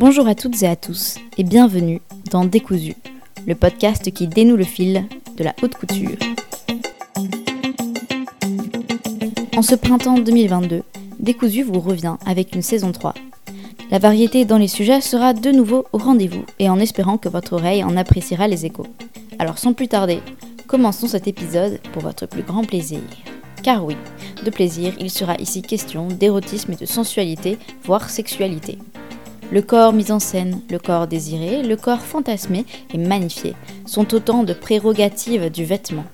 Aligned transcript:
Bonjour 0.00 0.26
à 0.28 0.34
toutes 0.34 0.62
et 0.62 0.66
à 0.66 0.76
tous 0.76 1.18
et 1.36 1.44
bienvenue 1.44 2.00
dans 2.30 2.46
Décousu, 2.46 2.94
le 3.46 3.54
podcast 3.54 4.10
qui 4.10 4.26
dénoue 4.26 4.56
le 4.56 4.64
fil 4.64 5.04
de 5.36 5.44
la 5.44 5.54
haute 5.62 5.74
couture. 5.74 6.16
En 9.54 9.60
ce 9.60 9.74
printemps 9.74 10.16
2022, 10.16 10.84
Décousu 11.18 11.64
vous 11.64 11.80
revient 11.80 12.16
avec 12.24 12.54
une 12.54 12.62
saison 12.62 12.92
3. 12.92 13.12
La 13.90 13.98
variété 13.98 14.46
dans 14.46 14.56
les 14.56 14.68
sujets 14.68 15.02
sera 15.02 15.34
de 15.34 15.50
nouveau 15.50 15.84
au 15.92 15.98
rendez-vous 15.98 16.46
et 16.58 16.70
en 16.70 16.80
espérant 16.80 17.18
que 17.18 17.28
votre 17.28 17.52
oreille 17.52 17.84
en 17.84 17.94
appréciera 17.98 18.48
les 18.48 18.64
échos. 18.64 18.86
Alors 19.38 19.58
sans 19.58 19.74
plus 19.74 19.88
tarder, 19.88 20.20
commençons 20.66 21.08
cet 21.08 21.28
épisode 21.28 21.78
pour 21.92 22.00
votre 22.00 22.24
plus 22.24 22.42
grand 22.42 22.64
plaisir. 22.64 23.00
Car 23.62 23.84
oui, 23.84 23.98
de 24.42 24.48
plaisir, 24.48 24.94
il 24.98 25.10
sera 25.10 25.34
ici 25.34 25.60
question 25.60 26.08
d'érotisme 26.08 26.72
et 26.72 26.76
de 26.76 26.86
sensualité, 26.86 27.58
voire 27.84 28.08
sexualité. 28.08 28.78
Le 29.52 29.62
corps 29.62 29.92
mis 29.92 30.12
en 30.12 30.20
scène, 30.20 30.60
le 30.70 30.78
corps 30.78 31.06
désiré, 31.06 31.62
le 31.62 31.76
corps 31.76 32.00
fantasmé 32.00 32.64
et 32.94 32.98
magnifié 32.98 33.56
sont 33.84 34.14
autant 34.14 34.44
de 34.44 34.52
prérogatives 34.52 35.50
du 35.50 35.64
vêtement. 35.64 36.04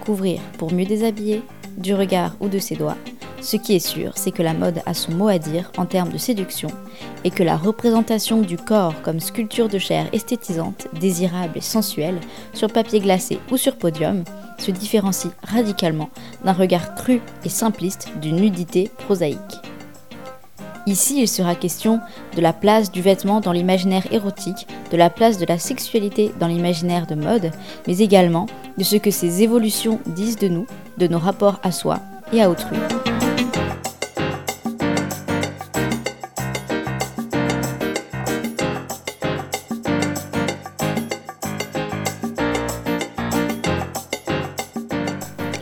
Couvrir 0.00 0.40
pour 0.58 0.72
mieux 0.72 0.86
déshabiller, 0.86 1.42
du 1.76 1.94
regard 1.94 2.36
ou 2.40 2.48
de 2.48 2.58
ses 2.58 2.76
doigts, 2.76 2.96
ce 3.42 3.56
qui 3.56 3.74
est 3.74 3.78
sûr, 3.78 4.12
c'est 4.16 4.32
que 4.32 4.42
la 4.42 4.52
mode 4.52 4.82
a 4.84 4.92
son 4.92 5.12
mot 5.12 5.28
à 5.28 5.38
dire 5.38 5.72
en 5.78 5.86
termes 5.86 6.10
de 6.10 6.18
séduction 6.18 6.68
et 7.24 7.30
que 7.30 7.42
la 7.42 7.56
représentation 7.56 8.42
du 8.42 8.56
corps 8.56 9.00
comme 9.02 9.18
sculpture 9.18 9.68
de 9.68 9.78
chair 9.78 10.08
esthétisante, 10.12 10.88
désirable 11.00 11.56
et 11.56 11.62
sensuelle, 11.62 12.20
sur 12.52 12.70
papier 12.70 13.00
glacé 13.00 13.38
ou 13.50 13.56
sur 13.56 13.76
podium, 13.76 14.24
se 14.58 14.70
différencie 14.70 15.32
radicalement 15.42 16.10
d'un 16.44 16.52
regard 16.52 16.94
cru 16.94 17.22
et 17.44 17.48
simpliste 17.48 18.08
d'une 18.20 18.36
nudité 18.36 18.90
prosaïque. 18.98 19.69
Ici, 20.90 21.20
il 21.20 21.28
sera 21.28 21.54
question 21.54 22.00
de 22.34 22.40
la 22.40 22.52
place 22.52 22.90
du 22.90 23.00
vêtement 23.00 23.40
dans 23.40 23.52
l'imaginaire 23.52 24.12
érotique, 24.12 24.66
de 24.90 24.96
la 24.96 25.08
place 25.08 25.38
de 25.38 25.46
la 25.46 25.56
sexualité 25.56 26.32
dans 26.40 26.48
l'imaginaire 26.48 27.06
de 27.06 27.14
mode, 27.14 27.52
mais 27.86 27.98
également 27.98 28.46
de 28.76 28.82
ce 28.82 28.96
que 28.96 29.12
ces 29.12 29.44
évolutions 29.44 30.00
disent 30.04 30.38
de 30.38 30.48
nous, 30.48 30.66
de 30.98 31.06
nos 31.06 31.20
rapports 31.20 31.60
à 31.62 31.70
soi 31.70 32.00
et 32.32 32.42
à 32.42 32.50
autrui. 32.50 32.76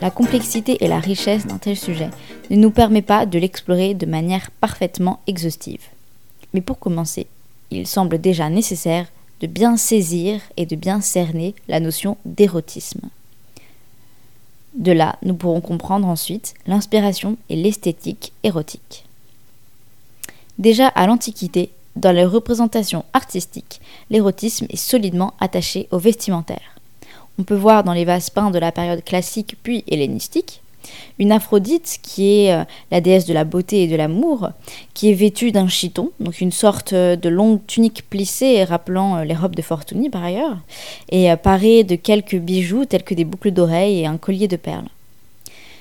La 0.09 0.15
complexité 0.15 0.83
et 0.83 0.89
la 0.89 1.01
richesse 1.01 1.47
d'un 1.47 1.59
tel 1.59 1.77
sujet 1.77 2.09
ne 2.49 2.57
nous 2.57 2.71
permet 2.71 3.03
pas 3.03 3.27
de 3.27 3.39
l'explorer 3.39 3.93
de 3.93 4.07
manière 4.07 4.51
parfaitement 4.53 5.21
exhaustive. 5.27 5.83
Mais 6.55 6.63
pour 6.63 6.79
commencer, 6.79 7.27
il 7.71 7.87
semble 7.87 8.19
déjà 8.19 8.49
nécessaire 8.49 9.05
de 9.43 9.47
bien 9.47 9.77
saisir 9.77 10.41
et 10.57 10.65
de 10.65 10.77
bien 10.77 11.03
cerner 11.03 11.55
la 11.69 11.79
notion 11.79 12.17
d'érotisme. 12.25 13.11
De 14.73 14.93
là, 14.93 15.19
nous 15.23 15.35
pourrons 15.35 15.61
comprendre 15.61 16.09
ensuite 16.09 16.55
l'inspiration 16.67 17.37
et 17.51 17.57
l'esthétique 17.57 18.33
érotique. 18.45 19.05
Déjà 20.57 20.89
à 20.89 21.07
l'Antiquité, 21.07 21.69
dans 21.97 22.13
les 22.13 22.25
représentations 22.25 23.05
artistiques, 23.13 23.83
l'érotisme 24.09 24.69
est 24.71 24.77
solidement 24.77 25.35
attaché 25.39 25.87
au 25.91 25.99
vestimentaire. 25.99 26.78
On 27.39 27.45
peut 27.45 27.55
voir 27.55 27.85
dans 27.85 27.93
les 27.93 28.05
vases 28.05 28.31
peints 28.31 28.51
de 28.51 28.59
la 28.59 28.73
période 28.73 29.05
classique 29.05 29.57
puis 29.63 29.85
hellénistique 29.89 30.63
une 31.19 31.33
Aphrodite 31.33 31.99
qui 32.03 32.41
est 32.41 32.53
euh, 32.53 32.65
la 32.91 33.01
déesse 33.01 33.27
de 33.27 33.35
la 33.35 33.45
beauté 33.45 33.83
et 33.83 33.87
de 33.87 33.97
l'amour, 33.97 34.51
qui 34.95 35.11
est 35.11 35.15
vêtue 35.15 35.53
d'un 35.53 35.69
chiton, 35.69 36.11
donc 36.21 36.41
une 36.41 36.53
sorte 36.53 36.93
euh, 36.93 37.17
de 37.17 37.29
longue 37.29 37.61
tunique 37.67 38.09
plissée 38.09 38.65
rappelant 38.65 39.17
euh, 39.17 39.25
les 39.25 39.35
robes 39.35 39.57
de 39.57 39.63
Fortuny 39.63 40.11
par 40.11 40.25
ailleurs, 40.25 40.59
et 41.11 41.35
parée 41.37 41.85
de 41.85 41.97
quelques 41.97 42.37
bijoux 42.37 42.85
tels 42.85 43.03
que 43.03 43.15
des 43.15 43.25
boucles 43.25 43.51
d'oreilles 43.51 44.01
et 44.01 44.07
un 44.07 44.17
collier 44.17 44.49
de 44.49 44.57
perles. 44.57 44.89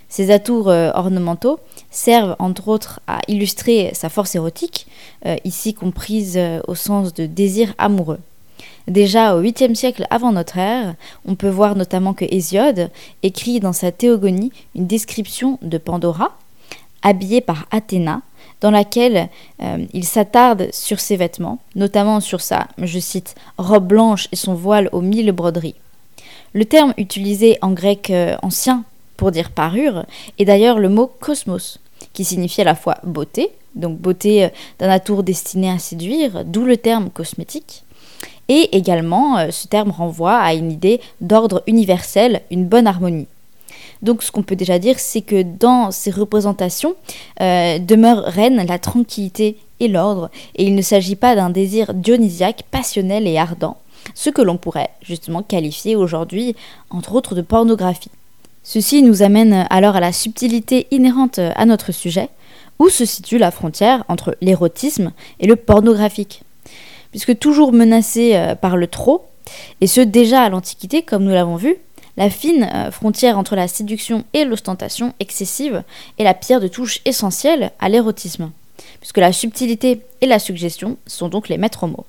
Ces 0.10 0.32
atours 0.32 0.68
ornementaux 0.68 1.60
servent 1.92 2.38
entre 2.40 2.70
autres 2.70 3.02
à 3.08 3.20
illustrer 3.28 3.92
sa 3.94 4.08
force 4.08 4.36
érotique, 4.36 4.88
ici 5.44 5.74
comprise 5.74 6.40
au 6.66 6.76
sens 6.76 7.14
de 7.14 7.26
désir 7.26 7.74
amoureux. 7.78 8.20
Déjà 8.88 9.36
au 9.36 9.42
8e 9.42 9.76
siècle 9.76 10.08
avant 10.10 10.32
notre 10.32 10.58
ère, 10.58 10.96
on 11.26 11.36
peut 11.36 11.50
voir 11.50 11.76
notamment 11.76 12.14
que 12.14 12.24
Hésiode 12.30 12.90
écrit 13.22 13.60
dans 13.60 13.74
sa 13.74 13.92
Théogonie 13.92 14.54
une 14.76 14.88
description 14.88 15.60
de 15.62 15.78
Pandora, 15.78 16.38
habillée 17.02 17.42
par 17.42 17.66
Athéna, 17.72 18.22
dans 18.62 18.72
laquelle 18.72 19.28
euh, 19.62 19.86
il 19.94 20.06
s'attarde 20.06 20.70
sur 20.72 21.02
ses 21.02 21.18
vêtements, 21.18 21.60
notamment 21.76 22.22
sur 22.22 22.40
sa, 22.40 22.68
je 22.82 23.00
cite, 23.00 23.36
robe 23.58 23.88
blanche 23.88 24.30
et 24.32 24.38
son 24.38 24.54
voile 24.54 24.90
aux 24.94 25.02
mille 25.02 25.34
broderies. 25.34 25.76
Le 26.54 26.64
terme 26.64 26.94
utilisé 26.98 27.58
en 27.62 27.72
grec 27.72 28.10
euh, 28.10 28.38
ancien 28.42 28.86
pour 29.18 29.32
dire 29.32 29.52
parure 29.52 30.06
est 30.40 30.46
d'ailleurs 30.46 30.80
le 30.80 30.90
mot 30.90 31.12
cosmos, 31.20 31.80
qui 32.14 32.24
signifie 32.24 32.62
à 32.62 32.66
la 32.66 32.76
fois 32.76 33.00
beauté, 33.04 33.50
donc 33.76 33.98
beauté 33.98 34.46
euh, 34.46 34.50
d'un 34.80 34.90
atour 34.90 35.24
destiné 35.24 35.70
à 35.70 35.78
séduire, 35.78 36.46
d'où 36.46 36.64
le 36.64 36.78
terme 36.78 37.10
cosmétique, 37.10 37.84
et 38.50 38.76
également, 38.76 39.38
euh, 39.38 39.52
ce 39.52 39.68
terme 39.68 39.92
renvoie 39.92 40.38
à 40.38 40.54
une 40.54 40.72
idée 40.72 41.02
d'ordre 41.22 41.64
universel, 41.68 42.42
une 42.52 42.66
bonne 42.66 42.88
harmonie. 42.88 43.28
Donc 44.02 44.24
ce 44.24 44.32
qu'on 44.32 44.44
peut 44.44 44.56
déjà 44.56 44.80
dire, 44.80 45.00
c'est 45.00 45.22
que 45.22 45.42
dans 45.42 45.92
ces 45.92 46.12
représentations 46.12 46.96
euh, 47.42 47.80
demeure 47.80 48.24
reine 48.24 48.66
la 48.68 48.80
tranquillité 48.80 49.58
et 49.80 49.88
l'ordre, 49.88 50.30
et 50.56 50.66
il 50.66 50.76
ne 50.76 50.82
s'agit 50.82 51.16
pas 51.16 51.36
d'un 51.36 51.50
désir 51.50 51.94
dionysiaque, 51.94 52.64
passionnel 52.72 53.28
et 53.28 53.38
ardent, 53.38 53.78
ce 54.14 54.30
que 54.30 54.42
l'on 54.42 54.58
pourrait 54.58 54.90
justement 55.02 55.44
qualifier 55.44 55.96
aujourd'hui, 55.96 56.56
entre 56.90 57.16
autres, 57.16 57.36
de 57.36 57.42
pornographie. 57.42 58.12
Ceci 58.64 59.02
nous 59.02 59.24
amène 59.24 59.66
alors 59.70 59.96
à 59.96 60.00
la 60.00 60.12
subtilité 60.12 60.88
inhérente 60.92 61.40
à 61.40 61.66
notre 61.66 61.92
sujet, 61.92 62.30
où 62.80 62.90
se 62.90 63.06
situe 63.06 63.38
la 63.38 63.52
frontière 63.52 64.04
entre 64.08 64.38
l'érotisme 64.42 65.12
et 65.40 65.48
le 65.48 65.56
pornographique 65.56 66.44
puisque 67.18 67.40
toujours 67.40 67.74
menacée 67.74 68.36
euh, 68.36 68.54
par 68.54 68.78
le 68.78 68.86
trop, 68.86 69.26
et 69.82 69.88
ce 69.88 70.02
déjà 70.02 70.44
à 70.44 70.50
l'Antiquité, 70.50 71.02
comme 71.02 71.24
nous 71.24 71.32
l'avons 71.32 71.56
vu, 71.56 71.78
la 72.16 72.30
fine 72.30 72.70
euh, 72.72 72.92
frontière 72.92 73.40
entre 73.40 73.56
la 73.56 73.68
séduction 73.68 74.24
et 74.36 74.46
l'ostentation 74.46 75.16
excessive 75.20 75.82
est 76.20 76.24
la 76.24 76.36
pierre 76.36 76.62
de 76.62 76.68
touche 76.68 77.00
essentielle 77.06 77.72
à 77.80 77.90
l'érotisme, 77.90 78.52
puisque 79.00 79.18
la 79.18 79.34
subtilité 79.34 80.02
et 80.22 80.28
la 80.28 80.38
suggestion 80.38 80.98
sont 81.08 81.28
donc 81.28 81.50
les 81.50 81.58
maîtres 81.58 81.88
mots. 81.88 82.06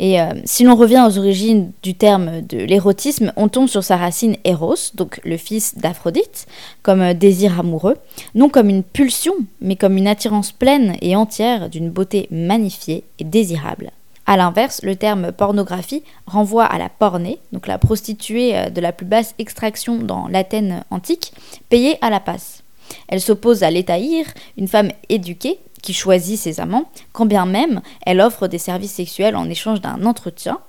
Et 0.00 0.20
euh, 0.20 0.32
si 0.44 0.64
l'on 0.64 0.74
revient 0.74 1.04
aux 1.06 1.16
origines 1.16 1.70
du 1.84 1.94
terme 1.94 2.40
de 2.40 2.58
l'érotisme, 2.58 3.32
on 3.36 3.46
tombe 3.46 3.68
sur 3.68 3.84
sa 3.84 3.96
racine 3.96 4.38
Eros, 4.42 4.74
donc 4.94 5.20
le 5.24 5.36
fils 5.36 5.78
d'Aphrodite, 5.78 6.48
comme 6.82 7.14
désir 7.14 7.60
amoureux, 7.60 7.96
non 8.34 8.48
comme 8.48 8.70
une 8.70 8.82
pulsion, 8.82 9.34
mais 9.60 9.76
comme 9.76 9.96
une 9.96 10.08
attirance 10.08 10.50
pleine 10.50 10.96
et 11.00 11.14
entière 11.14 11.70
d'une 11.70 11.90
beauté 11.90 12.26
magnifiée 12.32 13.04
et 13.20 13.24
désirable. 13.24 13.92
A 14.30 14.36
l'inverse, 14.36 14.80
le 14.84 14.94
terme 14.94 15.32
pornographie 15.32 16.04
renvoie 16.24 16.64
à 16.64 16.78
la 16.78 16.88
pornée, 16.88 17.40
donc 17.50 17.66
la 17.66 17.78
prostituée 17.78 18.56
euh, 18.56 18.70
de 18.70 18.80
la 18.80 18.92
plus 18.92 19.04
basse 19.04 19.34
extraction 19.40 19.96
dans 19.96 20.28
l'Athènes 20.28 20.84
antique, 20.92 21.32
payée 21.68 21.98
à 22.00 22.10
la 22.10 22.20
passe. 22.20 22.62
Elle 23.08 23.20
s'oppose 23.20 23.64
à 23.64 23.72
l'étaïr, 23.72 24.24
une 24.56 24.68
femme 24.68 24.92
éduquée 25.08 25.58
qui 25.82 25.92
choisit 25.92 26.38
ses 26.38 26.60
amants, 26.60 26.88
quand 27.10 27.26
bien 27.26 27.44
même 27.44 27.80
elle 28.06 28.20
offre 28.20 28.46
des 28.46 28.58
services 28.58 28.92
sexuels 28.92 29.34
en 29.34 29.50
échange 29.50 29.80
d'un 29.80 30.06
entretien. 30.06 30.60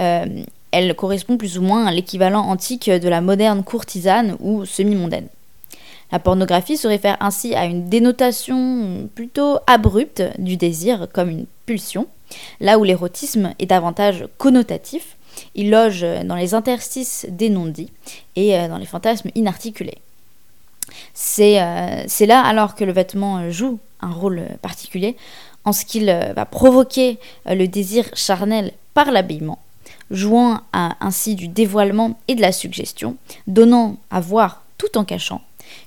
Euh, 0.00 0.26
elle 0.72 0.96
correspond 0.96 1.36
plus 1.36 1.56
ou 1.56 1.62
moins 1.62 1.86
à 1.86 1.92
l'équivalent 1.92 2.42
antique 2.42 2.90
de 2.90 3.08
la 3.08 3.20
moderne 3.20 3.62
courtisane 3.62 4.36
ou 4.40 4.64
semi-mondaine. 4.64 5.28
La 6.10 6.18
pornographie 6.18 6.76
se 6.76 6.88
réfère 6.88 7.16
ainsi 7.20 7.54
à 7.54 7.64
une 7.66 7.88
dénotation 7.88 9.08
plutôt 9.14 9.58
abrupte 9.68 10.24
du 10.40 10.56
désir 10.56 11.06
comme 11.12 11.30
une 11.30 11.46
pulsion, 11.64 12.08
là 12.60 12.78
où 12.78 12.84
l'érotisme 12.84 13.54
est 13.58 13.66
davantage 13.66 14.26
connotatif, 14.38 15.16
il 15.54 15.70
loge 15.70 16.04
dans 16.24 16.36
les 16.36 16.54
interstices 16.54 17.26
des 17.28 17.50
non-dits 17.50 17.90
et 18.36 18.58
euh, 18.58 18.68
dans 18.68 18.78
les 18.78 18.86
fantasmes 18.86 19.30
inarticulés. 19.34 19.98
Euh, 21.40 22.04
c'est 22.06 22.26
là 22.26 22.40
alors 22.44 22.74
que 22.74 22.84
le 22.84 22.92
vêtement 22.92 23.50
joue 23.50 23.78
un 24.00 24.10
rôle 24.12 24.42
particulier 24.62 25.16
en 25.64 25.72
ce 25.72 25.84
qu'il 25.84 26.08
euh, 26.08 26.32
va 26.34 26.44
provoquer 26.44 27.18
le 27.46 27.66
désir 27.66 28.08
charnel 28.14 28.72
par 28.92 29.10
l'habillement, 29.10 29.58
jouant 30.10 30.60
ainsi 30.72 31.34
du 31.34 31.48
dévoilement 31.48 32.18
et 32.28 32.34
de 32.34 32.40
la 32.40 32.52
suggestion, 32.52 33.16
donnant 33.46 33.96
à 34.10 34.20
voir 34.20 34.62
tout 34.78 34.98
en 34.98 35.04
cachant, 35.04 35.40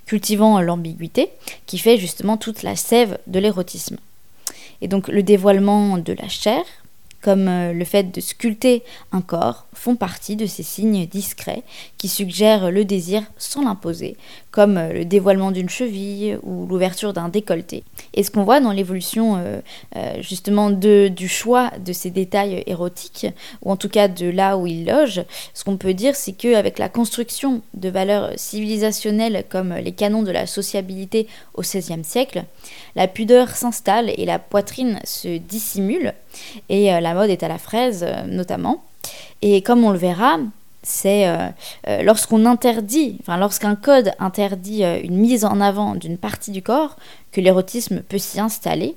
cultivant 0.04 0.60
l'ambiguïté 0.60 1.30
qui 1.66 1.78
fait 1.78 1.96
justement 1.96 2.36
toute 2.36 2.62
la 2.62 2.76
sève 2.76 3.18
de 3.28 3.38
l'érotisme. 3.38 3.96
Et 4.80 4.88
donc 4.88 5.08
le 5.08 5.22
dévoilement 5.22 5.98
de 5.98 6.12
la 6.12 6.28
chair, 6.28 6.64
comme 7.20 7.48
euh, 7.48 7.72
le 7.72 7.84
fait 7.84 8.04
de 8.04 8.20
sculpter 8.20 8.82
un 9.12 9.20
corps, 9.20 9.66
font 9.78 9.96
partie 9.96 10.36
de 10.36 10.46
ces 10.46 10.62
signes 10.62 11.06
discrets 11.06 11.62
qui 11.96 12.08
suggèrent 12.08 12.70
le 12.70 12.84
désir 12.84 13.22
sans 13.38 13.62
l'imposer, 13.62 14.16
comme 14.50 14.76
euh, 14.76 14.92
le 14.92 15.04
dévoilement 15.04 15.52
d'une 15.52 15.68
cheville 15.68 16.38
ou 16.42 16.66
l'ouverture 16.66 17.12
d'un 17.12 17.28
décolleté. 17.28 17.84
Et 18.12 18.24
ce 18.24 18.30
qu'on 18.30 18.42
voit 18.42 18.60
dans 18.60 18.72
l'évolution 18.72 19.36
euh, 19.36 19.60
justement 20.20 20.70
de, 20.70 21.08
du 21.08 21.28
choix 21.28 21.70
de 21.84 21.92
ces 21.92 22.10
détails 22.10 22.64
érotiques, 22.66 23.28
ou 23.62 23.70
en 23.70 23.76
tout 23.76 23.88
cas 23.88 24.08
de 24.08 24.26
là 24.26 24.58
où 24.58 24.66
ils 24.66 24.84
logent, 24.84 25.22
ce 25.54 25.64
qu'on 25.64 25.76
peut 25.76 25.94
dire 25.94 26.16
c'est 26.16 26.32
qu'avec 26.32 26.78
la 26.78 26.88
construction 26.88 27.62
de 27.74 27.88
valeurs 27.88 28.32
civilisationnelles 28.36 29.44
comme 29.48 29.74
les 29.74 29.92
canons 29.92 30.22
de 30.22 30.32
la 30.32 30.46
sociabilité 30.46 31.28
au 31.54 31.62
XVIe 31.62 32.04
siècle, 32.04 32.44
la 32.96 33.06
pudeur 33.06 33.50
s'installe 33.50 34.10
et 34.16 34.24
la 34.24 34.40
poitrine 34.40 34.98
se 35.04 35.38
dissimule, 35.38 36.14
et 36.68 36.86
la 36.86 37.14
mode 37.14 37.30
est 37.30 37.42
à 37.42 37.48
la 37.48 37.58
fraise 37.58 38.04
notamment. 38.26 38.87
Et 39.42 39.62
comme 39.62 39.84
on 39.84 39.90
le 39.90 39.98
verra, 39.98 40.38
c'est 40.82 41.28
euh, 41.28 41.48
euh, 41.86 42.02
lorsqu'on 42.02 42.46
interdit, 42.46 43.18
enfin 43.20 43.36
lorsqu'un 43.36 43.76
code 43.76 44.12
interdit 44.18 44.84
euh, 44.84 45.00
une 45.02 45.16
mise 45.16 45.44
en 45.44 45.60
avant 45.60 45.94
d'une 45.94 46.18
partie 46.18 46.50
du 46.50 46.62
corps, 46.62 46.96
que 47.32 47.40
l'érotisme 47.40 48.00
peut 48.00 48.18
s'y 48.18 48.40
installer. 48.40 48.96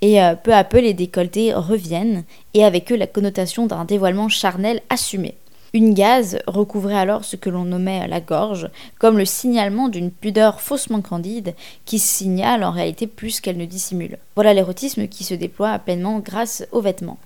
Et 0.00 0.20
peu 0.44 0.54
à 0.54 0.62
peu, 0.62 0.78
les 0.78 0.94
décolletés 0.94 1.52
reviennent, 1.52 2.22
et 2.54 2.64
avec 2.64 2.92
eux 2.92 2.96
la 2.96 3.08
connotation 3.08 3.66
d'un 3.66 3.84
dévoilement 3.84 4.28
charnel 4.28 4.80
assumé. 4.90 5.34
Une 5.72 5.92
gaze 5.92 6.38
recouvrait 6.46 6.96
alors 6.96 7.24
ce 7.24 7.34
que 7.34 7.50
l'on 7.50 7.64
nommait 7.64 8.06
la 8.06 8.20
gorge, 8.20 8.70
comme 9.00 9.18
le 9.18 9.24
signalement 9.24 9.88
d'une 9.88 10.12
pudeur 10.12 10.60
faussement 10.60 11.00
candide 11.00 11.56
qui 11.84 11.98
signale 11.98 12.62
en 12.62 12.70
réalité 12.70 13.08
plus 13.08 13.40
qu'elle 13.40 13.56
ne 13.56 13.66
dissimule. 13.66 14.18
Voilà 14.36 14.54
l'érotisme 14.54 15.08
qui 15.08 15.24
se 15.24 15.34
déploie 15.34 15.80
pleinement 15.80 16.20
grâce 16.20 16.64
aux 16.70 16.80
vêtements. 16.80 17.18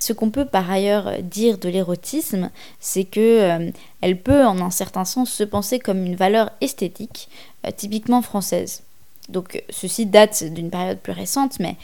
Ce 0.00 0.14
qu'on 0.14 0.30
peut 0.30 0.46
par 0.46 0.70
ailleurs 0.70 1.22
dire 1.22 1.58
de 1.58 1.68
l'érotisme, 1.68 2.50
c'est 2.80 3.04
que 3.04 3.20
euh, 3.20 3.70
elle 4.00 4.18
peut 4.18 4.46
en 4.46 4.58
un 4.58 4.70
certain 4.70 5.04
sens 5.04 5.30
se 5.30 5.44
penser 5.44 5.78
comme 5.78 6.06
une 6.06 6.16
valeur 6.16 6.50
esthétique 6.62 7.28
euh, 7.66 7.70
typiquement 7.70 8.22
française. 8.22 8.82
Donc 9.28 9.62
ceci 9.68 10.06
date 10.06 10.42
d'une 10.42 10.70
période 10.70 10.98
plus 10.98 11.12
récente, 11.12 11.60
mais 11.60 11.76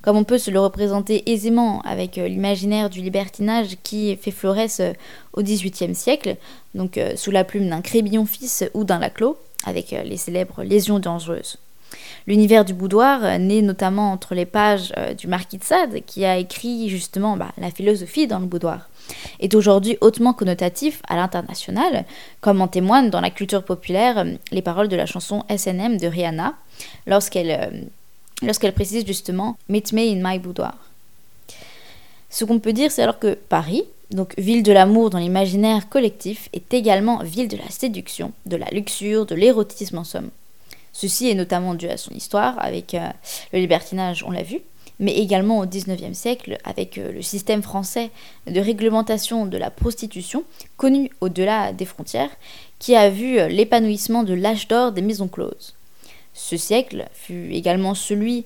comme 0.00 0.16
on 0.16 0.24
peut 0.24 0.38
se 0.38 0.50
le 0.50 0.58
représenter 0.58 1.30
aisément 1.30 1.82
avec 1.82 2.16
euh, 2.16 2.28
l'imaginaire 2.28 2.88
du 2.88 3.02
libertinage 3.02 3.76
qui 3.82 4.16
fait 4.16 4.30
florès 4.30 4.80
au 5.34 5.42
XVIIIe 5.42 5.94
siècle, 5.94 6.36
donc 6.74 6.98
sous 7.14 7.30
la 7.30 7.44
plume 7.44 7.68
d'un 7.68 7.82
Crébillon 7.82 8.24
fils 8.24 8.64
ou 8.72 8.84
d'un 8.84 8.98
Laclos, 8.98 9.36
avec 9.66 9.90
les 9.90 10.16
célèbres 10.16 10.62
lésions 10.62 10.98
dangereuses. 10.98 11.58
L'univers 12.26 12.64
du 12.64 12.74
boudoir, 12.74 13.24
euh, 13.24 13.38
né 13.38 13.62
notamment 13.62 14.12
entre 14.12 14.34
les 14.34 14.46
pages 14.46 14.92
euh, 14.96 15.14
du 15.14 15.26
Marquis 15.26 15.58
de 15.58 15.64
Sade, 15.64 16.00
qui 16.06 16.24
a 16.24 16.36
écrit 16.36 16.88
justement 16.88 17.36
bah, 17.36 17.52
la 17.58 17.70
philosophie 17.70 18.26
dans 18.26 18.38
le 18.38 18.46
boudoir, 18.46 18.88
est 19.40 19.54
aujourd'hui 19.54 19.96
hautement 20.00 20.32
connotatif 20.32 21.02
à 21.08 21.16
l'international, 21.16 22.04
comme 22.40 22.60
en 22.60 22.68
témoignent 22.68 23.10
dans 23.10 23.20
la 23.20 23.30
culture 23.30 23.64
populaire 23.64 24.18
euh, 24.18 24.24
les 24.52 24.62
paroles 24.62 24.88
de 24.88 24.96
la 24.96 25.06
chanson 25.06 25.44
SNM 25.54 25.96
de 25.96 26.06
Rihanna, 26.06 26.54
lorsqu'elle 27.06 27.90
lorsqu'elle 28.42 28.72
précise 28.72 29.06
justement 29.06 29.56
Meet 29.68 29.92
me 29.92 30.00
in 30.00 30.20
my 30.22 30.38
boudoir. 30.38 30.74
Ce 32.30 32.44
qu'on 32.44 32.60
peut 32.60 32.72
dire, 32.72 32.90
c'est 32.90 33.02
alors 33.02 33.18
que 33.18 33.34
Paris, 33.34 33.84
donc 34.10 34.34
ville 34.38 34.62
de 34.62 34.72
l'amour 34.72 35.10
dans 35.10 35.18
l'imaginaire 35.18 35.88
collectif, 35.88 36.48
est 36.52 36.72
également 36.72 37.22
ville 37.22 37.48
de 37.48 37.56
la 37.56 37.68
séduction, 37.68 38.32
de 38.46 38.56
la 38.56 38.66
luxure, 38.70 39.26
de 39.26 39.34
l'érotisme 39.34 39.98
en 39.98 40.04
somme. 40.04 40.30
Ceci 41.00 41.30
est 41.30 41.34
notamment 41.34 41.74
dû 41.74 41.88
à 41.88 41.96
son 41.96 42.10
histoire 42.10 42.62
avec 42.62 42.92
euh, 42.92 43.08
le 43.54 43.58
libertinage, 43.58 44.22
on 44.22 44.30
l'a 44.30 44.42
vu, 44.42 44.60
mais 44.98 45.16
également 45.16 45.60
au 45.60 45.64
XIXe 45.64 46.12
siècle 46.12 46.58
avec 46.62 46.98
euh, 46.98 47.10
le 47.10 47.22
système 47.22 47.62
français 47.62 48.10
de 48.46 48.60
réglementation 48.60 49.46
de 49.46 49.56
la 49.56 49.70
prostitution, 49.70 50.44
connu 50.76 51.10
au-delà 51.22 51.72
des 51.72 51.86
frontières, 51.86 52.28
qui 52.78 52.96
a 52.96 53.08
vu 53.08 53.38
euh, 53.38 53.48
l'épanouissement 53.48 54.24
de 54.24 54.34
l'âge 54.34 54.68
d'or 54.68 54.92
des 54.92 55.00
maisons 55.00 55.28
closes. 55.28 55.74
Ce 56.34 56.58
siècle 56.58 57.08
fut 57.14 57.48
également 57.50 57.94
celui 57.94 58.44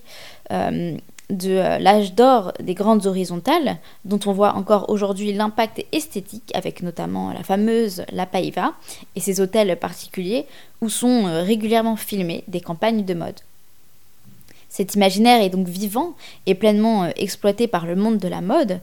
de 1.31 1.51
euh, 1.51 1.79
l'âge 1.79 2.15
d'or 2.15 2.53
des 2.61 2.75
grandes 2.75 3.07
horizontales, 3.07 3.79
dont 4.05 4.21
on 4.27 4.33
voit 4.33 4.55
encore 4.55 4.91
aujourd'hui 4.91 5.33
l'impact 5.33 5.85
esthétique, 5.93 6.51
avec 6.55 6.83
notamment 6.83 7.33
la 7.33 7.43
fameuse 7.43 8.05
La 8.13 8.27
Paiva 8.27 8.75
et 9.17 9.21
ses 9.21 9.41
hôtels 9.41 9.79
particuliers 9.79 10.47
où 10.81 10.89
sont 10.89 11.27
euh, 11.27 11.43
régulièrement 11.43 11.97
filmées 11.97 12.45
des 12.49 12.61
campagnes 12.61 13.05
de 13.05 13.15
mode. 13.15 13.41
Cet 14.69 14.95
imaginaire 14.97 15.41
est 15.41 15.51
donc 15.51 15.69
vivant 15.69 16.15
et 16.47 16.55
pleinement 16.55 17.05
euh, 17.05 17.11
exploité 17.17 17.69
par 17.69 17.87
le 17.87 17.97
monde 17.97 18.19
de 18.19 18.29
la 18.29 18.41
mode. 18.41 18.81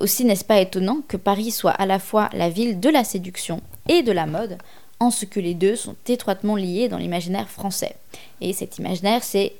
aussi 0.00 0.24
n'est-ce 0.24 0.44
pas 0.44 0.60
étonnant 0.60 0.98
que 1.08 1.16
Paris 1.16 1.50
soit 1.50 1.70
à 1.70 1.86
la 1.86 1.98
fois 1.98 2.28
la 2.34 2.50
ville 2.50 2.78
de 2.78 2.88
la 2.88 3.04
séduction 3.04 3.60
et 3.88 4.02
de 4.02 4.12
la 4.12 4.26
mode, 4.26 4.58
en 5.00 5.10
ce 5.10 5.24
que 5.24 5.40
les 5.40 5.54
deux 5.54 5.76
sont 5.76 5.96
étroitement 6.06 6.56
liés 6.56 6.88
dans 6.88 6.98
l'imaginaire 6.98 7.48
français. 7.48 7.96
Et 8.40 8.52
cet 8.52 8.78
imaginaire, 8.78 9.24
c'est 9.24 9.54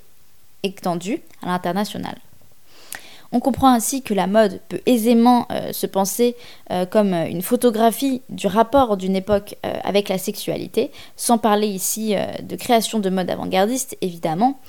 étendue 0.64 1.20
à 1.42 1.46
l'international. 1.46 2.16
On 3.34 3.40
comprend 3.40 3.74
ainsi 3.74 4.00
que 4.00 4.14
la 4.14 4.28
mode 4.28 4.60
peut 4.68 4.80
aisément 4.86 5.48
euh, 5.50 5.72
se 5.72 5.88
penser 5.88 6.36
euh, 6.70 6.86
comme 6.86 7.12
une 7.12 7.42
photographie 7.42 8.22
du 8.28 8.46
rapport 8.46 8.96
d'une 8.96 9.16
époque 9.16 9.56
euh, 9.66 9.74
avec 9.82 10.08
la 10.08 10.18
sexualité, 10.18 10.92
sans 11.16 11.36
parler 11.36 11.66
ici 11.66 12.14
de 12.14 12.54
création 12.54 13.00
de 13.00 13.10
mode 13.10 13.28
avant-gardiste, 13.28 13.96
évidemment, 14.00 14.60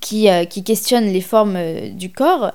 qui, 0.00 0.28
qui, 0.50 0.64
questionne 0.64 1.06
les 1.06 1.20
formes 1.20 1.58
du 1.90 2.10
corps 2.10 2.52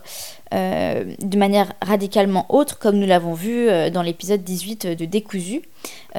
de 0.52 1.38
manière 1.38 1.74
radicalement 1.82 2.46
autre, 2.50 2.80
comme 2.80 2.98
nous 2.98 3.08
l'avons 3.08 3.34
vu 3.34 3.68
dans 3.92 4.02
l'épisode 4.02 4.44
18 4.44 4.88
de 4.88 5.06
Décousu, 5.06 5.62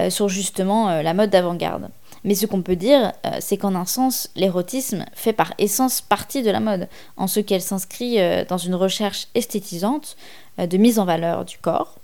sur 0.08 0.28
justement 0.28 1.02
la 1.02 1.14
mode 1.14 1.31
d'avant-garde. 1.31 1.88
Mais 2.24 2.34
ce 2.34 2.46
qu'on 2.46 2.62
peut 2.62 2.76
dire, 2.76 3.12
euh, 3.26 3.36
c'est 3.40 3.58
qu'en 3.58 3.74
un 3.74 3.84
sens, 3.84 4.30
l'érotisme 4.34 5.04
fait 5.12 5.34
par 5.34 5.52
essence 5.58 6.00
partie 6.00 6.42
de 6.42 6.50
la 6.50 6.60
mode, 6.60 6.88
en 7.18 7.26
ce 7.26 7.40
qu'elle 7.40 7.60
s'inscrit 7.60 8.18
euh, 8.18 8.44
dans 8.48 8.56
une 8.56 8.74
recherche 8.74 9.28
esthétisante 9.34 10.16
euh, 10.58 10.66
de 10.66 10.78
mise 10.78 10.98
en 10.98 11.04
valeur 11.04 11.44
du 11.44 11.58
corps, 11.58 11.96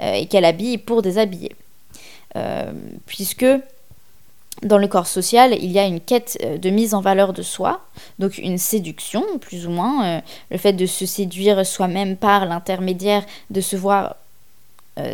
et 0.00 0.26
qu'elle 0.26 0.46
habille 0.46 0.78
pour 0.78 1.02
déshabiller. 1.02 1.54
puisque 3.04 3.46
dans 4.62 4.78
le 4.78 4.88
corps 4.88 5.06
social, 5.06 5.54
il 5.54 5.70
y 5.70 5.78
a 5.78 5.84
une 5.84 6.00
quête 6.00 6.38
de 6.62 6.70
mise 6.70 6.94
en 6.94 7.02
valeur 7.02 7.34
de 7.34 7.42
soi, 7.42 7.82
donc 8.18 8.38
une 8.38 8.56
séduction, 8.56 9.22
plus 9.38 9.66
ou 9.66 9.70
moins, 9.70 10.22
le 10.50 10.58
fait 10.58 10.72
de 10.72 10.86
se 10.86 11.04
séduire 11.04 11.66
soi-même 11.66 12.16
par 12.16 12.46
l'intermédiaire 12.46 13.24
de 13.50 13.60
se 13.60 13.76
voir 13.76 14.16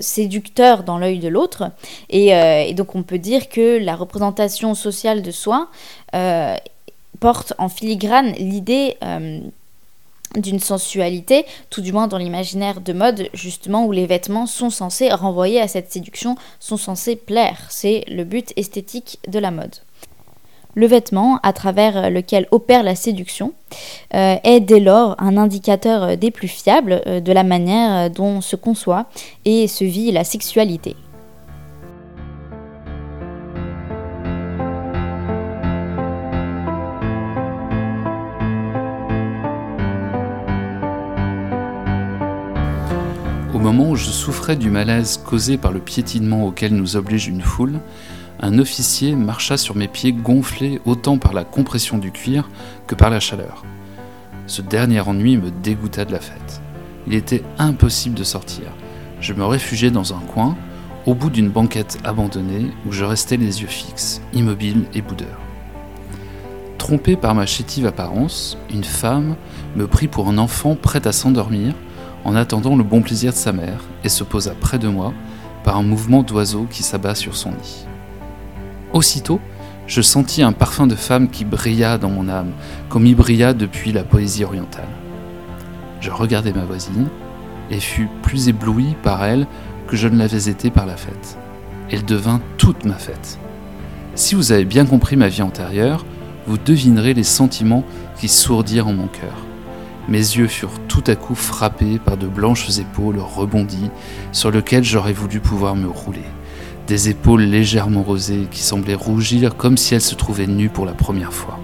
séducteur 0.00 0.84
dans 0.84 0.98
l'œil 0.98 1.18
de 1.18 1.28
l'autre. 1.28 1.64
Euh, 2.12 2.62
et, 2.62 2.74
donc 2.74 2.94
on 2.94 3.02
peut 3.02 3.18
dire 3.18 3.48
que 3.48 3.78
la 3.78 3.96
représentation 3.96 4.74
sociale 4.74 5.22
de 5.22 5.30
soi 5.30 5.68
euh, 6.14 6.56
porte 7.20 7.52
en 7.58 7.68
filigrane 7.68 8.32
l'idée 8.32 8.96
d'une 10.36 10.60
sensualité, 10.60 11.44
tout 11.68 11.82
du 11.82 11.92
moins 11.92 12.08
dans 12.08 12.16
l'imaginaire 12.16 12.80
de 12.80 12.92
mode, 12.92 13.28
justement, 13.34 13.84
où 13.84 13.92
les 13.92 14.06
vêtements 14.06 14.46
sont 14.46 14.70
censés 14.70 15.10
renvoyer 15.10 15.60
à 15.60 15.68
cette 15.68 15.92
séduction, 15.92 16.36
sont 16.58 16.78
censés 16.78 17.16
plaire. 17.16 17.66
C'est 17.68 18.04
le 18.08 18.24
but 18.24 18.52
esthétique 18.56 19.18
de 19.28 19.38
la 19.38 19.50
mode. 19.50 19.76
Le 20.74 20.86
vêtement, 20.86 21.38
à 21.42 21.52
travers 21.52 22.10
lequel 22.10 22.46
opère 22.50 22.82
la 22.82 22.94
séduction, 22.94 23.52
euh, 24.14 24.36
est 24.42 24.60
dès 24.60 24.80
lors 24.80 25.16
un 25.18 25.36
indicateur 25.36 26.16
des 26.16 26.30
plus 26.30 26.48
fiables 26.48 27.02
euh, 27.06 27.20
de 27.20 27.30
la 27.30 27.42
manière 27.42 28.08
dont 28.08 28.40
se 28.40 28.56
conçoit 28.56 29.04
et 29.44 29.68
se 29.68 29.84
vit 29.84 30.12
la 30.12 30.24
sexualité. 30.24 30.96
Au 43.54 43.58
moment 43.58 43.90
où 43.90 43.96
je 43.96 44.06
souffrais 44.06 44.56
du 44.56 44.70
malaise 44.70 45.18
causé 45.18 45.58
par 45.58 45.70
le 45.70 45.80
piétinement 45.80 46.46
auquel 46.46 46.74
nous 46.74 46.96
oblige 46.96 47.28
une 47.28 47.42
foule, 47.42 47.78
un 48.42 48.58
officier 48.58 49.14
marcha 49.14 49.56
sur 49.56 49.76
mes 49.76 49.86
pieds 49.86 50.12
gonflés 50.12 50.80
autant 50.84 51.16
par 51.16 51.32
la 51.32 51.44
compression 51.44 51.96
du 51.96 52.10
cuir 52.10 52.50
que 52.88 52.96
par 52.96 53.08
la 53.08 53.20
chaleur. 53.20 53.62
Ce 54.48 54.60
dernier 54.60 55.00
ennui 55.00 55.36
me 55.36 55.50
dégoûta 55.50 56.04
de 56.04 56.12
la 56.12 56.18
fête. 56.18 56.60
Il 57.06 57.14
était 57.14 57.44
impossible 57.58 58.16
de 58.16 58.24
sortir. 58.24 58.64
Je 59.20 59.32
me 59.32 59.44
réfugiai 59.44 59.92
dans 59.92 60.12
un 60.12 60.18
coin, 60.18 60.56
au 61.06 61.14
bout 61.14 61.30
d'une 61.30 61.50
banquette 61.50 61.98
abandonnée, 62.02 62.70
où 62.86 62.92
je 62.92 63.04
restais 63.04 63.36
les 63.36 63.62
yeux 63.62 63.68
fixes, 63.68 64.20
immobile 64.34 64.84
et 64.92 65.02
boudeur. 65.02 65.38
Trompé 66.78 67.14
par 67.14 67.36
ma 67.36 67.46
chétive 67.46 67.86
apparence, 67.86 68.58
une 68.74 68.82
femme 68.82 69.36
me 69.76 69.86
prit 69.86 70.08
pour 70.08 70.28
un 70.28 70.38
enfant 70.38 70.74
prêt 70.74 71.06
à 71.06 71.12
s'endormir 71.12 71.74
en 72.24 72.34
attendant 72.34 72.74
le 72.74 72.82
bon 72.82 73.02
plaisir 73.02 73.32
de 73.32 73.36
sa 73.36 73.52
mère 73.52 73.84
et 74.02 74.08
se 74.08 74.24
posa 74.24 74.52
près 74.52 74.80
de 74.80 74.88
moi 74.88 75.12
par 75.62 75.76
un 75.76 75.82
mouvement 75.84 76.24
d'oiseau 76.24 76.66
qui 76.68 76.82
s'abat 76.82 77.14
sur 77.14 77.36
son 77.36 77.50
nid. 77.50 77.86
Aussitôt, 78.92 79.40
je 79.86 80.02
sentis 80.02 80.42
un 80.42 80.52
parfum 80.52 80.86
de 80.86 80.94
femme 80.94 81.28
qui 81.28 81.44
brilla 81.44 81.98
dans 81.98 82.10
mon 82.10 82.28
âme, 82.28 82.52
comme 82.88 83.06
il 83.06 83.16
brilla 83.16 83.54
depuis 83.54 83.92
la 83.92 84.04
poésie 84.04 84.44
orientale. 84.44 84.88
Je 86.00 86.10
regardai 86.10 86.52
ma 86.52 86.64
voisine 86.64 87.08
et 87.70 87.80
fus 87.80 88.08
plus 88.22 88.48
ébloui 88.48 88.96
par 89.02 89.24
elle 89.24 89.46
que 89.86 89.96
je 89.96 90.08
ne 90.08 90.18
l'avais 90.18 90.48
été 90.48 90.70
par 90.70 90.86
la 90.86 90.96
fête. 90.96 91.38
Elle 91.90 92.04
devint 92.04 92.40
toute 92.58 92.84
ma 92.84 92.94
fête. 92.94 93.38
Si 94.14 94.34
vous 94.34 94.52
avez 94.52 94.64
bien 94.64 94.84
compris 94.84 95.16
ma 95.16 95.28
vie 95.28 95.42
antérieure, 95.42 96.04
vous 96.46 96.58
devinerez 96.58 97.14
les 97.14 97.24
sentiments 97.24 97.84
qui 98.18 98.28
sourdirent 98.28 98.88
en 98.88 98.92
mon 98.92 99.06
cœur. 99.06 99.46
Mes 100.08 100.18
yeux 100.18 100.48
furent 100.48 100.80
tout 100.88 101.04
à 101.06 101.14
coup 101.14 101.34
frappés 101.34 101.98
par 101.98 102.16
de 102.16 102.26
blanches 102.26 102.78
épaules 102.78 103.20
rebondies 103.20 103.90
sur 104.32 104.50
lesquelles 104.50 104.84
j'aurais 104.84 105.12
voulu 105.12 105.40
pouvoir 105.40 105.76
me 105.76 105.88
rouler. 105.88 106.24
Des 106.86 107.08
épaules 107.08 107.42
légèrement 107.42 108.02
rosées 108.02 108.48
qui 108.50 108.60
semblaient 108.60 108.94
rougir 108.94 109.56
comme 109.56 109.76
si 109.76 109.94
elles 109.94 110.00
se 110.00 110.16
trouvaient 110.16 110.48
nues 110.48 110.68
pour 110.68 110.84
la 110.84 110.94
première 110.94 111.32
fois. 111.32 111.58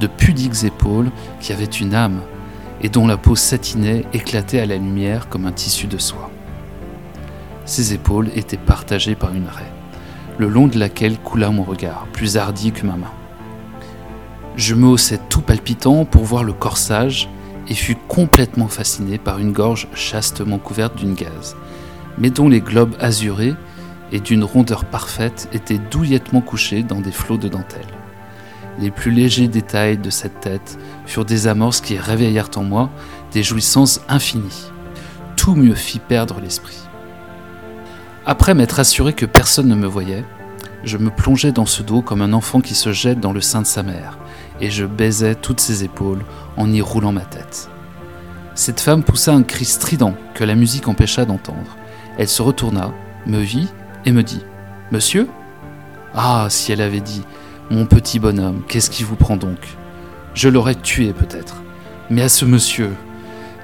De 0.00 0.06
pudiques 0.06 0.64
épaules 0.64 1.10
qui 1.40 1.52
avaient 1.52 1.64
une 1.64 1.94
âme 1.94 2.20
et 2.80 2.88
dont 2.88 3.06
la 3.06 3.16
peau 3.16 3.36
satinée 3.36 4.04
éclatait 4.12 4.60
à 4.60 4.66
la 4.66 4.76
lumière 4.76 5.28
comme 5.28 5.46
un 5.46 5.52
tissu 5.52 5.86
de 5.86 5.98
soie. 5.98 6.30
Ces 7.64 7.92
épaules 7.92 8.30
étaient 8.34 8.56
partagées 8.56 9.14
par 9.14 9.34
une 9.34 9.46
raie, 9.46 9.72
le 10.38 10.48
long 10.48 10.66
de 10.66 10.78
laquelle 10.78 11.18
coula 11.18 11.50
mon 11.50 11.62
regard, 11.62 12.06
plus 12.12 12.36
hardi 12.36 12.72
que 12.72 12.86
ma 12.86 12.96
main. 12.96 13.12
Je 14.56 14.74
me 14.74 14.86
haussai 14.86 15.18
tout 15.28 15.40
palpitant 15.40 16.04
pour 16.04 16.24
voir 16.24 16.42
le 16.42 16.52
corsage 16.52 17.28
et 17.68 17.74
fus 17.74 17.96
complètement 18.08 18.68
fasciné 18.68 19.18
par 19.18 19.38
une 19.38 19.52
gorge 19.52 19.86
chastement 19.94 20.58
couverte 20.58 20.96
d'une 20.96 21.14
gaze, 21.14 21.56
mais 22.16 22.30
dont 22.30 22.48
les 22.48 22.60
globes 22.60 22.96
azurés 23.00 23.54
et 24.12 24.20
d'une 24.20 24.44
rondeur 24.44 24.84
parfaite 24.84 25.48
étaient 25.52 25.78
douillettement 25.78 26.40
couchés 26.40 26.82
dans 26.82 27.00
des 27.00 27.12
flots 27.12 27.36
de 27.36 27.48
dentelle. 27.48 27.86
Les 28.80 28.90
plus 28.90 29.10
légers 29.10 29.48
détails 29.48 29.98
de 29.98 30.10
cette 30.10 30.40
tête 30.40 30.78
furent 31.04 31.24
des 31.24 31.48
amorces 31.48 31.80
qui 31.80 31.98
réveillèrent 31.98 32.50
en 32.56 32.62
moi 32.62 32.90
des 33.32 33.42
jouissances 33.42 34.00
infinies. 34.08 34.70
Tout 35.36 35.54
me 35.54 35.74
fit 35.74 35.98
perdre 35.98 36.40
l'esprit. 36.40 36.78
Après 38.24 38.54
m'être 38.54 38.78
assuré 38.78 39.14
que 39.14 39.26
personne 39.26 39.68
ne 39.68 39.74
me 39.74 39.86
voyait, 39.86 40.24
je 40.84 40.96
me 40.96 41.10
plongeais 41.10 41.50
dans 41.50 41.66
ce 41.66 41.82
dos 41.82 42.02
comme 42.02 42.22
un 42.22 42.32
enfant 42.32 42.60
qui 42.60 42.74
se 42.74 42.92
jette 42.92 43.20
dans 43.20 43.32
le 43.32 43.40
sein 43.40 43.62
de 43.62 43.66
sa 43.66 43.82
mère, 43.82 44.18
et 44.60 44.70
je 44.70 44.84
baisais 44.84 45.34
toutes 45.34 45.60
ses 45.60 45.82
épaules 45.82 46.24
en 46.56 46.70
y 46.70 46.80
roulant 46.80 47.12
ma 47.12 47.22
tête. 47.22 47.68
Cette 48.54 48.80
femme 48.80 49.02
poussa 49.02 49.32
un 49.32 49.42
cri 49.42 49.64
strident 49.64 50.14
que 50.34 50.44
la 50.44 50.54
musique 50.54 50.88
empêcha 50.88 51.24
d'entendre. 51.24 51.76
Elle 52.16 52.28
se 52.28 52.42
retourna, 52.42 52.92
me 53.26 53.38
vit 53.38 53.68
et 54.08 54.12
me 54.12 54.22
dit 54.22 54.40
Monsieur? 54.90 55.28
Ah, 56.14 56.46
si 56.48 56.72
elle 56.72 56.80
avait 56.80 57.00
dit 57.00 57.22
Mon 57.70 57.84
petit 57.84 58.18
bonhomme, 58.18 58.62
qu'est-ce 58.66 58.88
qui 58.88 59.04
vous 59.04 59.16
prend 59.16 59.36
donc? 59.36 59.58
Je 60.32 60.48
l'aurais 60.48 60.74
tué 60.74 61.12
peut-être. 61.12 61.62
Mais 62.08 62.22
à 62.22 62.30
ce 62.30 62.46
monsieur, 62.46 62.90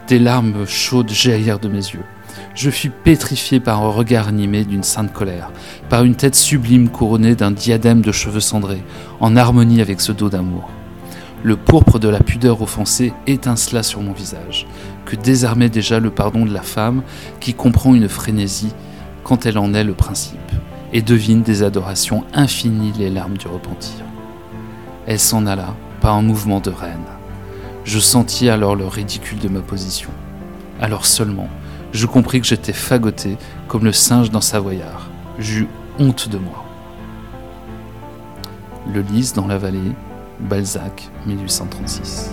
des 0.07 0.19
larmes 0.19 0.67
chaudes 0.67 1.11
jaillirent 1.11 1.61
de 1.61 1.69
mes 1.69 1.79
yeux. 1.79 2.05
Je 2.55 2.69
fus 2.69 2.91
pétrifié 2.91 3.59
par 3.59 3.83
un 3.83 3.89
regard 3.89 4.29
animé 4.29 4.65
d'une 4.65 4.83
sainte 4.83 5.15
colère, 5.15 5.51
par 5.89 6.05
une 6.05 6.15
tête 6.15 6.35
sublime 6.35 6.91
couronnée 6.91 7.35
d'un 7.35 7.51
diadème 7.51 8.03
de 8.03 8.13
cheveux 8.13 8.41
cendrés, 8.41 8.83
en 9.21 9.37
harmonie 9.37 9.81
avec 9.81 10.03
ce 10.03 10.13
dos 10.13 10.29
d'amour. 10.29 10.69
Le 11.43 11.57
pourpre 11.57 11.99
de 11.99 12.09
la 12.09 12.21
pudeur 12.21 12.61
offensée 12.61 13.15
étincela 13.27 13.83
sur 13.83 14.03
mon 14.03 14.13
visage, 14.13 14.67
que 15.07 15.17
désarmait 15.17 15.71
déjà 15.71 16.01
le 16.01 16.11
pardon 16.11 16.45
de 16.45 16.53
la 16.53 16.63
femme 16.63 17.03
qui 17.41 17.55
comprend 17.55 17.95
une 17.95 18.09
frénésie 18.11 18.75
quand 19.25 19.47
elle 19.47 19.59
en 19.59 19.75
est 19.75 19.85
le 19.85 19.95
principe, 19.95 20.39
et 20.93 21.03
devine 21.03 21.43
des 21.43 21.63
adorations 21.63 22.25
infinies 22.35 22.93
les 22.97 23.11
larmes 23.11 23.37
du 23.37 23.49
repentir. 23.49 24.05
Elle 25.07 25.19
s'en 25.19 25.47
alla 25.47 25.75
par 26.01 26.15
un 26.15 26.23
mouvement 26.23 26.61
de 26.61 26.71
reine. 26.71 27.05
Je 27.85 27.99
sentis 27.99 28.49
alors 28.49 28.77
le 28.77 28.87
ridicule 28.87 29.39
de 29.39 29.49
ma 29.49 29.61
position. 29.61 30.11
Alors 30.81 31.05
seulement, 31.05 31.49
je 31.93 32.07
compris 32.07 32.41
que 32.41 32.47
j'étais 32.47 32.73
fagoté 32.73 33.37
comme 33.69 33.85
le 33.85 33.93
singe 33.93 34.31
dans 34.31 34.41
Savoyard. 34.41 35.09
J'eus 35.39 35.69
honte 35.99 36.29
de 36.29 36.39
moi. 36.39 36.65
Le 38.93 39.01
lys 39.01 39.33
dans 39.33 39.47
la 39.47 39.59
vallée, 39.59 39.93
Balzac, 40.41 41.09
1836. 41.27 42.31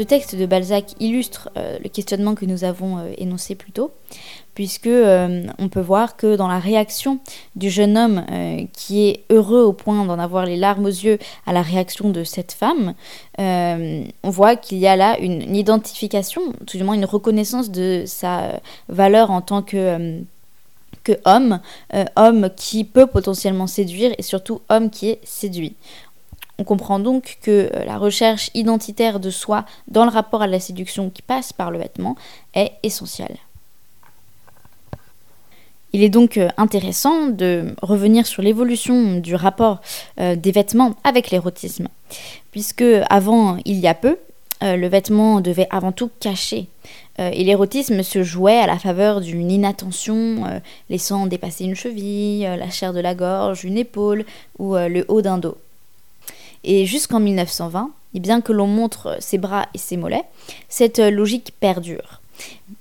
Ce 0.00 0.04
texte 0.06 0.34
de 0.34 0.46
Balzac 0.46 0.94
illustre 0.98 1.50
euh, 1.58 1.78
le 1.84 1.90
questionnement 1.90 2.34
que 2.34 2.46
nous 2.46 2.64
avons 2.64 2.96
euh, 2.96 3.12
énoncé 3.18 3.54
plus 3.54 3.70
tôt, 3.70 3.92
puisque 4.54 4.86
euh, 4.86 5.44
on 5.58 5.68
peut 5.68 5.82
voir 5.82 6.16
que 6.16 6.36
dans 6.36 6.48
la 6.48 6.58
réaction 6.58 7.18
du 7.54 7.68
jeune 7.68 7.98
homme 7.98 8.24
qui 8.72 9.08
est 9.08 9.24
heureux 9.28 9.60
au 9.60 9.74
point 9.74 10.02
d'en 10.06 10.18
avoir 10.18 10.46
les 10.46 10.56
larmes 10.56 10.86
aux 10.86 10.88
yeux 10.88 11.18
à 11.44 11.52
la 11.52 11.60
réaction 11.60 12.08
de 12.08 12.24
cette 12.24 12.52
femme, 12.52 12.94
on 13.38 14.30
voit 14.30 14.56
qu'il 14.56 14.78
y 14.78 14.86
a 14.86 14.96
là 14.96 15.18
une, 15.18 15.54
identification, 15.54 16.54
tout 16.66 16.78
du 16.78 16.82
moins 16.82 16.94
une 16.94 17.04
reconnaissance 17.04 17.70
de 17.70 18.04
sa 18.06 18.58
valeur 18.88 19.30
en 19.30 19.42
tant 19.42 19.60
que 19.60 20.22
que 21.02 21.12
homme, 21.24 21.60
homme 22.16 22.50
qui 22.56 22.84
peut 22.84 23.06
potentiellement 23.06 23.66
séduire 23.66 24.12
et 24.18 24.22
surtout 24.22 24.60
homme 24.68 24.90
qui 24.90 25.08
est 25.08 25.20
séduit. 25.24 25.74
On 26.60 26.64
comprend 26.64 26.98
donc 26.98 27.38
que 27.40 27.70
euh, 27.74 27.84
la 27.86 27.96
recherche 27.96 28.50
identitaire 28.52 29.18
de 29.18 29.30
soi 29.30 29.64
dans 29.88 30.04
le 30.04 30.10
rapport 30.10 30.42
à 30.42 30.46
la 30.46 30.60
séduction 30.60 31.08
qui 31.08 31.22
passe 31.22 31.54
par 31.54 31.70
le 31.70 31.78
vêtement 31.78 32.16
est 32.54 32.72
essentielle. 32.82 33.38
Il 35.94 36.02
est 36.02 36.10
donc 36.10 36.36
euh, 36.36 36.50
intéressant 36.58 37.28
de 37.28 37.74
revenir 37.80 38.26
sur 38.26 38.42
l'évolution 38.42 39.16
du 39.20 39.34
rapport 39.34 39.80
euh, 40.20 40.36
des 40.36 40.52
vêtements 40.52 40.94
avec 41.02 41.30
l'érotisme, 41.30 41.88
puisque 42.50 42.84
avant, 43.08 43.56
il 43.64 43.78
y 43.78 43.88
a 43.88 43.94
peu, 43.94 44.18
le 44.62 44.88
vêtement 44.88 45.40
devait 45.40 45.68
avant 45.70 45.90
tout 45.90 46.10
cacher, 46.20 46.66
et 47.18 47.44
l'érotisme 47.44 48.02
se 48.02 48.22
jouait 48.22 48.58
à 48.58 48.66
la 48.66 48.78
faveur 48.78 49.22
d'une 49.22 49.50
inattention, 49.50 50.60
laissant 50.90 51.24
dépasser 51.24 51.64
une 51.64 51.74
cheville, 51.74 52.42
la 52.42 52.68
chair 52.68 52.92
de 52.92 53.00
la 53.00 53.14
gorge, 53.14 53.64
une 53.64 53.78
épaule 53.78 54.26
ou 54.58 54.74
le 54.74 55.06
haut 55.08 55.22
d'un 55.22 55.38
dos. 55.38 55.56
Et 56.64 56.86
jusqu'en 56.86 57.20
1920, 57.20 57.90
et 58.14 58.20
bien 58.20 58.40
que 58.40 58.52
l'on 58.52 58.66
montre 58.66 59.16
ses 59.20 59.38
bras 59.38 59.66
et 59.74 59.78
ses 59.78 59.96
mollets, 59.96 60.24
cette 60.68 60.98
logique 60.98 61.52
perdure. 61.60 62.20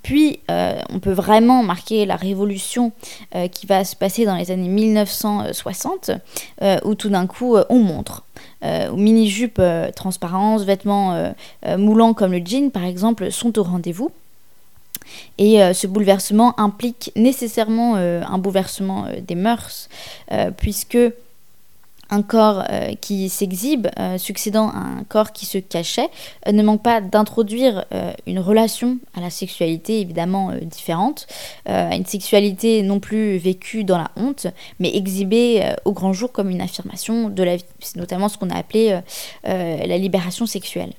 Puis, 0.03 0.39
euh, 0.49 0.79
on 0.89 0.99
peut 0.99 1.11
vraiment 1.11 1.63
marquer 1.63 2.05
la 2.05 2.15
révolution 2.15 2.91
euh, 3.35 3.47
qui 3.47 3.65
va 3.65 3.83
se 3.83 3.95
passer 3.95 4.25
dans 4.25 4.35
les 4.35 4.51
années 4.51 4.69
1960, 4.69 6.11
euh, 6.61 6.77
où 6.83 6.95
tout 6.95 7.09
d'un 7.09 7.27
coup, 7.27 7.57
on 7.69 7.79
montre. 7.79 8.23
Mini-jupe 8.61 9.61
transparence, 9.95 10.63
vêtements 10.63 11.33
moulants 11.77 12.13
comme 12.13 12.33
le 12.33 12.41
jean, 12.45 12.71
par 12.71 12.83
exemple, 12.83 13.31
sont 13.31 13.57
au 13.57 13.63
rendez-vous. 13.63 14.11
Et 15.37 15.59
ce 15.73 15.87
bouleversement 15.87 16.59
implique 16.59 17.13
nécessairement 17.15 17.95
un 17.95 18.37
bouleversement 18.37 19.07
des 19.25 19.35
mœurs, 19.35 19.87
puisque 20.57 20.97
un 22.09 22.21
corps 22.21 22.63
euh, 22.69 22.93
qui 22.99 23.29
s'exhibe, 23.29 23.87
euh, 23.99 24.17
succédant 24.17 24.69
à 24.69 24.77
un 24.77 25.03
corps 25.03 25.31
qui 25.31 25.45
se 25.45 25.57
cachait, 25.57 26.09
euh, 26.47 26.51
ne 26.51 26.63
manque 26.63 26.83
pas 26.83 27.01
d'introduire 27.01 27.85
une 28.25 28.39
relation 28.39 28.97
à 29.15 29.21
la 29.21 29.29
sexualité 29.29 30.01
évidemment 30.01 30.51
différente, 30.61 31.27
une 31.67 32.05
sexualité 32.05 32.81
non 32.83 32.99
plus 32.99 33.37
vécue 33.37 33.83
dans 33.83 33.97
la 33.97 34.11
honte, 34.15 34.47
mais 34.79 34.95
exhibée 34.95 35.73
au 35.85 35.91
grand 35.91 36.13
jour 36.13 36.31
comme 36.31 36.49
une 36.49 36.61
affirmation 36.61 37.29
de 37.29 37.43
la 37.43 37.55
vie. 37.57 37.65
C'est 37.79 37.97
notamment 37.97 38.29
ce 38.29 38.37
qu'on 38.37 38.49
a 38.49 38.55
appelé 38.55 38.99
la 39.43 39.97
libération 39.97 40.45
sexuelle 40.45 40.93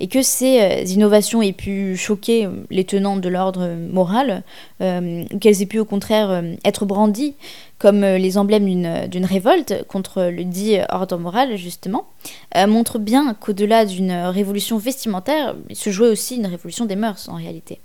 et 0.00 0.08
que 0.08 0.22
ces 0.22 0.84
innovations 0.92 1.42
aient 1.42 1.52
pu 1.52 1.96
choquer 1.96 2.48
les 2.70 2.84
tenants 2.84 3.16
de 3.16 3.28
l'ordre 3.28 3.68
moral, 3.92 4.42
qu'elles 4.78 5.62
aient 5.62 5.66
pu 5.66 5.78
au 5.78 5.84
contraire 5.84 6.42
être 6.64 6.86
brandies 6.86 7.34
comme 7.80 8.04
euh, 8.04 8.18
les 8.18 8.38
emblèmes 8.38 8.66
d'une 9.08 9.24
révolte 9.24 9.84
contre 9.88 10.30
le 10.30 10.44
dit 10.44 10.76
ordre 10.90 11.16
moral, 11.16 11.56
justement, 11.56 12.06
euh, 12.56 12.68
montrent 12.68 13.00
bien 13.00 13.34
qu'au-delà 13.34 13.84
d'une 13.86 14.12
révolution 14.12 14.78
vestimentaire, 14.78 15.56
se 15.72 15.90
jouait 15.90 16.10
aussi 16.10 16.36
une 16.36 16.46
révolution 16.46 16.84
des 16.84 16.96
mœurs 16.96 17.28
en 17.28 17.34
réalité. 17.34 17.80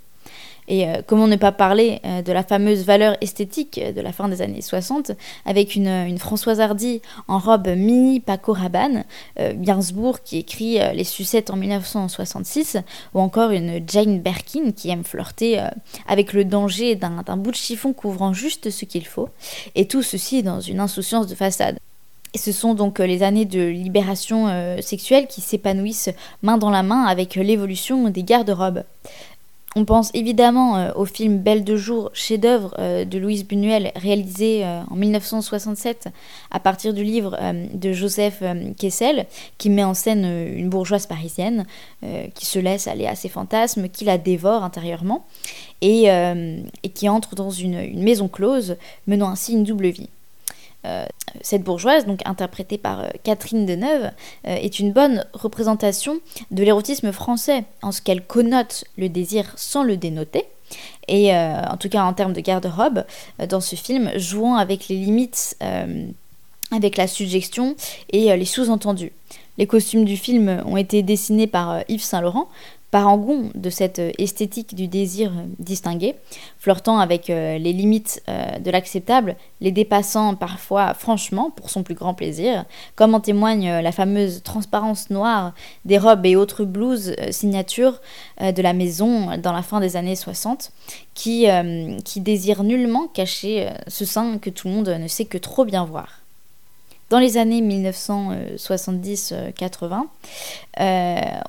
Et 0.68 0.88
euh, 0.88 1.02
comment 1.06 1.28
ne 1.28 1.36
pas 1.36 1.52
parler 1.52 2.00
euh, 2.04 2.22
de 2.22 2.32
la 2.32 2.42
fameuse 2.42 2.84
valeur 2.84 3.16
esthétique 3.20 3.80
de 3.80 4.00
la 4.00 4.12
fin 4.12 4.28
des 4.28 4.42
années 4.42 4.62
60 4.62 5.12
avec 5.44 5.74
une, 5.74 6.18
Françoise 6.18 6.60
Hardy 6.60 7.02
en 7.28 7.38
robe 7.38 7.68
mini 7.68 8.20
Paco 8.20 8.52
Rabanne, 8.52 9.04
euh, 9.38 9.52
Gainsbourg 9.54 10.22
qui 10.22 10.38
écrit 10.38 10.78
Les 10.94 11.04
sucettes 11.04 11.50
en 11.50 11.56
1966, 11.56 12.78
ou 13.14 13.20
encore 13.20 13.50
une 13.50 13.80
Jane 13.86 14.20
Birkin 14.20 14.72
qui 14.72 14.90
aime 14.90 15.04
flirter 15.04 15.62
avec 16.08 16.32
le 16.32 16.44
danger 16.44 16.96
d'un 16.96 17.36
bout 17.36 17.50
de 17.50 17.56
chiffon 17.56 17.92
couvrant 17.92 18.32
juste 18.32 18.70
ce 18.70 18.84
qu'il 18.84 19.06
faut, 19.06 19.28
et 19.74 19.86
tout 19.86 20.02
ceci 20.02 20.42
dans 20.42 20.60
une 20.60 20.80
insouciance 20.80 21.26
de 21.26 21.34
façade. 21.34 21.78
Et 22.34 22.38
ce 22.38 22.52
sont 22.52 22.74
donc 22.74 22.98
les 22.98 23.22
années 23.22 23.44
de 23.44 23.62
libération 23.62 24.48
sexuelle 24.80 25.26
qui 25.26 25.40
s'épanouissent 25.40 26.10
main 26.42 26.58
dans 26.58 26.70
la 26.70 26.82
main 26.82 27.04
avec 27.04 27.34
l'évolution 27.34 28.08
des 28.08 28.22
garde-robes 28.22 28.84
On 29.78 29.84
pense 29.84 30.10
évidemment 30.14 30.78
euh, 30.78 30.90
au 30.94 31.04
film 31.04 31.36
Belle 31.36 31.62
de 31.62 31.76
jour, 31.76 32.08
chef-d'œuvre 32.14 32.74
euh, 32.78 33.04
de 33.04 33.18
Louise 33.18 33.46
Buñuel, 33.46 33.92
réalisé 33.94 34.64
euh, 34.64 34.80
en 34.90 34.96
1967 34.96 36.08
à 36.50 36.60
partir 36.60 36.94
du 36.94 37.04
livre 37.04 37.38
de 37.74 37.92
Joseph 37.92 38.42
Kessel, 38.78 39.26
qui 39.58 39.68
met 39.68 39.84
en 39.84 39.92
scène 39.92 40.24
une 40.24 40.70
bourgeoise 40.70 41.06
parisienne 41.06 41.66
qui 42.34 42.46
se 42.46 42.58
laisse 42.58 42.86
aller 42.86 43.06
à 43.06 43.14
ses 43.14 43.28
fantasmes, 43.28 43.88
qui 43.88 44.04
la 44.04 44.16
dévore 44.16 44.62
intérieurement 44.62 45.26
et, 45.82 46.08
qui 46.94 47.08
entre 47.08 47.34
dans 47.34 47.50
une 47.50 48.02
maison 48.02 48.28
close, 48.28 48.76
menant 49.06 49.28
ainsi 49.28 49.52
une 49.52 49.64
double 49.64 49.88
vie. 49.88 50.08
Euh, 50.86 51.04
cette 51.42 51.62
bourgeoise, 51.62 52.06
donc 52.06 52.20
interprétée 52.24 52.78
par 52.78 53.00
euh, 53.00 53.08
Catherine 53.22 53.66
Deneuve, 53.66 54.10
euh, 54.46 54.56
est 54.56 54.78
une 54.78 54.92
bonne 54.92 55.24
représentation 55.32 56.18
de 56.50 56.62
l'érotisme 56.62 57.12
français, 57.12 57.64
en 57.82 57.92
ce 57.92 58.00
qu'elle 58.00 58.24
connote 58.24 58.84
le 58.96 59.08
désir 59.08 59.52
sans 59.56 59.82
le 59.82 59.96
dénoter, 59.96 60.44
et 61.08 61.32
en 61.32 61.76
tout 61.76 61.88
cas 61.88 62.02
en 62.02 62.12
termes 62.12 62.32
de 62.32 62.40
garde-robe, 62.40 63.04
dans 63.48 63.60
ce 63.60 63.76
film, 63.76 64.10
jouant 64.16 64.56
avec 64.56 64.88
les 64.88 64.96
limites, 64.96 65.56
avec 66.72 66.96
la 66.96 67.06
suggestion 67.06 67.76
et 68.10 68.36
les 68.36 68.44
sous-entendus. 68.44 69.12
Les 69.58 69.68
costumes 69.68 70.04
du 70.04 70.16
film 70.16 70.60
ont 70.66 70.76
été 70.76 71.04
dessinés 71.04 71.46
par 71.46 71.82
Yves 71.88 72.02
Saint-Laurent, 72.02 72.48
parangon 72.96 73.50
de 73.54 73.68
cette 73.68 73.98
euh, 73.98 74.10
esthétique 74.16 74.74
du 74.74 74.88
désir 74.88 75.30
euh, 75.30 75.44
distingué, 75.58 76.14
flirtant 76.58 76.98
avec 76.98 77.28
euh, 77.28 77.58
les 77.58 77.74
limites 77.74 78.22
de 78.26 78.70
l'acceptable, 78.70 79.36
les 79.60 79.70
dépassant 79.70 80.34
parfois 80.34 80.94
franchement 80.94 81.50
pour 81.50 81.68
son 81.68 81.82
plus 81.82 81.94
grand 81.94 82.14
plaisir, 82.14 82.64
comme 82.94 83.14
en 83.14 83.20
témoigne 83.20 83.80
la 83.80 83.92
fameuse 83.92 84.42
transparence 84.42 85.10
noire 85.10 85.52
des 85.84 85.98
robes 85.98 86.24
et 86.24 86.36
autres 86.36 86.64
blouses 86.64 87.14
signatures 87.30 88.00
de 88.40 88.62
la 88.62 88.72
maison 88.72 89.36
dans 89.36 89.52
la 89.52 89.60
fin 89.62 89.80
des 89.80 89.96
années 89.96 90.16
60, 90.16 90.72
qui, 91.14 91.46
qui 92.04 92.20
désire 92.20 92.64
nullement 92.64 93.06
cacher 93.08 93.68
ce 93.88 94.06
sein 94.06 94.38
que 94.38 94.50
tout 94.50 94.68
le 94.68 94.74
monde 94.74 94.88
ne 94.88 95.08
sait 95.08 95.26
que 95.26 95.38
trop 95.38 95.64
bien 95.64 95.84
voir. 95.84 96.20
Dans 97.10 97.18
les 97.18 97.36
années 97.36 97.62
1970-80, 97.62 100.02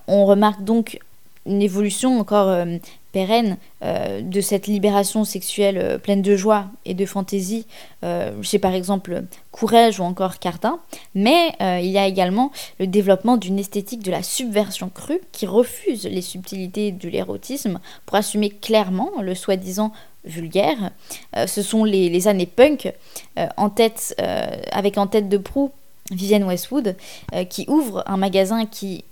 on 0.07 0.25
remarque 0.25 0.63
donc 0.63 0.99
une 1.47 1.61
évolution 1.61 2.19
encore 2.19 2.49
euh, 2.49 2.77
pérenne 3.11 3.57
euh, 3.83 4.21
de 4.21 4.41
cette 4.41 4.67
libération 4.67 5.23
sexuelle 5.23 5.77
euh, 5.77 5.97
pleine 5.97 6.21
de 6.21 6.35
joie 6.35 6.65
et 6.85 6.93
de 6.93 7.05
fantaisie 7.05 7.65
chez 8.41 8.59
par 8.59 8.73
exemple 8.73 9.23
Courrèges 9.51 9.99
ou 9.99 10.03
encore 10.03 10.39
Cardin, 10.39 10.79
mais 11.15 11.51
il 11.59 11.89
y 11.89 11.97
a 11.97 12.07
également 12.07 12.51
le 12.79 12.87
développement 12.87 13.35
d'une 13.35 13.59
esthétique 13.59 14.03
de 14.03 14.11
la 14.11 14.23
subversion 14.23 14.89
crue 14.89 15.19
qui 15.31 15.45
refuse 15.45 16.05
les 16.05 16.21
subtilités 16.21 16.91
de 16.91 17.09
l'érotisme 17.09 17.79
pour 18.05 18.15
assumer 18.15 18.49
clairement 18.49 19.09
le 19.21 19.35
soi-disant 19.35 19.91
vulgaire. 20.23 20.91
ce 21.47 21.61
sont 21.61 21.83
les, 21.83 22.07
les 22.07 22.27
années 22.27 22.45
punk 22.45 22.93
en 23.57 23.69
tête, 23.69 24.15
avec 24.71 24.97
en 24.97 25.07
tête 25.07 25.27
de 25.27 25.37
proue 25.37 25.71
Vivienne 26.11 26.45
Westwood, 26.45 26.95
qui 27.49 27.65
ouvre 27.67 28.03
un 28.05 28.17
magasin 28.17 28.65
qui 28.65 29.03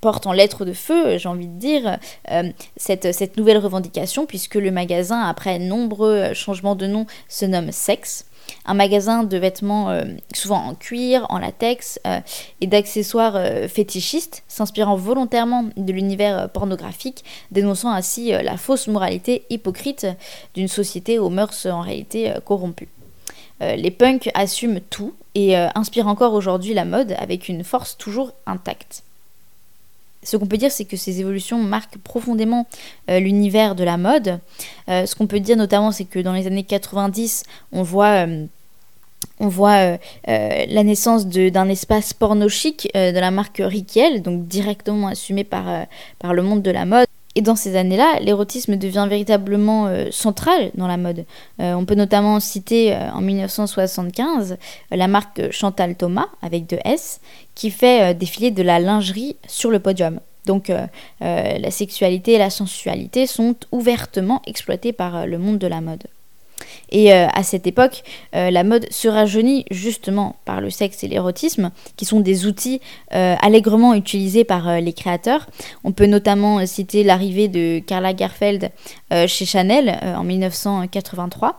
porte 0.00 0.26
en 0.26 0.32
lettres 0.32 0.64
de 0.64 0.72
feu, 0.72 1.18
j'ai 1.18 1.28
envie 1.28 1.48
de 1.48 1.58
dire, 1.58 1.98
euh, 2.30 2.50
cette, 2.76 3.12
cette, 3.12 3.36
nouvelle 3.36 3.58
revendication, 3.58 4.26
puisque 4.26 4.54
le 4.54 4.70
magasin, 4.70 5.22
après 5.22 5.58
nombreux 5.58 6.34
changements 6.34 6.76
de 6.76 6.86
nom, 6.86 7.06
se 7.28 7.44
nomme 7.44 7.72
Sex. 7.72 8.24
Un 8.64 8.72
magasin 8.72 9.24
de 9.24 9.36
vêtements 9.36 9.90
euh, 9.90 10.04
souvent 10.32 10.64
en 10.64 10.74
cuir, 10.74 11.26
en 11.28 11.38
latex 11.38 12.00
euh, 12.06 12.20
et 12.62 12.66
d'accessoires 12.66 13.38
fétichistes, 13.68 14.42
s'inspirant 14.48 14.96
volontairement 14.96 15.66
de 15.76 15.92
l'univers 15.92 16.48
pornographique, 16.50 17.24
dénonçant 17.50 17.90
ainsi 17.90 18.30
la 18.30 18.56
fausse 18.56 18.88
moralité 18.88 19.44
hypocrite 19.50 20.06
d'une 20.54 20.68
société 20.68 21.18
aux 21.18 21.28
mœurs 21.28 21.66
en 21.66 21.82
réalité 21.82 22.32
corrompues. 22.46 22.88
les 23.60 23.90
punks 23.90 24.30
assument 24.32 24.80
tout 24.88 25.14
et 25.34 25.56
inspirent 25.56 26.08
encore 26.08 26.32
aujourd'hui 26.32 26.72
la 26.72 26.84
mode 26.86 27.14
avec 27.18 27.48
une 27.48 27.64
force 27.64 27.98
toujours 27.98 28.32
intacte. 28.46 29.02
Ce 30.28 30.36
qu'on 30.36 30.46
peut 30.46 30.58
dire, 30.58 30.70
c'est 30.70 30.84
que 30.84 30.98
ces 30.98 31.20
évolutions 31.20 31.56
marquent 31.56 31.96
profondément 31.96 32.66
euh, 33.08 33.18
l'univers 33.18 33.74
de 33.74 33.82
la 33.82 33.96
mode. 33.96 34.40
Euh, 34.90 35.06
ce 35.06 35.14
qu'on 35.14 35.26
peut 35.26 35.40
dire 35.40 35.56
notamment, 35.56 35.90
c'est 35.90 36.04
que 36.04 36.18
dans 36.18 36.34
les 36.34 36.46
années 36.46 36.64
90, 36.64 37.44
on 37.72 37.82
voit... 37.82 38.26
Euh, 38.26 38.46
la 39.40 40.82
naissance 40.82 41.26
d'un 41.26 41.68
espace 41.68 42.12
porno 42.12 42.48
chic 42.48 42.90
de 42.94 43.18
la 43.18 43.30
marque 43.30 43.62
Riquel, 43.64 44.20
donc 44.20 44.46
directement 44.46 45.06
assumé 45.06 45.44
par 45.44 45.86
le 46.22 46.42
monde 46.42 46.62
de 46.62 46.70
la 46.72 46.84
mode. 46.84 47.06
Et 47.38 47.40
dans 47.40 47.54
ces 47.54 47.76
années-là, 47.76 48.18
l'érotisme 48.20 48.74
devient 48.74 49.06
véritablement 49.08 49.86
euh, 49.86 50.08
central 50.10 50.72
dans 50.74 50.88
la 50.88 50.96
mode. 50.96 51.24
Euh, 51.60 51.74
on 51.74 51.84
peut 51.84 51.94
notamment 51.94 52.40
citer 52.40 52.92
euh, 52.92 53.12
en 53.12 53.20
1975 53.20 54.56
la 54.90 55.06
marque 55.06 55.52
Chantal 55.52 55.94
Thomas, 55.94 56.26
avec 56.42 56.66
deux 56.66 56.80
S, 56.84 57.20
qui 57.54 57.70
fait 57.70 58.12
défiler 58.14 58.50
de 58.50 58.64
la 58.64 58.80
lingerie 58.80 59.36
sur 59.46 59.70
le 59.70 59.78
podium. 59.78 60.18
Donc 60.46 60.72
la 61.20 61.70
sexualité 61.70 62.32
et 62.32 62.38
la 62.38 62.50
sensualité 62.50 63.26
sont 63.26 63.54
ouvertement 63.70 64.40
exploitées 64.46 64.92
par 64.92 65.26
le 65.26 65.38
monde 65.38 65.58
de 65.58 65.66
la 65.66 65.80
mode. 65.80 66.04
Et 66.90 67.12
euh, 67.12 67.26
à 67.32 67.42
cette 67.42 67.66
époque, 67.66 68.02
euh, 68.34 68.50
la 68.50 68.64
mode 68.64 68.86
se 68.90 69.08
rajeunit 69.08 69.64
justement 69.70 70.36
par 70.44 70.60
le 70.60 70.70
sexe 70.70 71.04
et 71.04 71.08
l'érotisme, 71.08 71.70
qui 71.96 72.04
sont 72.04 72.20
des 72.20 72.46
outils 72.46 72.80
euh, 73.14 73.34
allègrement 73.40 73.94
utilisés 73.94 74.44
par 74.44 74.80
les 74.80 74.92
créateurs. 74.92 75.46
On 75.84 75.92
peut 75.92 76.06
notamment 76.06 76.64
citer 76.66 77.04
l'arrivée 77.04 77.48
de 77.48 77.80
Carla 77.80 78.14
Gerfeld 78.16 78.70
chez 79.26 79.46
Chanel 79.46 79.98
en 80.02 80.24
1983 80.24 81.56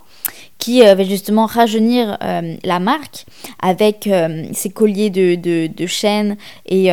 qui 0.57 0.81
va 0.81 1.03
justement 1.03 1.45
rajeunir 1.45 2.17
la 2.63 2.79
marque 2.79 3.25
avec 3.61 4.09
ses 4.53 4.69
colliers 4.69 5.09
de, 5.09 5.35
de, 5.35 5.67
de 5.67 5.85
chaînes 5.87 6.37
et 6.65 6.91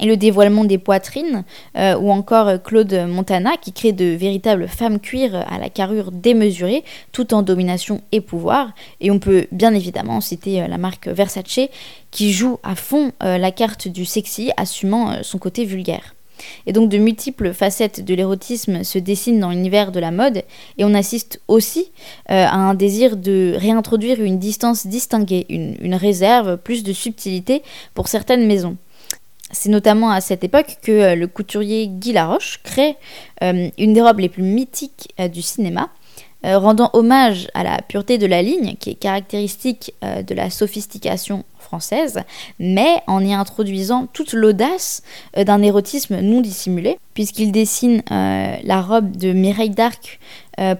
et 0.00 0.06
le 0.06 0.16
dévoilement 0.16 0.64
des 0.64 0.78
poitrines, 0.78 1.44
euh, 1.76 1.96
ou 1.96 2.10
encore 2.10 2.48
euh, 2.48 2.58
Claude 2.58 2.92
Montana 3.08 3.56
qui 3.56 3.72
crée 3.72 3.92
de 3.92 4.04
véritables 4.04 4.68
femmes 4.68 5.00
cuir 5.00 5.34
à 5.48 5.58
la 5.58 5.68
carrure 5.68 6.12
démesurée, 6.12 6.84
tout 7.12 7.34
en 7.34 7.42
domination 7.42 8.02
et 8.12 8.20
pouvoir. 8.20 8.72
Et 9.00 9.10
on 9.10 9.18
peut 9.18 9.46
bien 9.52 9.74
évidemment 9.74 10.20
citer 10.20 10.62
euh, 10.62 10.68
la 10.68 10.78
marque 10.78 11.08
Versace 11.08 11.68
qui 12.10 12.32
joue 12.32 12.58
à 12.62 12.74
fond 12.74 13.12
la 13.20 13.50
carte 13.50 13.88
du 13.88 14.06
sexy, 14.06 14.50
assumant 14.56 15.22
son 15.22 15.38
côté 15.38 15.64
vulgaire. 15.64 16.14
Et 16.66 16.72
donc 16.72 16.88
de 16.88 16.96
multiples 16.96 17.52
facettes 17.52 18.02
de 18.02 18.14
l'érotisme 18.14 18.84
se 18.84 18.98
dessinent 18.98 19.40
dans 19.40 19.50
l'univers 19.50 19.92
de 19.92 20.00
la 20.00 20.10
mode 20.10 20.42
et 20.78 20.84
on 20.84 20.94
assiste 20.94 21.40
aussi 21.46 21.90
à 22.26 22.56
un 22.56 22.74
désir 22.74 23.16
de 23.16 23.54
réintroduire 23.58 24.22
une 24.22 24.38
distance 24.38 24.86
distinguée, 24.86 25.46
une 25.50 25.94
réserve, 25.94 26.56
plus 26.56 26.84
de 26.84 26.92
subtilité 26.94 27.62
pour 27.94 28.08
certaines 28.08 28.46
maisons. 28.46 28.76
C'est 29.52 29.68
notamment 29.68 30.10
à 30.10 30.20
cette 30.20 30.42
époque 30.42 30.78
que 30.82 30.92
euh, 30.92 31.14
le 31.14 31.28
couturier 31.28 31.86
Guy 31.86 32.12
Laroche 32.12 32.60
crée 32.64 32.96
euh, 33.42 33.68
une 33.78 33.92
des 33.92 34.02
robes 34.02 34.18
les 34.18 34.28
plus 34.28 34.42
mythiques 34.42 35.12
euh, 35.20 35.28
du 35.28 35.42
cinéma, 35.42 35.90
rendant 36.44 36.90
hommage 36.92 37.48
à 37.54 37.64
la 37.64 37.82
pureté 37.82 38.18
de 38.18 38.26
la 38.26 38.40
ligne, 38.40 38.76
qui 38.78 38.90
est 38.90 38.94
caractéristique 38.94 39.94
de 40.02 40.32
la 40.32 40.48
sophistication 40.48 41.42
française, 41.58 42.20
mais 42.60 43.02
en 43.08 43.24
y 43.24 43.34
introduisant 43.34 44.06
toute 44.12 44.32
l'audace 44.32 45.02
d'un 45.36 45.60
érotisme 45.60 46.20
non 46.20 46.40
dissimulé, 46.40 47.00
puisqu'il 47.14 47.50
dessine 47.50 48.00
la 48.08 48.80
robe 48.80 49.16
de 49.16 49.32
Mireille 49.32 49.70
d'Arc 49.70 50.20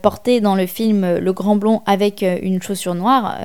portée 0.02 0.40
dans 0.40 0.54
le 0.54 0.66
film 0.66 1.16
Le 1.16 1.32
Grand 1.32 1.56
Blond 1.56 1.82
avec 1.84 2.22
une 2.22 2.62
chaussure 2.62 2.94
noire, 2.94 3.36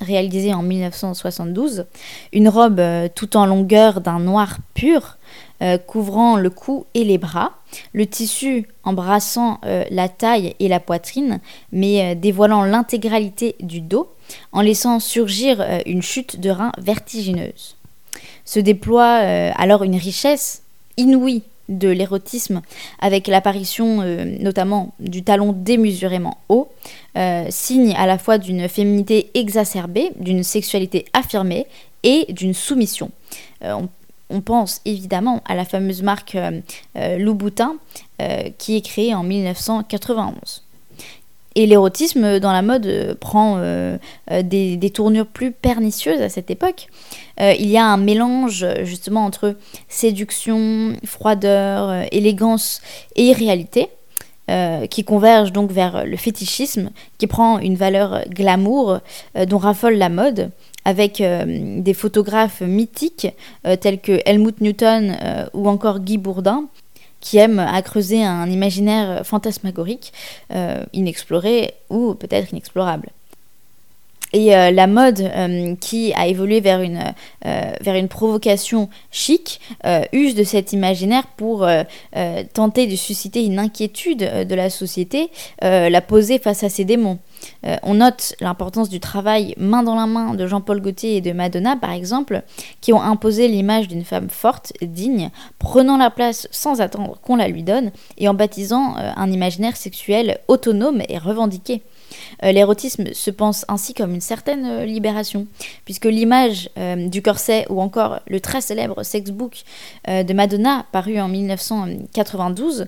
réalisée 0.00 0.52
en 0.52 0.62
1972, 0.62 1.86
une 2.32 2.48
robe 2.48 2.80
euh, 2.80 3.08
tout 3.14 3.36
en 3.36 3.46
longueur 3.46 4.00
d'un 4.00 4.18
noir 4.18 4.58
pur, 4.74 5.16
euh, 5.62 5.78
couvrant 5.78 6.36
le 6.36 6.50
cou 6.50 6.84
et 6.94 7.04
les 7.04 7.18
bras, 7.18 7.52
le 7.92 8.06
tissu 8.06 8.68
embrassant 8.84 9.58
euh, 9.64 9.84
la 9.90 10.08
taille 10.08 10.54
et 10.60 10.68
la 10.68 10.80
poitrine, 10.80 11.40
mais 11.72 12.14
dévoilant 12.14 12.64
l'intégralité 12.64 13.56
du 13.60 13.80
dos, 13.80 14.12
en 14.52 14.60
laissant 14.60 14.98
surgir 14.98 15.64
une 15.86 16.02
chute 16.02 16.40
de 16.40 16.50
rein 16.50 16.72
vertigineuse. 16.78 17.76
Se 18.44 18.58
déploie 18.58 19.20
alors 19.54 19.84
une 19.84 19.94
richesse 19.94 20.62
inouïe 20.96 21.44
de 21.68 21.88
l'érotisme, 21.88 22.62
avec 23.00 23.26
l'apparition 23.26 24.00
euh, 24.02 24.24
notamment 24.40 24.94
du 25.00 25.22
talon 25.22 25.52
démesurément 25.52 26.38
haut, 26.48 26.70
euh, 27.16 27.46
signe 27.50 27.94
à 27.96 28.06
la 28.06 28.18
fois 28.18 28.38
d'une 28.38 28.68
féminité 28.68 29.30
exacerbée, 29.34 30.12
d'une 30.16 30.42
sexualité 30.42 31.06
affirmée 31.12 31.66
et 32.02 32.26
d'une 32.32 32.54
soumission. 32.54 33.10
Euh, 33.64 33.74
on, 34.30 34.40
pense 34.40 34.80
évidemment 34.84 35.42
à 35.44 35.54
la 35.54 35.64
fameuse 35.64 36.02
marque 36.02 36.36
Louboutin 36.94 37.76
qui 38.58 38.76
est 38.76 38.80
créée 38.80 39.14
en 39.14 39.22
1991. 39.22 40.64
Et 41.54 41.66
l'érotisme 41.66 42.40
dans 42.40 42.52
la 42.52 42.62
mode 42.62 43.16
prend 43.20 43.60
des, 44.28 44.76
des, 44.76 44.90
tournures 44.90 45.28
plus 45.28 45.52
pernicieuses 45.52 46.20
à 46.20 46.28
cette 46.28 46.50
époque. 46.50 46.88
Euh, 47.40 47.54
il 47.58 47.68
y 47.68 47.76
a 47.76 47.84
un 47.84 47.96
mélange 47.96 48.66
justement 48.82 49.24
entre 49.24 49.56
séduction, 49.88 50.94
froideur, 51.04 51.90
euh, 51.90 52.02
élégance 52.12 52.80
et 53.14 53.32
réalité. 53.32 53.88
qui 54.90 55.02
convergent 55.02 55.50
donc 55.50 55.72
vers 55.72 56.06
le 56.06 56.16
fétichisme, 56.16 56.90
qui 57.18 57.26
prend 57.26 57.58
une 57.58 57.74
valeur 57.74 58.22
glamour 58.28 59.00
dont 59.48 59.58
raffole 59.58 59.94
la 59.94 60.08
mode, 60.08 60.52
avec 60.84 61.20
des 61.20 61.94
photographes 61.94 62.60
mythiques 62.60 63.26
tels 63.80 64.00
que 64.00 64.20
Helmut 64.24 64.60
Newton 64.60 65.16
ou 65.52 65.68
encore 65.68 65.98
Guy 65.98 66.16
Bourdin, 66.16 66.68
qui 67.20 67.38
aiment 67.38 67.58
à 67.58 67.82
creuser 67.82 68.22
un 68.22 68.48
imaginaire 68.48 69.26
fantasmagorique, 69.26 70.12
inexploré 70.92 71.74
ou 71.90 72.14
peut-être 72.14 72.52
inexplorable. 72.52 73.10
Et 74.32 74.56
euh, 74.56 74.70
la 74.70 74.86
mode 74.86 75.20
euh, 75.20 75.76
qui 75.76 76.12
a 76.14 76.26
évolué 76.26 76.60
vers 76.60 76.80
une, 76.80 77.14
euh, 77.46 78.06
provocation 78.08 78.88
chic 79.10 79.60
use 80.12 80.34
de 80.34 80.44
cet 80.44 80.72
imaginaire 80.72 81.26
pour 81.36 81.66
tenter 82.52 82.86
de 82.86 82.96
susciter 82.96 83.44
une 83.44 83.58
inquiétude 83.58 84.46
de 84.46 84.54
la 84.54 84.70
société, 84.70 85.30
la 85.60 86.00
poser 86.00 86.38
face 86.38 86.62
à 86.62 86.68
ses 86.68 86.84
démons. 86.84 87.18
on 87.82 87.94
note 87.94 88.34
l'importance 88.40 88.88
du 88.88 89.00
travail 89.00 89.54
main 89.58 89.82
dans 89.82 89.94
la 89.96 90.06
main 90.06 90.34
de 90.34 90.46
Jean-Paul 90.46 90.80
Gaultier 90.80 91.16
et 91.16 91.20
de 91.20 91.32
Madonna, 91.32 91.76
par 91.76 91.90
exemple, 91.90 92.42
qui 92.80 92.92
ont 92.92 93.02
imposé 93.02 93.48
l'image 93.48 93.88
d'une 93.88 94.04
femme 94.04 94.30
forte, 94.30 94.72
digne, 94.82 95.30
prenant 95.58 95.96
la 95.96 96.10
place 96.10 96.48
sans 96.50 96.80
attendre 96.80 97.18
qu'on 97.22 97.36
la 97.36 97.48
lui 97.48 97.62
donne, 97.62 97.90
et 98.18 98.28
en 98.28 98.34
baptisant 98.34 98.94
un 98.96 99.30
imaginaire 99.32 99.76
sexuel 99.76 100.38
autonome 100.48 101.02
et 101.08 101.18
revendiqué. 101.18 101.82
Euh, 102.42 102.52
l'érotisme 102.52 103.12
se 103.12 103.30
pense 103.30 103.64
ainsi 103.68 103.94
comme 103.94 104.14
une 104.14 104.20
certaine 104.20 104.64
euh, 104.66 104.84
libération, 104.84 105.46
puisque 105.84 106.04
l'image 106.04 106.70
euh, 106.78 107.08
du 107.08 107.22
corset 107.22 107.66
ou 107.70 107.80
encore 107.80 108.20
le 108.26 108.40
très 108.40 108.60
célèbre 108.60 109.02
sexbook 109.02 109.62
de 110.06 110.32
Madonna, 110.32 110.86
paru 110.92 111.18
en 111.20 111.28
1992, 111.28 112.86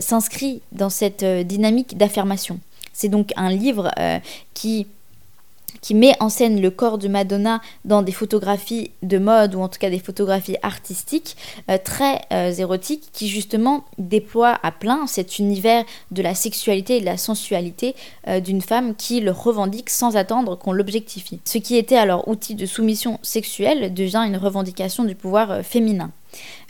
s'inscrit 0.00 0.62
dans 0.72 0.90
cette 0.90 1.24
dynamique 1.24 1.96
d'affirmation. 1.96 2.60
C'est 2.92 3.08
donc 3.08 3.32
un 3.36 3.50
livre 3.50 3.90
qui 4.52 4.86
qui 5.84 5.92
met 5.92 6.14
en 6.18 6.30
scène 6.30 6.62
le 6.62 6.70
corps 6.70 6.96
de 6.96 7.08
Madonna 7.08 7.60
dans 7.84 8.00
des 8.00 8.10
photographies 8.10 8.92
de 9.02 9.18
mode 9.18 9.54
ou 9.54 9.60
en 9.60 9.68
tout 9.68 9.78
cas 9.78 9.90
des 9.90 9.98
photographies 9.98 10.56
artistiques 10.62 11.36
euh, 11.70 11.76
très 11.76 12.22
euh, 12.32 12.50
érotiques 12.52 13.10
qui 13.12 13.28
justement 13.28 13.84
déploient 13.98 14.58
à 14.62 14.72
plein 14.72 15.06
cet 15.06 15.38
univers 15.38 15.84
de 16.10 16.22
la 16.22 16.34
sexualité 16.34 16.96
et 16.96 17.00
de 17.00 17.04
la 17.04 17.18
sensualité 17.18 17.94
euh, 18.28 18.40
d'une 18.40 18.62
femme 18.62 18.96
qui 18.96 19.20
le 19.20 19.30
revendique 19.30 19.90
sans 19.90 20.16
attendre 20.16 20.56
qu'on 20.56 20.72
l'objectifie. 20.72 21.40
Ce 21.44 21.58
qui 21.58 21.76
était 21.76 21.98
alors 21.98 22.28
outil 22.28 22.54
de 22.54 22.64
soumission 22.64 23.18
sexuelle 23.20 23.92
devient 23.92 24.24
une 24.26 24.38
revendication 24.38 25.04
du 25.04 25.14
pouvoir 25.14 25.62
féminin. 25.62 26.12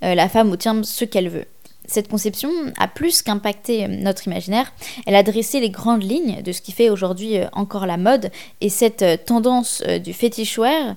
la 0.02 0.28
femme 0.28 0.50
obtient 0.50 0.82
ce 0.82 1.04
qu'elle 1.04 1.28
veut. 1.28 1.46
Cette 1.86 2.08
conception 2.08 2.50
a 2.78 2.88
plus 2.88 3.20
qu'impacté 3.20 3.84
euh, 3.84 3.88
notre 3.88 4.26
imaginaire, 4.26 4.72
elle 5.06 5.14
a 5.14 5.22
dressé 5.22 5.60
les 5.60 5.68
grandes 5.68 6.02
lignes 6.02 6.42
de 6.42 6.52
ce 6.52 6.62
qui 6.62 6.72
fait 6.72 6.88
aujourd'hui 6.88 7.36
euh, 7.36 7.46
encore 7.52 7.86
la 7.86 7.98
mode 7.98 8.30
et 8.62 8.70
cette 8.70 9.02
euh, 9.02 9.16
tendance 9.16 9.82
du 10.02 10.12
fétichwear, 10.12 10.96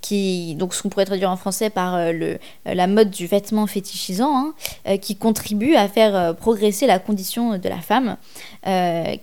qui 0.00 0.54
donc 0.54 0.74
ce 0.74 0.82
qu'on 0.82 0.88
pourrait 0.88 1.04
traduire 1.04 1.30
en 1.30 1.36
français 1.36 1.70
par 1.70 2.12
le, 2.12 2.38
la 2.64 2.86
mode 2.86 3.10
du 3.10 3.26
vêtement 3.26 3.66
fétichisant, 3.66 4.52
hein, 4.86 4.98
qui 4.98 5.16
contribue 5.16 5.74
à 5.74 5.88
faire 5.88 6.34
progresser 6.36 6.86
la 6.86 6.98
condition 6.98 7.58
de 7.58 7.68
la 7.68 7.80
femme, 7.80 8.16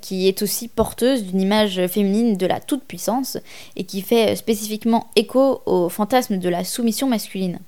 qui 0.01 0.27
est 0.27 0.41
aussi 0.41 0.67
porteuse 0.67 1.23
d'une 1.23 1.41
image 1.41 1.87
féminine 1.87 2.37
de 2.37 2.45
la 2.45 2.59
toute-puissance 2.59 3.37
et 3.75 3.83
qui 3.83 4.01
fait 4.01 4.35
spécifiquement 4.35 5.07
écho 5.15 5.61
au 5.65 5.89
fantasme 5.89 6.37
de 6.37 6.49
la 6.49 6.63
soumission 6.63 7.07
masculine. 7.07 7.59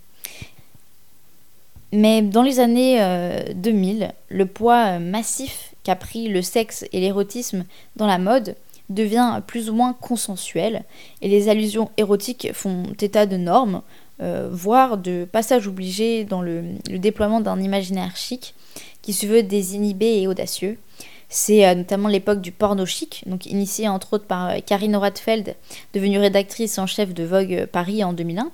Mais 1.93 2.21
dans 2.21 2.43
les 2.43 2.60
années 2.60 3.00
2000, 3.56 4.04
euh, 4.04 4.08
le 4.30 4.45
poids 4.45 4.97
euh, 4.97 5.00
massif 5.00 5.73
qu'a 5.84 5.95
pris 5.95 6.28
le 6.28 6.41
sexe 6.41 6.86
et 6.91 7.00
l'érotisme 7.00 7.65
dans 7.95 8.08
la 8.08 8.17
mode 8.17 8.56
devient 8.89 9.41
plus 9.45 9.69
ou 9.69 9.73
moins 9.73 9.93
consensuel 9.93 10.84
et 11.21 11.30
les 11.30 11.50
allusions 11.50 11.89
érotiques 11.97 12.50
font 12.54 12.84
état 13.02 13.26
de 13.26 13.38
normes, 13.38 13.82
euh, 14.21 14.50
voire 14.52 14.97
de 14.97 15.28
passages 15.30 15.67
obligés 15.67 16.26
dans 16.26 16.41
le, 16.41 16.63
déploiement 16.89 17.41
d'un 17.41 17.62
imaginaire 17.62 18.15
chic 18.15 18.54
qui 19.02 19.13
se 19.13 19.26
veut 19.26 19.43
désinhibé 19.43 20.21
et 20.21 20.28
audacieux. 20.28 20.78
C'est 21.30 21.73
notamment 21.76 22.08
l'époque 22.08 22.39
du 22.39 22.54
porno 22.54 22.86
chic, 22.86 23.23
donc 23.26 23.45
initiée 23.45 23.89
entre 23.89 24.13
autres 24.13 24.26
par 24.26 24.56
Karine 24.65 24.95
Radfeld, 24.95 25.56
devenue 25.93 26.19
rédactrice 26.19 26.80
en 26.80 26.88
chef 26.88 27.13
de 27.13 27.26
Vogue 27.26 27.65
Paris 27.69 28.02
en 28.06 28.13
2001, 28.13 28.50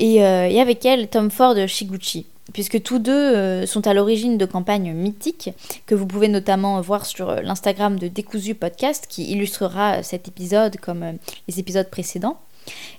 et, 0.00 0.14
et 0.16 0.60
avec 0.60 0.84
elle 0.84 1.06
Tom 1.06 1.30
Ford 1.30 1.54
Shiguchi 1.68 2.26
puisque 2.52 2.82
tous 2.82 2.98
deux 2.98 3.12
euh, 3.12 3.66
sont 3.66 3.86
à 3.86 3.94
l'origine 3.94 4.38
de 4.38 4.44
campagnes 4.44 4.92
mythiques 4.92 5.50
que 5.86 5.94
vous 5.94 6.06
pouvez 6.06 6.28
notamment 6.28 6.80
voir 6.80 7.06
sur 7.06 7.30
euh, 7.30 7.40
l'Instagram 7.42 7.98
de 7.98 8.08
Décousu 8.08 8.54
Podcast 8.54 9.06
qui 9.08 9.30
illustrera 9.30 10.02
cet 10.02 10.28
épisode 10.28 10.76
comme 10.76 11.02
euh, 11.02 11.12
les 11.48 11.58
épisodes 11.60 11.88
précédents. 11.90 12.38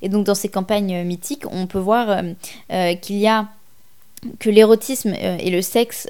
Et 0.01 0.09
donc 0.09 0.25
dans 0.25 0.35
ces 0.35 0.49
campagnes 0.49 1.03
mythiques, 1.03 1.43
on 1.51 1.67
peut 1.67 1.79
voir 1.79 2.21
qu'il 3.01 3.17
y 3.17 3.27
a 3.27 3.49
que 4.39 4.49
l'érotisme 4.49 5.13
et 5.13 5.49
le 5.49 5.61
sexe 5.61 6.07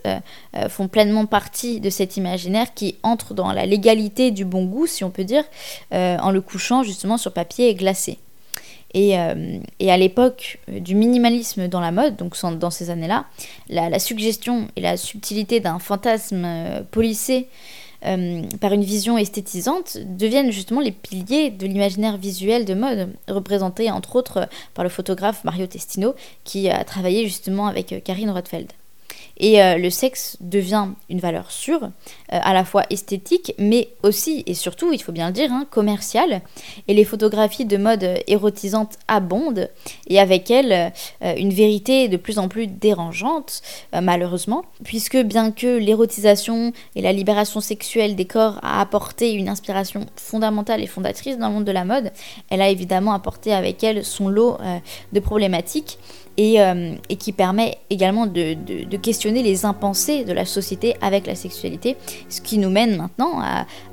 font 0.69 0.88
pleinement 0.88 1.26
partie 1.26 1.80
de 1.80 1.89
cet 1.89 2.17
imaginaire 2.17 2.76
qui 2.76 2.97
entre 3.02 3.34
dans 3.34 3.52
la 3.52 3.65
légalité 3.65 4.30
du 4.30 4.45
bon 4.45 4.65
goût, 4.65 4.86
si 4.86 5.04
on 5.04 5.10
peut 5.10 5.23
dire, 5.23 5.43
en 5.89 6.30
le 6.30 6.39
couchant 6.39 6.84
justement 6.84 7.17
sur 7.17 7.34
papier 7.34 7.73
glacé. 7.73 8.19
Euh, 8.97 9.60
et, 9.79 9.91
à 9.91 9.97
l'époque 9.97 10.60
euh, 10.69 10.79
du 10.79 10.95
minimalisme 10.95 11.67
dans 11.67 11.79
la 11.79 11.91
mode, 11.91 12.15
donc 12.15 12.36
dans 12.57 12.71
ces 12.71 12.89
années-là, 12.89 13.25
la, 13.69 13.99
suggestion 13.99 14.67
et 14.75 14.81
la 14.81 14.97
subtilité 14.97 15.60
d'un 15.60 15.79
fantasme 15.79 16.43
euh, 16.45 16.81
policé 16.89 17.47
par 18.62 18.73
une 18.73 18.83
vision 18.83 19.17
esthétisante 19.17 19.97
deviennent 20.05 20.51
justement 20.51 20.81
les 20.81 20.91
piliers 20.91 21.49
de 21.49 21.65
l'imaginaire 21.65 22.17
visuel 22.17 22.63
de 22.63 22.75
mode, 22.75 23.10
représenté 23.27 23.89
entre 23.89 24.15
autres 24.15 24.47
par 24.75 24.83
le 24.83 24.89
photographe 24.89 25.43
Mario 25.43 25.65
Testino, 25.65 26.13
qui 26.43 26.69
a 26.69 26.83
travaillé 26.83 27.23
justement 27.23 27.65
avec 27.65 28.03
Karine 28.03 28.29
Rothfeld. 28.29 28.71
Et 29.38 29.62
euh, 29.62 29.78
le 29.78 29.89
sexe 29.89 30.38
devient 30.41 30.88
une 31.10 31.19
valeur 31.19 31.52
sûre, 31.52 31.84
euh, 31.84 31.89
à 32.30 32.54
la 32.54 32.65
fois 32.65 32.84
esthétique, 32.89 33.54
mais 33.60 33.89
aussi 34.04 34.43
et 34.45 34.54
surtout, 34.54 34.91
il 34.91 35.02
faut 35.02 35.12
bien 35.12 35.28
le 35.28 35.34
dire, 35.34 35.52
hein, 35.52 35.65
commerciale. 35.69 36.41
Et 36.88 36.93
les 36.93 37.04
photographies 37.04 37.65
de 37.65 37.78
mode 37.78 38.08
érotisantes 38.28 38.97
abondent, 39.08 39.69
et 40.08 40.19
avec 40.19 40.50
elles, 40.50 40.91
euh, 41.23 41.36
une 41.38 41.52
vérité 41.52 42.08
de 42.08 42.17
plus 42.17 42.39
en 42.39 42.47
plus 42.47 42.67
dérangeante, 42.67 43.62
malheureusement, 44.02 44.63
puisque 44.84 45.17
bien 45.17 45.52
que 45.52 45.78
l'érotisation 45.78 46.71
et 46.95 47.02
la 47.02 47.13
libération 47.13 47.60
sexuelle 47.60 48.15
des 48.15 48.26
corps 48.26 48.60
a 48.63 48.82
apporté 48.82 49.34
une 49.34 49.50
inspiration 49.50 50.06
fondamentale 50.15 50.82
et 50.82 50.88
fondatrice 50.88 51.38
dans 51.38 51.47
le 51.47 51.54
monde 51.54 51.65
de 51.65 51.71
la 51.71 51.86
mode, 51.86 52.12
elle 52.50 52.62
a 52.62 52.69
évidemment 52.69 53.13
apporté 53.13 53.54
avec 53.54 53.84
elle 53.84 54.04
son 54.04 54.28
lot 54.28 54.58
de 55.13 55.19
problématiques 55.19 55.97
euh, 56.39 56.93
et, 57.10 57.15
qui 57.15 57.32
permet 57.32 57.80
également 57.89 58.28
de, 58.28 58.95
questionner 58.97 59.41
les 59.41 59.65
impensés 59.65 60.23
de 60.23 60.34
la 60.34 60.45
société 60.45 60.95
avec 61.02 61.26
la 61.26 61.34
sexualité, 61.34 61.97
ce 62.30 62.41
qui 62.41 62.60
nous 62.60 62.69
mène 62.69 62.95
maintenant 62.95 63.41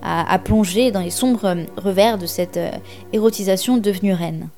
à, 0.03 0.39
plonger 0.41 0.91
dans 0.91 1.01
les 1.01 1.11
sombres 1.11 1.57
revers 1.77 2.19
de 2.19 2.27
cette 2.27 2.59
euh, 2.59 2.71
érotisation 3.15 3.79
devenue 3.79 4.13
reine. 4.13 4.49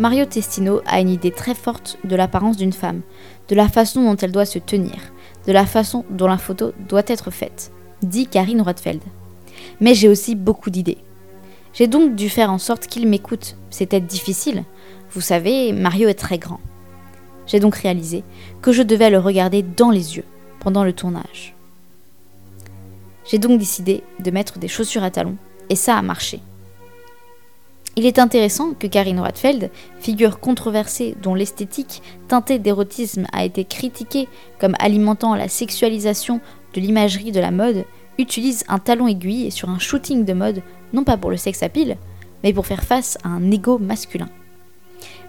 Mario 0.00 0.24
Testino 0.24 0.80
a 0.86 0.98
une 0.98 1.10
idée 1.10 1.30
très 1.30 1.54
forte 1.54 1.98
de 2.04 2.16
l'apparence 2.16 2.56
d'une 2.56 2.72
femme, 2.72 3.02
de 3.50 3.54
la 3.54 3.68
façon 3.68 4.02
dont 4.02 4.16
elle 4.16 4.32
doit 4.32 4.46
se 4.46 4.58
tenir, 4.58 4.96
de 5.46 5.52
la 5.52 5.66
façon 5.66 6.06
dont 6.08 6.26
la 6.26 6.38
photo 6.38 6.72
doit 6.88 7.02
être 7.06 7.30
faite, 7.30 7.70
dit 8.02 8.26
Karine 8.26 8.62
Rothfeld. 8.62 9.02
Mais 9.78 9.94
j'ai 9.94 10.08
aussi 10.08 10.36
beaucoup 10.36 10.70
d'idées. 10.70 10.96
J'ai 11.74 11.86
donc 11.86 12.14
dû 12.14 12.30
faire 12.30 12.50
en 12.50 12.56
sorte 12.56 12.86
qu'il 12.86 13.06
m'écoute. 13.06 13.56
C'était 13.68 14.00
difficile. 14.00 14.64
Vous 15.10 15.20
savez, 15.20 15.74
Mario 15.74 16.08
est 16.08 16.14
très 16.14 16.38
grand. 16.38 16.60
J'ai 17.46 17.60
donc 17.60 17.76
réalisé 17.76 18.24
que 18.62 18.72
je 18.72 18.82
devais 18.82 19.10
le 19.10 19.18
regarder 19.18 19.62
dans 19.62 19.90
les 19.90 20.16
yeux 20.16 20.24
pendant 20.60 20.82
le 20.82 20.94
tournage. 20.94 21.54
J'ai 23.30 23.38
donc 23.38 23.58
décidé 23.58 24.02
de 24.18 24.30
mettre 24.30 24.58
des 24.58 24.68
chaussures 24.68 25.04
à 25.04 25.10
talons 25.10 25.36
et 25.68 25.76
ça 25.76 25.98
a 25.98 26.00
marché. 26.00 26.40
Il 27.96 28.06
est 28.06 28.18
intéressant 28.18 28.72
que 28.72 28.86
Karine 28.86 29.20
Rothfeld, 29.20 29.70
figure 29.98 30.38
controversée 30.38 31.16
dont 31.22 31.34
l'esthétique 31.34 32.02
teintée 32.28 32.58
d'érotisme 32.58 33.26
a 33.32 33.44
été 33.44 33.64
critiquée 33.64 34.28
comme 34.60 34.76
alimentant 34.78 35.34
la 35.34 35.48
sexualisation 35.48 36.40
de 36.74 36.80
l'imagerie 36.80 37.32
de 37.32 37.40
la 37.40 37.50
mode, 37.50 37.84
utilise 38.18 38.64
un 38.68 38.78
talon 38.78 39.08
aiguille 39.08 39.50
sur 39.50 39.70
un 39.70 39.78
shooting 39.78 40.24
de 40.24 40.32
mode, 40.32 40.62
non 40.92 41.04
pas 41.04 41.16
pour 41.16 41.30
le 41.30 41.36
à 41.36 41.68
pile, 41.68 41.96
mais 42.44 42.52
pour 42.52 42.66
faire 42.66 42.84
face 42.84 43.18
à 43.24 43.28
un 43.28 43.50
ego 43.50 43.78
masculin. 43.78 44.28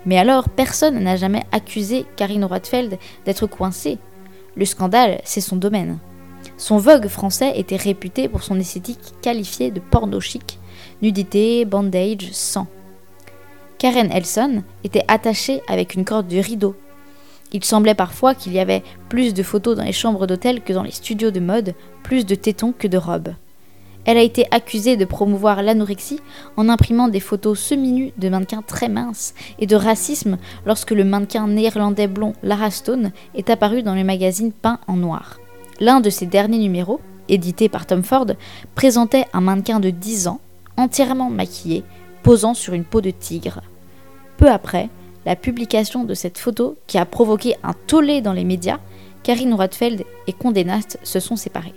Mais 0.06 0.18
alors, 0.18 0.50
personne 0.50 1.00
n'a 1.00 1.16
jamais 1.16 1.44
accusé 1.52 2.06
Karine 2.16 2.46
Rothfeld 2.46 2.98
d'être 3.26 3.48
coincée. 3.48 3.98
Le 4.56 4.66
scandale, 4.66 5.22
c'est 5.24 5.42
son 5.42 5.56
domaine. 5.56 6.00
Son 6.58 6.78
vogue 6.78 7.08
français 7.08 7.54
était 7.56 7.76
réputé 7.76 8.28
pour 8.28 8.44
son 8.44 8.60
esthétique 8.60 9.14
qualifiée 9.22 9.72
de 9.72 9.80
porno 9.80 10.20
chic, 10.20 10.60
nudité, 11.02 11.66
bandage, 11.66 12.30
sang. 12.32 12.68
Karen 13.78 14.12
Elson 14.12 14.64
était 14.84 15.06
attachée 15.08 15.62
avec 15.68 15.96
une 15.96 16.06
corde 16.06 16.28
de 16.28 16.38
rideau. 16.38 16.76
Il 17.52 17.66
semblait 17.66 17.96
parfois 17.96 18.36
qu'il 18.36 18.54
y 18.54 18.60
avait 18.60 18.84
plus 19.10 19.34
de 19.34 19.44
photos 19.44 19.76
dans 19.76 19.84
les 19.84 19.92
chambres 19.92 20.28
d'hôtel 20.28 20.62
que 20.62 20.72
dans 20.72 20.84
les 20.84 20.92
studios 20.92 21.32
de 21.32 21.40
mode, 21.40 21.74
plus 22.04 22.26
de 22.26 22.36
tétons 22.36 22.74
que 22.78 22.88
de 22.88 22.98
robes. 22.98 23.34
Elle 24.06 24.18
a 24.18 24.24
été 24.24 24.48
accusée 24.52 24.98
de 24.98 25.06
promouvoir 25.06 25.62
l'anorexie 25.62 26.20
en 26.58 26.70
imprimant 26.70 27.08
des 27.08 27.20
photos 27.20 27.60
semi-nues 27.60 28.14
de 28.18 28.30
mannequins 28.30 28.64
très 28.66 28.90
minces 28.90 29.34
et 29.60 29.68
de 29.68 29.76
racisme 29.76 30.38
lorsque 30.66 30.92
le 30.92 31.04
mannequin 31.04 31.48
néerlandais 31.48 32.08
blond 32.08 32.34
Lara 32.42 32.72
Stone 32.72 33.12
est 33.36 33.50
apparu 33.50 33.84
dans 33.84 33.94
le 33.94 34.04
magazine 34.04 34.52
peint 34.52 34.80
en 34.88 34.96
noir. 34.96 35.40
L'un 35.80 36.00
de 36.00 36.10
ses 36.10 36.26
derniers 36.26 36.58
numéros, 36.58 37.00
édité 37.30 37.70
par 37.70 37.86
Tom 37.86 38.04
Ford, 38.04 38.28
présentait 38.76 39.26
un 39.34 39.42
mannequin 39.42 39.80
de 39.80 39.92
10 39.92 40.28
ans, 40.28 40.40
entièrement 40.78 41.30
maquillé, 41.30 41.84
posant 42.24 42.54
sur 42.54 42.74
une 42.74 42.86
peau 42.86 43.02
de 43.02 43.12
tigre. 43.12 43.62
Peu 44.38 44.50
après, 44.50 44.90
la 45.26 45.36
publication 45.36 46.04
de 46.04 46.14
cette 46.14 46.38
photo, 46.38 46.78
qui 46.88 46.98
a 46.98 47.06
provoqué 47.06 47.56
un 47.64 47.74
tollé 47.88 48.22
dans 48.22 48.34
les 48.34 48.44
médias, 48.44 48.80
Karine 49.24 49.54
Rothfeld 49.54 50.04
et 50.28 50.34
Condé 50.34 50.64
Nast 50.64 51.00
se 51.04 51.20
sont 51.20 51.36
séparés. 51.36 51.76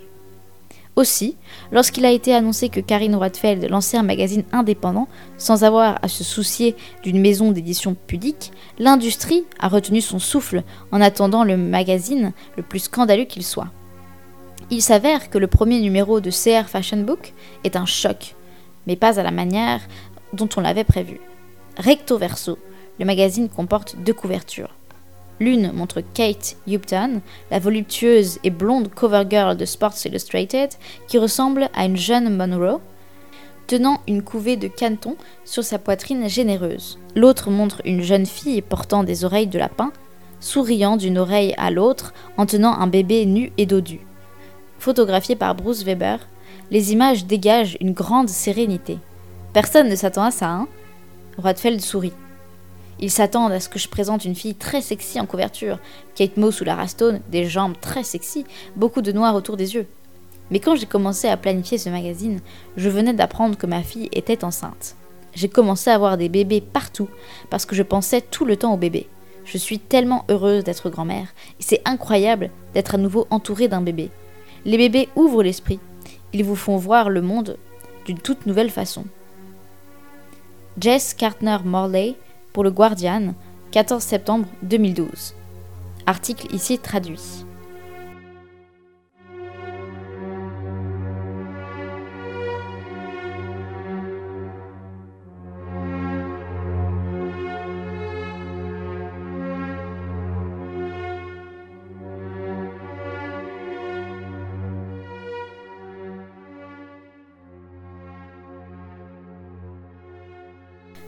Aussi, 0.95 1.35
lorsqu'il 1.73 2.05
a 2.05 2.11
été 2.11 2.33
annoncé 2.33 2.69
que 2.69 2.79
Karine 2.79 3.15
Rothfeld 3.15 3.69
lançait 3.69 3.97
un 3.97 4.03
magazine 4.03 4.45
indépendant, 4.53 5.09
sans 5.37 5.65
avoir 5.65 5.99
à 6.01 6.07
se 6.07 6.23
soucier 6.23 6.75
d'une 7.03 7.19
maison 7.19 7.51
d'édition 7.51 7.97
pudique, 8.07 8.53
l'industrie 8.79 9.43
a 9.59 9.67
retenu 9.67 9.99
son 9.99 10.19
souffle 10.19 10.63
en 10.93 11.01
attendant 11.01 11.43
le 11.43 11.57
magazine 11.57 12.31
le 12.55 12.63
plus 12.63 12.79
scandaleux 12.79 13.25
qu'il 13.25 13.43
soit. 13.43 13.67
Il 14.71 14.81
s'avère 14.81 15.29
que 15.29 15.37
le 15.37 15.47
premier 15.47 15.81
numéro 15.81 16.21
de 16.21 16.31
CR 16.31 16.69
Fashion 16.69 17.01
Book 17.01 17.33
est 17.65 17.75
un 17.75 17.85
choc, 17.85 18.35
mais 18.87 18.95
pas 18.95 19.19
à 19.19 19.23
la 19.23 19.31
manière 19.31 19.81
dont 20.33 20.49
on 20.57 20.61
l'avait 20.61 20.83
prévu. 20.83 21.19
Recto 21.77 22.17
verso, 22.17 22.57
le 22.99 23.05
magazine 23.05 23.49
comporte 23.49 23.95
deux 23.97 24.13
couvertures. 24.13 24.73
L'une 25.39 25.73
montre 25.73 26.01
Kate 26.13 26.55
Upton, 26.67 27.21
la 27.51 27.59
voluptueuse 27.59 28.39
et 28.43 28.49
blonde 28.49 28.89
cover 28.93 29.23
girl 29.29 29.57
de 29.57 29.65
Sports 29.65 30.05
Illustrated, 30.05 30.69
qui 31.07 31.17
ressemble 31.17 31.69
à 31.75 31.85
une 31.85 31.97
jeune 31.97 32.35
Monroe, 32.35 32.79
tenant 33.67 34.01
une 34.07 34.21
couvée 34.21 34.55
de 34.55 34.67
canetons 34.67 35.17
sur 35.43 35.63
sa 35.63 35.79
poitrine 35.79 36.29
généreuse. 36.29 36.99
L'autre 37.15 37.49
montre 37.49 37.81
une 37.83 38.01
jeune 38.01 38.25
fille 38.25 38.61
portant 38.61 39.03
des 39.03 39.25
oreilles 39.25 39.47
de 39.47 39.59
lapin, 39.59 39.91
souriant 40.39 40.95
d'une 40.95 41.17
oreille 41.17 41.53
à 41.57 41.71
l'autre 41.71 42.13
en 42.37 42.45
tenant 42.45 42.73
un 42.73 42.87
bébé 42.87 43.25
nu 43.25 43.51
et 43.57 43.65
dodu. 43.65 43.99
Photographié 44.79 45.35
par 45.35 45.55
Bruce 45.55 45.83
Weber, 45.83 46.19
les 46.71 46.93
images 46.93 47.25
dégagent 47.25 47.77
une 47.79 47.93
grande 47.93 48.29
sérénité. 48.29 48.97
Personne 49.53 49.89
ne 49.89 49.95
s'attend 49.95 50.23
à 50.23 50.31
ça, 50.31 50.49
hein 50.49 50.67
Rothfeld 51.37 51.81
sourit. 51.81 52.13
Ils 52.99 53.11
s'attendent 53.11 53.51
à 53.51 53.59
ce 53.59 53.69
que 53.69 53.79
je 53.79 53.89
présente 53.89 54.25
une 54.25 54.35
fille 54.35 54.55
très 54.55 54.81
sexy 54.81 55.19
en 55.19 55.25
couverture, 55.25 55.79
Kate 56.15 56.37
Moss 56.37 56.61
ou 56.61 56.63
Lara 56.63 56.87
Stone, 56.87 57.19
des 57.29 57.45
jambes 57.45 57.75
très 57.81 58.03
sexy, 58.03 58.45
beaucoup 58.75 59.01
de 59.01 59.11
noir 59.11 59.35
autour 59.35 59.57
des 59.57 59.75
yeux. 59.75 59.87
Mais 60.51 60.59
quand 60.59 60.75
j'ai 60.75 60.85
commencé 60.85 61.27
à 61.27 61.37
planifier 61.37 61.77
ce 61.77 61.89
magazine, 61.89 62.39
je 62.77 62.89
venais 62.89 63.13
d'apprendre 63.13 63.57
que 63.57 63.65
ma 63.65 63.81
fille 63.81 64.09
était 64.13 64.43
enceinte. 64.43 64.95
J'ai 65.33 65.49
commencé 65.49 65.89
à 65.89 65.95
avoir 65.95 66.17
des 66.17 66.29
bébés 66.29 66.61
partout 66.61 67.09
parce 67.49 67.65
que 67.65 67.75
je 67.75 67.83
pensais 67.83 68.21
tout 68.21 68.45
le 68.45 68.55
temps 68.55 68.73
aux 68.73 68.77
bébés. 68.77 69.07
Je 69.43 69.57
suis 69.57 69.79
tellement 69.79 70.23
heureuse 70.29 70.63
d'être 70.63 70.89
grand-mère 70.89 71.27
et 71.59 71.63
c'est 71.63 71.81
incroyable 71.85 72.49
d'être 72.73 72.95
à 72.95 72.97
nouveau 72.97 73.27
entourée 73.29 73.67
d'un 73.67 73.81
bébé. 73.81 74.09
Les 74.63 74.77
bébés 74.77 75.09
ouvrent 75.15 75.43
l'esprit. 75.43 75.79
Ils 76.37 76.43
vous 76.43 76.57
font 76.57 76.75
voir 76.75 77.09
le 77.09 77.21
monde 77.21 77.55
d'une 78.05 78.19
toute 78.19 78.45
nouvelle 78.45 78.69
façon. 78.69 79.05
Jess 80.77 81.13
Cartner 81.13 81.59
Morley 81.63 82.15
pour 82.51 82.65
le 82.65 82.71
Guardian, 82.71 83.35
14 83.71 84.03
septembre 84.03 84.49
2012. 84.61 85.33
Article 86.05 86.53
ici 86.53 86.77
traduit. 86.77 87.45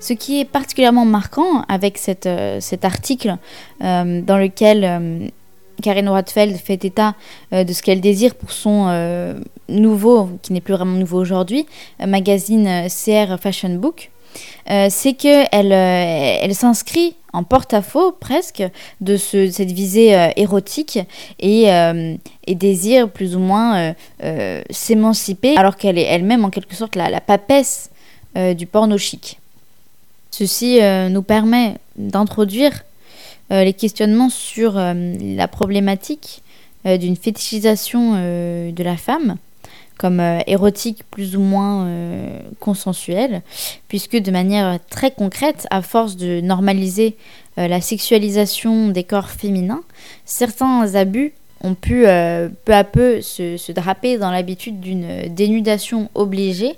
Ce 0.08 0.14
qui 0.14 0.40
est 0.40 0.46
particulièrement 0.46 1.04
marquant 1.04 1.66
avec 1.68 2.00
euh, 2.26 2.60
cet 2.62 2.86
article 2.86 3.36
euh, 3.84 4.22
dans 4.22 4.38
lequel 4.38 4.86
euh, 4.86 5.28
Karen 5.84 6.08
Rothfeld 6.08 6.56
fait 6.56 6.86
état 6.86 7.14
de 7.52 7.74
ce 7.74 7.84
qu'elle 7.84 8.00
désire 8.00 8.36
pour 8.36 8.52
son 8.52 8.88
nouveau, 9.68 10.30
qui 10.42 10.54
n'est 10.54 10.62
plus 10.62 10.74
vraiment 10.74 10.98
nouveau 10.98 11.20
aujourd'hui, 11.20 11.68
magazine 12.00 12.88
CR 12.88 13.38
Fashion 13.40 13.76
Book, 13.76 14.10
c'est 14.66 15.14
qu'elle 15.14 15.72
elle, 15.72 16.56
s'inscrit 16.56 17.16
en 17.32 17.44
porte-à-faux 17.44 18.12
presque 18.12 18.64
de 19.02 19.18
ce, 19.18 19.52
cette 19.52 19.72
visée 19.72 20.16
érotique 20.36 20.98
et, 21.40 21.70
désire 22.48 23.12
plus 23.12 23.36
ou 23.36 23.40
moins 23.40 23.94
s'émanciper 24.72 25.58
alors 25.58 25.76
qu'elle 25.76 26.00
est 26.00 26.08
elle-même 26.08 26.44
en 26.44 26.50
quelque 26.50 26.74
sorte 26.74 26.96
la 26.96 27.22
papesse 27.22 27.92
du 28.36 28.66
porno 28.66 28.98
chic. 28.98 29.40
Ceci 30.32 30.82
euh, 30.82 31.10
nous 31.10 31.24
permet 31.24 31.76
d'introduire 31.96 32.84
euh, 33.52 33.64
les 33.64 33.74
questionnements 33.74 34.30
sur 34.30 34.78
euh, 34.78 34.94
la 35.20 35.48
problématique 35.48 36.42
d'une 36.86 37.18
fétichisation 37.18 38.14
de 38.14 38.84
la 38.84 38.96
femme 38.96 39.36
comme 39.98 40.22
érotique 40.46 41.04
plus 41.12 41.36
ou 41.36 41.42
moins 41.42 41.92
consensuelle, 42.62 43.42
puisque 43.90 44.16
de 44.16 44.32
manière 44.32 44.80
très 44.90 45.12
concrète, 45.12 45.68
à 45.70 45.82
force 45.82 46.16
de 46.16 46.40
normaliser 46.40 47.18
la 47.58 47.82
sexualisation 47.82 48.88
des 48.88 49.04
corps 49.04 49.32
féminins, 49.32 49.82
certains 50.24 50.96
abus 50.96 51.34
ont 51.62 51.74
pu 51.74 52.04
peu 52.04 52.74
à 52.74 52.84
peu 52.86 53.22
se 53.22 53.72
draper 53.74 54.18
dans 54.18 54.32
l'habitude 54.32 54.80
d'une 54.80 55.28
dénudation 55.28 56.10
obligée 56.16 56.78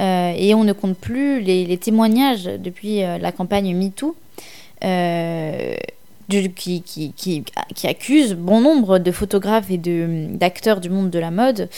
euh, 0.00 0.32
et 0.36 0.54
on 0.54 0.64
ne 0.64 0.72
compte 0.72 0.96
plus 0.96 1.40
les, 1.40 1.76
témoignages 1.78 2.44
depuis 2.44 3.02
euh, 3.02 3.18
la 3.18 3.32
campagne 3.32 3.74
MeToo. 3.74 4.14
Euh, 4.84 5.74
qui, 6.56 6.82
qui, 6.82 7.12
qui, 7.12 7.86
accuse 7.86 8.34
bon 8.34 8.60
nombre 8.60 8.98
de 8.98 9.12
photographes 9.12 9.70
et 9.70 9.78
d'acteurs 9.78 10.80
du 10.80 10.90
monde 10.90 11.08
de 11.08 11.20
la 11.20 11.30
mode, 11.30 11.68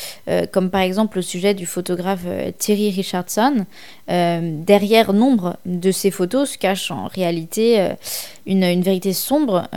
comme 0.52 0.70
par 0.70 0.81
exemple 0.81 1.18
au 1.18 1.22
sujet 1.22 1.52
du 1.52 1.66
photographe 1.66 2.24
Thierry 2.57 2.88
Richardson. 2.88 3.66
derrière 4.09 5.12
nombre 5.12 5.59
de 5.66 5.92
ces 5.92 6.11
photos 6.11 6.52
se 6.52 6.57
cache 6.57 6.90
en 6.90 7.09
réalité 7.09 7.90
une, 8.46 8.64
une, 8.64 8.81
vérité 8.81 9.12
sombre 9.12 9.68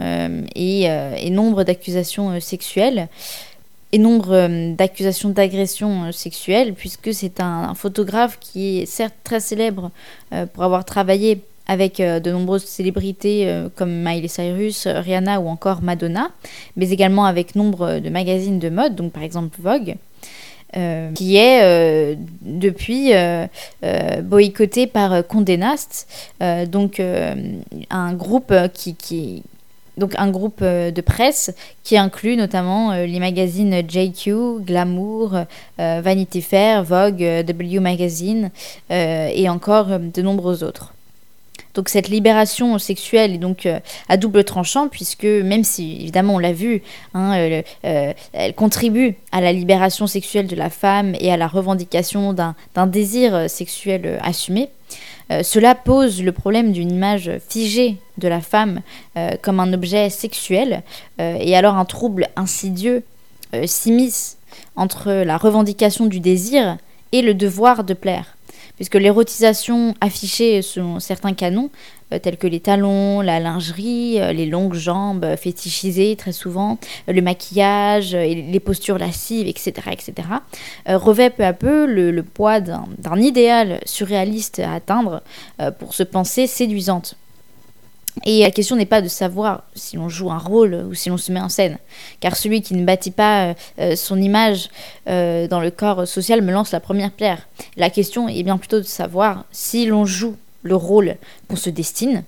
et, 0.56 0.84
et, 0.84 1.30
nombre 1.32 1.66
d'accusations 1.66 2.40
sexuelles 2.40 3.10
et 3.92 3.98
nombre 3.98 4.34
euh, 4.34 4.74
d'accusations 4.74 5.30
d'agression 5.30 6.06
euh, 6.06 6.12
sexuelle, 6.12 6.74
puisque 6.74 7.14
c'est 7.14 7.40
un, 7.40 7.74
photographe 7.76 8.38
qui 8.40 8.80
est 8.80 8.86
certes 8.86 9.16
très 9.24 9.40
célèbre 9.40 9.92
euh, 10.34 10.46
pour 10.46 10.64
avoir 10.64 10.86
travaillé 10.86 11.42
avec 11.68 12.02
de 12.02 12.32
nombreuses 12.32 12.66
célébrités 12.66 13.48
comme 13.76 13.92
Miley 14.04 14.28
Cyrus, 14.28 14.88
Rihanna 14.88 15.40
ou 15.40 15.48
encore 15.48 15.82
Madonna, 15.82 16.32
mais 16.76 16.90
également 16.90 17.24
avec 17.24 17.56
nombre 17.56 18.00
de 18.00 18.10
magazines 18.10 18.60
de 18.60 18.70
mode, 18.70 18.96
donc 18.96 19.14
par 19.14 19.24
exemple 19.24 19.58
Vogue. 19.62 19.96
qui 21.14 21.38
est 21.38 22.18
depuis 22.42 23.14
boycotté 24.24 24.88
par 24.88 25.26
Condé 25.26 25.56
Nast, 25.56 26.10
donc 26.68 27.00
un 27.00 28.14
groupe 28.16 28.54
qui, 28.74 28.96
qui, 28.96 29.44
donc 30.02 30.16
un 30.18 30.30
groupe 30.30 30.60
euh, 30.64 30.92
de 30.92 31.00
presse 31.00 31.54
qui 31.84 31.96
inclut 31.96 32.36
notamment 32.36 32.92
euh, 32.92 33.06
les 33.06 33.20
magazines 33.20 33.84
JQ, 33.88 34.62
Glamour, 34.62 35.36
euh, 35.80 36.02
Vanity 36.04 36.42
Fair, 36.42 36.84
Vogue, 36.84 37.24
W 37.46 37.80
Magazine 37.80 38.50
et 38.90 39.48
encore 39.48 40.00
de 40.00 40.22
nombreux 40.22 40.64
autres. 40.64 40.94
Cette 41.86 42.10
libération 42.10 42.78
sexuelle 42.80 43.34
est 43.34 43.38
donc 43.38 43.68
à 44.10 44.18
double 44.18 44.44
tranchant 44.44 44.88
puisque 44.88 45.24
même 45.24 45.64
si 45.64 45.98
évidemment 46.02 46.36
on 46.36 46.40
l'a 46.40 46.54
vu, 46.54 46.82
hein, 47.14 47.62
elle 47.84 48.56
contribue 48.56 49.16
à 49.32 49.40
la 49.40 49.54
libération 49.54 50.08
sexuelle 50.08 50.48
de 50.48 50.56
la 50.56 50.70
femme 50.70 51.14
et 51.20 51.32
à 51.32 51.38
la 51.38 51.48
revendication 51.48 52.34
d'un 52.34 52.88
désir 52.88 53.50
sexuel 53.50 54.20
assumé, 54.24 54.70
cela 55.44 55.76
pose 55.76 56.24
le 56.24 56.32
problème 56.32 56.72
d'une 56.72 56.92
image 56.92 57.32
figée 57.48 57.98
de 58.18 58.28
la 58.28 58.42
femme 58.42 58.82
comme 59.42 59.60
un 59.60 59.74
objet 59.74 60.10
sexuel, 60.10 60.84
et 61.20 61.56
alors 61.56 61.76
un 61.76 61.86
trouble 61.86 62.28
insidieux 62.36 63.04
s'immisce 63.66 64.38
entre 64.76 65.12
la 65.12 65.38
revendication 65.38 66.06
du 66.06 66.20
désir 66.20 66.78
et 67.12 67.22
le 67.22 67.34
devoir 67.34 67.84
de 67.84 67.94
plaire 67.94 68.36
puisque 68.82 68.96
l'érotisation 68.96 69.94
affichée 70.02 70.64
selon 70.64 71.00
certains 71.00 71.34
canons, 71.34 71.70
euh, 72.12 72.18
tels 72.18 72.38
que 72.38 72.48
les 72.48 72.60
talons, 72.60 73.22
la 73.22 73.40
lingerie, 73.40 74.20
euh, 74.20 74.34
les 74.34 74.48
longues 74.48 74.74
jambes 74.74 75.24
euh, 75.24 75.38
fétichisées 75.38 76.16
très 76.16 76.32
souvent, 76.32 76.80
le 77.08 77.22
maquillage, 77.22 78.14
les 78.16 78.60
postures 78.60 78.98
lascives, 78.98 79.48
etc., 79.48 79.74
etc., 79.92 80.28
revêt 80.88 81.30
peu 81.30 81.46
à 81.46 81.54
peu 81.54 81.86
le 81.86 82.24
poids 82.24 82.60
d'un 82.60 83.22
idéal 83.22 83.82
surréaliste 83.86 84.58
à 84.58 84.74
atteindre 84.74 85.22
pour 85.78 85.94
se 85.94 86.02
penser 86.02 86.48
séduisante. 86.48 87.18
Et 88.26 88.42
la 88.42 88.52
question 88.52 88.76
n'est 88.76 88.86
pas 88.86 89.02
de 89.02 89.08
savoir 89.08 89.64
si 89.74 89.96
l'on 89.96 90.10
joue 90.10 90.32
un 90.32 90.38
rôle 90.38 90.76
ou 90.90 90.94
si 90.94 91.10
l'on 91.10 91.18
se 91.18 91.32
met 91.32 91.40
en 91.40 91.50
scène, 91.50 91.78
car 92.20 92.36
celui 92.36 92.62
qui 92.62 92.76
ne 92.76 92.86
bâtit 92.86 93.12
pas 93.12 93.46
euh, 93.46 93.54
euh, 93.80 93.96
son 93.96 94.22
image 94.22 94.70
euh, 95.08 95.48
dans 95.48 95.62
le 95.62 95.72
corps 95.72 96.08
social 96.08 96.42
me 96.42 96.52
lance 96.52 96.72
la 96.72 96.80
première 96.80 97.12
pierre. 97.12 97.48
La 97.78 97.90
question 97.90 98.28
est 98.28 98.44
bien 98.44 98.58
plutôt 98.58 98.80
de 98.80 98.86
savoir 98.86 99.46
si 99.52 99.86
l'on 99.86 100.06
joue 100.06 100.36
le 100.64 100.76
rôle 100.76 101.16
qu'on 101.48 101.56
se 101.56 101.70
destine, 101.70 102.24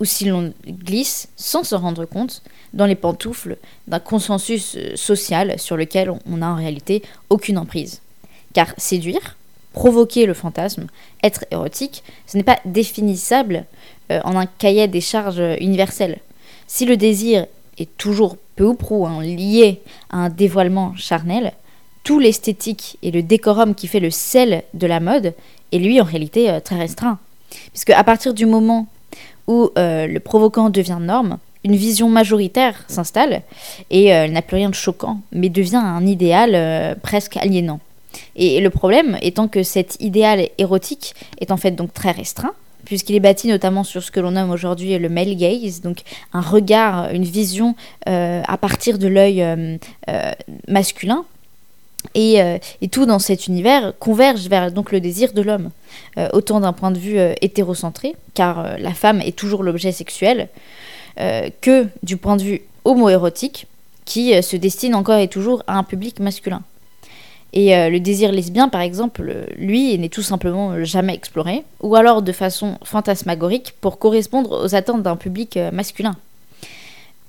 ou 0.00 0.04
si 0.04 0.24
l'on 0.24 0.52
glisse, 0.66 1.28
sans 1.36 1.62
se 1.62 1.74
rendre 1.74 2.06
compte, 2.06 2.42
dans 2.72 2.86
les 2.86 2.94
pantoufles 2.94 3.58
d'un 3.86 4.00
consensus 4.00 4.76
social 4.94 5.58
sur 5.58 5.76
lequel 5.76 6.10
on 6.10 6.38
n'a 6.38 6.50
en 6.50 6.56
réalité 6.56 7.02
aucune 7.28 7.58
emprise. 7.58 8.00
Car 8.54 8.72
séduire, 8.78 9.36
provoquer 9.72 10.26
le 10.26 10.34
fantasme, 10.34 10.86
être 11.22 11.44
érotique, 11.50 12.02
ce 12.26 12.36
n'est 12.36 12.42
pas 12.42 12.58
définissable 12.64 13.64
euh, 14.10 14.20
en 14.24 14.36
un 14.36 14.46
cahier 14.46 14.88
des 14.88 15.00
charges 15.00 15.42
universel. 15.60 16.18
Si 16.66 16.84
le 16.84 16.96
désir 16.96 17.46
est 17.78 17.96
toujours 17.96 18.36
peu 18.56 18.64
ou 18.64 18.74
prou 18.74 19.06
hein, 19.06 19.22
lié 19.22 19.80
à 20.10 20.18
un 20.18 20.28
dévoilement 20.28 20.94
charnel, 20.96 21.52
tout 22.02 22.18
l'esthétique 22.18 22.98
et 23.02 23.10
le 23.10 23.22
décorum 23.22 23.74
qui 23.74 23.86
fait 23.86 24.00
le 24.00 24.10
sel 24.10 24.62
de 24.74 24.86
la 24.86 25.00
mode 25.00 25.34
est 25.72 25.78
lui 25.78 26.00
en 26.00 26.04
réalité 26.04 26.50
euh, 26.50 26.60
très 26.60 26.76
restreint. 26.76 27.18
Puisque 27.72 27.90
à 27.90 28.04
partir 28.04 28.34
du 28.34 28.46
moment 28.46 28.86
où 29.46 29.70
euh, 29.76 30.06
le 30.06 30.20
provoquant 30.20 30.70
devient 30.70 30.98
norme, 31.00 31.38
une 31.62 31.76
vision 31.76 32.08
majoritaire 32.08 32.84
s'installe 32.88 33.42
et 33.90 34.06
elle 34.06 34.32
n'a 34.32 34.40
plus 34.40 34.56
rien 34.56 34.70
de 34.70 34.74
choquant, 34.74 35.20
mais 35.30 35.50
devient 35.50 35.76
un 35.76 36.06
idéal 36.06 36.96
presque 37.02 37.36
aliénant. 37.36 37.80
Et 38.36 38.60
le 38.60 38.70
problème 38.70 39.18
étant 39.22 39.48
que 39.48 39.62
cet 39.62 39.96
idéal 40.00 40.48
érotique 40.58 41.14
est 41.40 41.50
en 41.50 41.56
fait 41.56 41.72
donc 41.72 41.92
très 41.92 42.10
restreint, 42.10 42.54
puisqu'il 42.84 43.14
est 43.14 43.20
bâti 43.20 43.48
notamment 43.48 43.84
sur 43.84 44.02
ce 44.02 44.10
que 44.10 44.20
l'on 44.20 44.32
nomme 44.32 44.50
aujourd'hui 44.50 44.98
le 44.98 45.08
male 45.08 45.36
gaze, 45.36 45.80
donc 45.80 46.02
un 46.32 46.40
regard, 46.40 47.10
une 47.10 47.24
vision 47.24 47.74
euh, 48.08 48.42
à 48.46 48.56
partir 48.56 48.98
de 48.98 49.08
l'œil 49.08 49.42
euh, 49.42 49.76
euh, 50.08 50.32
masculin. 50.68 51.24
Et, 52.14 52.40
tout 52.90 53.04
dans 53.04 53.18
cet 53.18 53.46
univers 53.46 53.92
converge 53.98 54.48
vers 54.48 54.72
donc 54.72 54.90
le 54.90 55.00
désir 55.00 55.34
de 55.34 55.42
l'homme, 55.42 55.70
autant 56.32 56.58
d'un 56.60 56.72
point 56.72 56.90
de 56.90 56.98
vue 56.98 57.18
hétérocentré, 57.42 58.16
car 58.32 58.78
la 58.78 58.94
femme 58.94 59.20
est 59.20 59.36
toujours 59.36 59.62
l'objet 59.62 59.92
sexuel, 59.92 60.48
que 61.16 61.86
du 62.02 62.16
point 62.16 62.36
de 62.38 62.42
vue 62.42 62.62
homoérotique, 62.86 63.66
qui 64.06 64.42
se 64.42 64.56
destine 64.56 64.94
encore 64.94 65.18
et 65.18 65.28
toujours 65.28 65.62
à 65.66 65.76
un 65.76 65.84
public 65.84 66.20
masculin. 66.20 66.62
Et 67.52 67.74
euh, 67.74 67.88
le 67.88 68.00
désir 68.00 68.32
lesbien, 68.32 68.68
par 68.68 68.80
exemple, 68.80 69.46
lui, 69.56 69.98
n'est 69.98 70.08
tout 70.08 70.22
simplement 70.22 70.84
jamais 70.84 71.14
exploré, 71.14 71.64
ou 71.82 71.96
alors 71.96 72.22
de 72.22 72.32
façon 72.32 72.78
fantasmagorique 72.84 73.74
pour 73.80 73.98
correspondre 73.98 74.64
aux 74.64 74.74
attentes 74.74 75.02
d'un 75.02 75.16
public 75.16 75.56
euh, 75.56 75.70
masculin. 75.72 76.16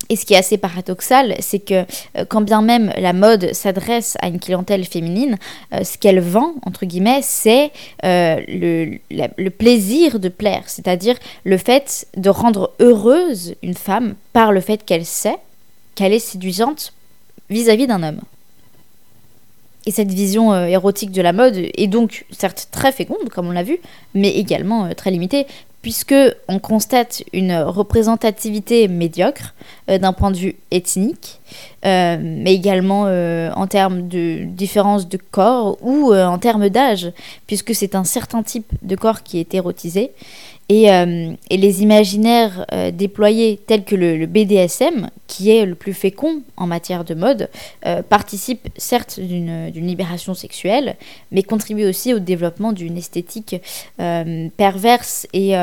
Et 0.09 0.15
ce 0.17 0.25
qui 0.25 0.33
est 0.33 0.37
assez 0.37 0.57
paradoxal, 0.57 1.35
c'est 1.39 1.59
que 1.59 1.85
euh, 2.17 2.25
quand 2.27 2.41
bien 2.41 2.61
même 2.61 2.91
la 2.97 3.13
mode 3.13 3.53
s'adresse 3.53 4.17
à 4.21 4.27
une 4.27 4.39
clientèle 4.39 4.83
féminine, 4.83 5.37
ce 5.71 5.97
qu'elle 5.97 6.19
vend, 6.19 6.55
entre 6.65 6.85
guillemets, 6.85 7.21
c'est 7.23 7.71
le, 8.03 9.49
plaisir 9.49 10.19
de 10.19 10.27
plaire, 10.27 10.63
c'est-à-dire 10.67 11.15
le 11.45 11.57
fait 11.57 12.07
de 12.17 12.29
rendre 12.29 12.71
heureuse 12.79 13.55
une 13.63 13.75
femme 13.75 14.15
par 14.33 14.51
le 14.51 14.59
fait 14.59 14.83
qu'elle 14.83 15.05
sait 15.05 15.37
qu'elle 15.95 16.13
est 16.13 16.19
séduisante 16.19 16.93
vis-à-vis 17.49 17.87
d'un 17.87 18.03
homme. 18.03 18.21
Et 19.85 19.91
cette 19.91 20.11
vision 20.11 20.53
euh, 20.53 20.65
érotique 20.65 21.11
de 21.11 21.21
la 21.21 21.33
mode 21.33 21.55
est 21.57 21.87
donc 21.87 22.25
certes 22.31 22.67
très 22.71 22.91
féconde, 22.91 23.29
comme 23.29 23.47
on 23.47 23.51
l'a 23.51 23.63
vu, 23.63 23.79
mais 24.13 24.29
également 24.29 24.85
euh, 24.85 24.93
très 24.93 25.09
limitée, 25.09 25.47
puisque 25.81 26.13
on 26.47 26.59
constate 26.59 27.23
une 27.33 27.55
représentativité 27.55 28.87
médiocre 28.87 29.55
euh, 29.89 29.97
d'un 29.97 30.13
point 30.13 30.29
de 30.29 30.37
vue 30.37 30.55
ethnique, 30.69 31.39
mais 31.83 32.53
également 32.53 33.05
en 33.55 33.67
termes 33.67 34.07
de 34.07 34.43
différence 34.45 35.09
de 35.09 35.17
corps 35.17 35.79
ou 35.81 36.13
en 36.13 36.37
termes 36.37 36.69
d'âge, 36.69 37.11
puisque 37.47 37.73
c'est 37.73 37.95
un 37.95 38.03
certain 38.03 38.43
type 38.43 38.71
de 38.83 38.95
corps 38.95 39.23
qui 39.23 39.39
est 39.39 39.55
érotisé. 39.55 40.11
Euh, 40.71 41.33
et, 41.49 41.57
les 41.57 41.83
imaginaires 41.83 42.65
euh, 42.71 42.91
déployés 42.91 43.59
tels 43.67 43.83
que 43.83 43.95
le, 43.95 44.25
BDSM, 44.25 45.09
qui 45.27 45.51
est 45.51 45.65
le 45.65 45.75
plus 45.75 45.93
fécond 45.93 46.41
en 46.55 46.65
matière 46.67 47.03
de 47.03 47.13
mode, 47.13 47.49
euh, 47.85 48.01
participent 48.01 48.69
certes 48.77 49.19
d'une 49.19 49.69
libération 49.73 50.33
sexuelle, 50.33 50.95
mais 51.31 51.43
contribuent 51.43 51.87
aussi 51.87 52.13
au 52.13 52.19
développement 52.19 52.71
d'une 52.71 52.97
esthétique 52.97 53.55
perverse 53.97 55.27
et 55.33 55.55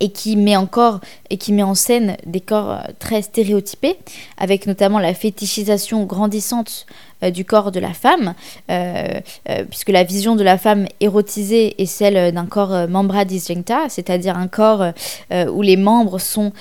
et 0.00 0.10
qui 0.10 0.36
met 0.36 0.56
en 0.56 1.74
scène 1.74 2.16
des 2.26 2.40
corps 2.40 2.78
très 2.98 3.22
stéréotypés, 3.22 3.98
avec 4.38 4.66
notamment 4.66 4.98
la 4.98 5.14
fétichisation 5.14 6.04
grandissante 6.04 6.86
euh, 7.22 7.30
du 7.30 7.44
corps 7.44 7.70
de 7.70 7.80
la 7.80 7.92
femme, 7.92 8.34
euh, 8.70 9.20
euh, 9.48 9.64
puisque 9.68 9.90
la 9.90 10.04
vision 10.04 10.36
de 10.36 10.42
la 10.42 10.58
femme 10.58 10.86
érotisée 11.00 11.80
est 11.80 11.86
celle 11.86 12.32
d'un 12.32 12.46
corps 12.46 12.88
membra 12.88 13.24
disjuncta, 13.24 13.88
c'est-à-dire 13.88 14.36
un 14.36 14.48
corps 14.48 14.92
où 15.30 15.62
les 15.62 15.76
membres 15.76 16.18
sont 16.18 16.52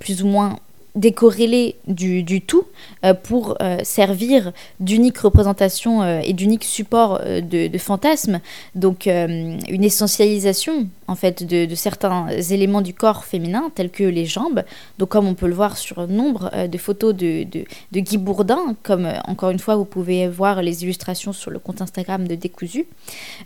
plus 0.00 0.22
ou 0.22 0.26
moins 0.26 0.58
décorrélés 0.94 1.76
du, 1.86 2.42
tout 2.42 2.64
euh, 3.04 3.14
pour 3.14 3.56
euh, 3.62 3.78
servir 3.82 4.52
d'unique 4.78 5.18
représentation 5.18 6.02
euh, 6.02 6.20
et 6.22 6.34
d'unique 6.34 6.64
support 6.64 7.20
de, 7.20 7.68
de 7.68 7.78
fantasmes. 7.78 8.40
Donc 8.74 9.06
une 9.06 9.84
essentialisation 9.84 10.88
en 11.08 11.14
fait 11.14 11.44
de, 11.44 11.74
certains 11.74 12.28
éléments 12.28 12.80
du 12.80 12.94
corps 12.94 13.24
féminin 13.24 13.70
tels 13.74 13.90
que 13.90 14.04
les 14.04 14.26
jambes. 14.26 14.62
Donc 14.98 15.10
comme 15.10 15.26
on 15.26 15.34
peut 15.34 15.46
le 15.46 15.54
voir 15.54 15.76
sur 15.76 16.06
nombre 16.08 16.50
de 16.66 16.78
photos 16.78 17.14
de, 17.14 17.44
de, 17.44 18.00
Guy 18.00 18.18
Bourdin, 18.18 18.76
comme 18.82 19.08
encore 19.26 19.50
une 19.50 19.58
fois 19.58 19.76
vous 19.76 19.84
pouvez 19.84 20.28
voir 20.28 20.62
les 20.62 20.84
illustrations 20.84 21.32
sur 21.32 21.50
le 21.50 21.58
compte 21.58 21.80
Instagram 21.80 22.26
de 22.26 22.34
Décousu, 22.34 22.86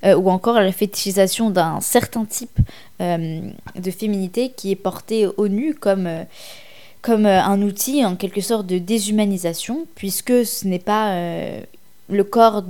ou 0.04 0.30
encore 0.30 0.60
la 0.60 0.72
fétichisation 0.72 1.50
d'un 1.50 1.80
certain 1.80 2.24
type 2.24 2.58
de 3.00 3.90
féminité 3.90 4.52
qui 4.54 4.70
est 4.70 4.76
porté 4.76 5.26
au 5.26 5.48
nu 5.48 5.74
comme 5.74 6.08
comme 7.06 7.26
euh, 7.26 7.40
un 7.40 7.62
outil 7.62 8.04
en 8.04 8.16
quelque 8.16 8.40
sorte 8.40 8.66
de 8.66 8.78
déshumanisation, 8.78 9.86
puisque 9.94 10.44
ce 10.44 10.66
n'est 10.66 10.80
pas 10.80 11.12
euh, 11.12 11.60
le 12.08 12.24
corps 12.24 12.64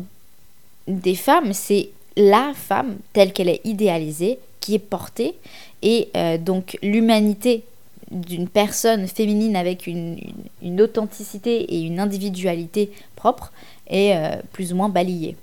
des 0.87 1.15
femmes, 1.15 1.55
c'est 1.55 1.89
la 2.19 2.53
femme 2.55 2.99
telle 3.15 3.33
qu'elle 3.33 3.49
est 3.49 3.63
idéalisée 3.65 4.39
qui 4.61 4.75
est 4.75 4.79
portée, 4.79 5.37
et 5.81 6.11
euh, 6.17 6.37
donc 6.37 6.77
l'humanité 6.83 7.65
d'une 8.11 8.47
personne 8.47 9.09
féminine 9.09 9.57
avec 9.57 9.87
une, 9.87 10.19
une, 10.61 10.83
authenticité 10.83 11.75
et 11.75 11.81
une 11.81 11.99
individualité 11.99 12.93
propre 13.17 13.53
est 13.89 14.15
plus 14.53 14.73
ou 14.73 14.77
moins 14.77 14.89
balayée. 14.89 15.37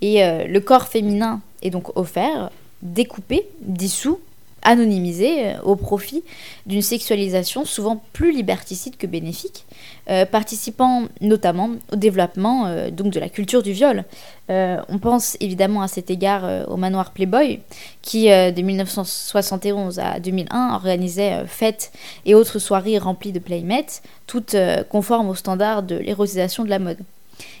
Et 0.00 0.20
le 0.48 0.58
corps 0.58 0.88
féminin 0.88 1.40
est 1.62 1.70
donc 1.70 1.96
offert, 1.96 2.50
découpé, 2.82 3.46
dissous, 3.60 4.18
anonymisé 4.64 5.46
euh, 5.46 5.60
au 5.62 5.76
profit 5.76 6.24
d'une 6.66 6.82
sexualisation 6.82 7.64
souvent 7.64 8.02
plus 8.12 8.32
liberticide 8.32 8.96
que 8.96 9.06
bénéfique, 9.06 9.66
euh, 10.10 10.26
participant 10.26 11.04
notamment 11.20 11.70
au 11.92 11.96
développement 11.96 12.66
euh, 12.66 12.90
donc 12.90 13.12
de 13.12 13.20
la 13.20 13.28
culture 13.28 13.62
du 13.62 13.72
viol. 13.72 14.04
on 14.48 14.98
pense 15.00 15.36
évidemment 15.40 15.82
à 15.82 15.88
cet 15.88 16.10
égard 16.10 16.68
au 16.68 16.76
manoir 16.76 17.12
Playboy, 17.12 17.60
qui 18.02 18.26
de 18.26 18.60
1971 18.60 19.98
à 19.98 20.20
2001 20.20 20.74
organisait 20.74 21.44
fêtes 21.46 21.92
et 22.26 22.34
autres 22.34 22.58
soirées 22.58 22.98
remplies 22.98 23.32
de 23.32 23.38
playmates, 23.38 24.02
toutes 24.26 24.56
conformes 24.90 25.30
aux 25.30 25.34
standards 25.34 25.82
de 25.82 25.96
l'érotisation 25.96 26.64
de 26.64 26.70
la 26.70 26.78
mode. 26.78 26.98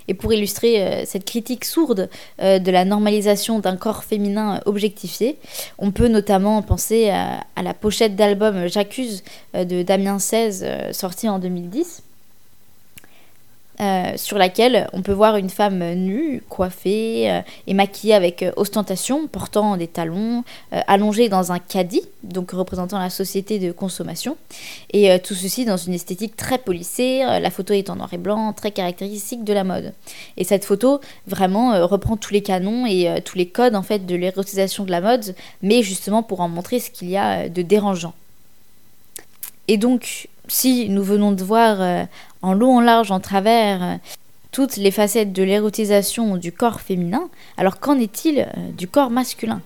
Et 0.08 0.14
pour 0.14 0.32
illustrer 0.32 0.82
euh, 0.82 1.02
cette 1.04 1.24
critique 1.24 1.64
sourde 1.64 2.08
euh, 2.40 2.58
de 2.58 2.70
la 2.70 2.84
normalisation 2.84 3.58
d'un 3.58 3.76
corps 3.76 4.04
féminin 4.04 4.60
objectifié, 4.66 5.38
on 5.78 5.90
peut 5.90 6.08
notamment 6.08 6.62
penser 6.62 7.10
à, 7.10 7.44
la 7.62 7.74
pochette 7.74 8.16
d'album 8.16 8.68
J'accuse 8.68 9.22
euh, 9.54 9.64
de 9.64 9.82
Damien 9.82 10.18
XVI 10.18 10.92
sorti 10.92 11.28
en 11.28 11.38
2010 11.38 12.03
euh, 13.80 14.12
sur 14.16 14.38
laquelle 14.38 14.88
on 14.92 15.02
peut 15.02 15.12
voir 15.12 15.36
une 15.36 15.50
femme 15.50 15.94
nue, 15.94 16.44
coiffée 16.48 17.28
euh, 17.28 17.40
et 17.66 17.74
maquillée 17.74 18.14
avec 18.14 18.44
euh, 18.44 18.52
ostentation, 18.54 19.26
portant 19.26 19.76
des 19.76 19.88
talons, 19.88 20.44
allongée 20.86 21.28
dans 21.28 21.50
un 21.50 21.58
caddie, 21.58 22.02
donc 22.22 22.52
représentant 22.52 22.98
la 23.00 23.10
société 23.10 23.58
de 23.58 23.72
consommation. 23.72 24.36
Et 24.92 25.18
tout 25.20 25.34
ceci 25.34 25.64
dans 25.64 25.76
une 25.76 25.94
esthétique 25.94 26.36
très 26.36 26.58
polissée, 26.58 27.18
la 27.24 27.50
photo 27.50 27.74
est 27.74 27.90
en 27.90 27.96
noir 27.96 28.12
et 28.12 28.18
blanc, 28.18 28.52
très 28.52 28.70
caractéristique 28.70 29.44
de 29.44 29.52
la 29.52 29.64
mode. 29.64 29.92
Et 30.36 30.44
cette 30.44 30.64
photo 30.64 31.00
vraiment 31.26 31.86
reprend 31.86 32.16
tous 32.16 32.32
les 32.32 32.42
canons 32.42 32.86
et 32.86 33.22
tous 33.24 33.36
les 33.36 33.46
codes 33.46 33.74
en 33.74 33.82
fait 33.82 34.06
de 34.06 34.14
l'érotisation 34.14 34.84
de 34.84 34.90
la 34.90 35.00
mode, 35.00 35.34
mais 35.62 35.82
justement 35.82 36.22
pour 36.22 36.40
en 36.40 36.48
montrer 36.48 36.80
ce 36.80 36.90
qu'il 36.90 37.10
y 37.10 37.16
a 37.16 37.48
de 37.48 37.62
dérangeant. 37.62 38.14
Et 39.68 39.78
donc, 39.78 40.28
si 40.48 40.88
nous 40.88 41.02
venons 41.02 41.32
de 41.32 41.42
voir 41.42 42.06
en 42.44 42.54
long, 42.54 42.76
en 42.76 42.80
large, 42.80 43.10
en 43.10 43.20
travers, 43.20 43.82
euh, 43.82 43.96
toutes 44.52 44.76
les 44.76 44.90
facettes 44.90 45.32
de 45.32 45.42
l'érotisation 45.42 46.36
du 46.36 46.52
corps 46.52 46.80
féminin, 46.80 47.28
alors 47.56 47.80
qu'en 47.80 47.98
est-il 47.98 48.40
euh, 48.40 48.70
du 48.76 48.86
corps 48.86 49.10
masculin? 49.10 49.60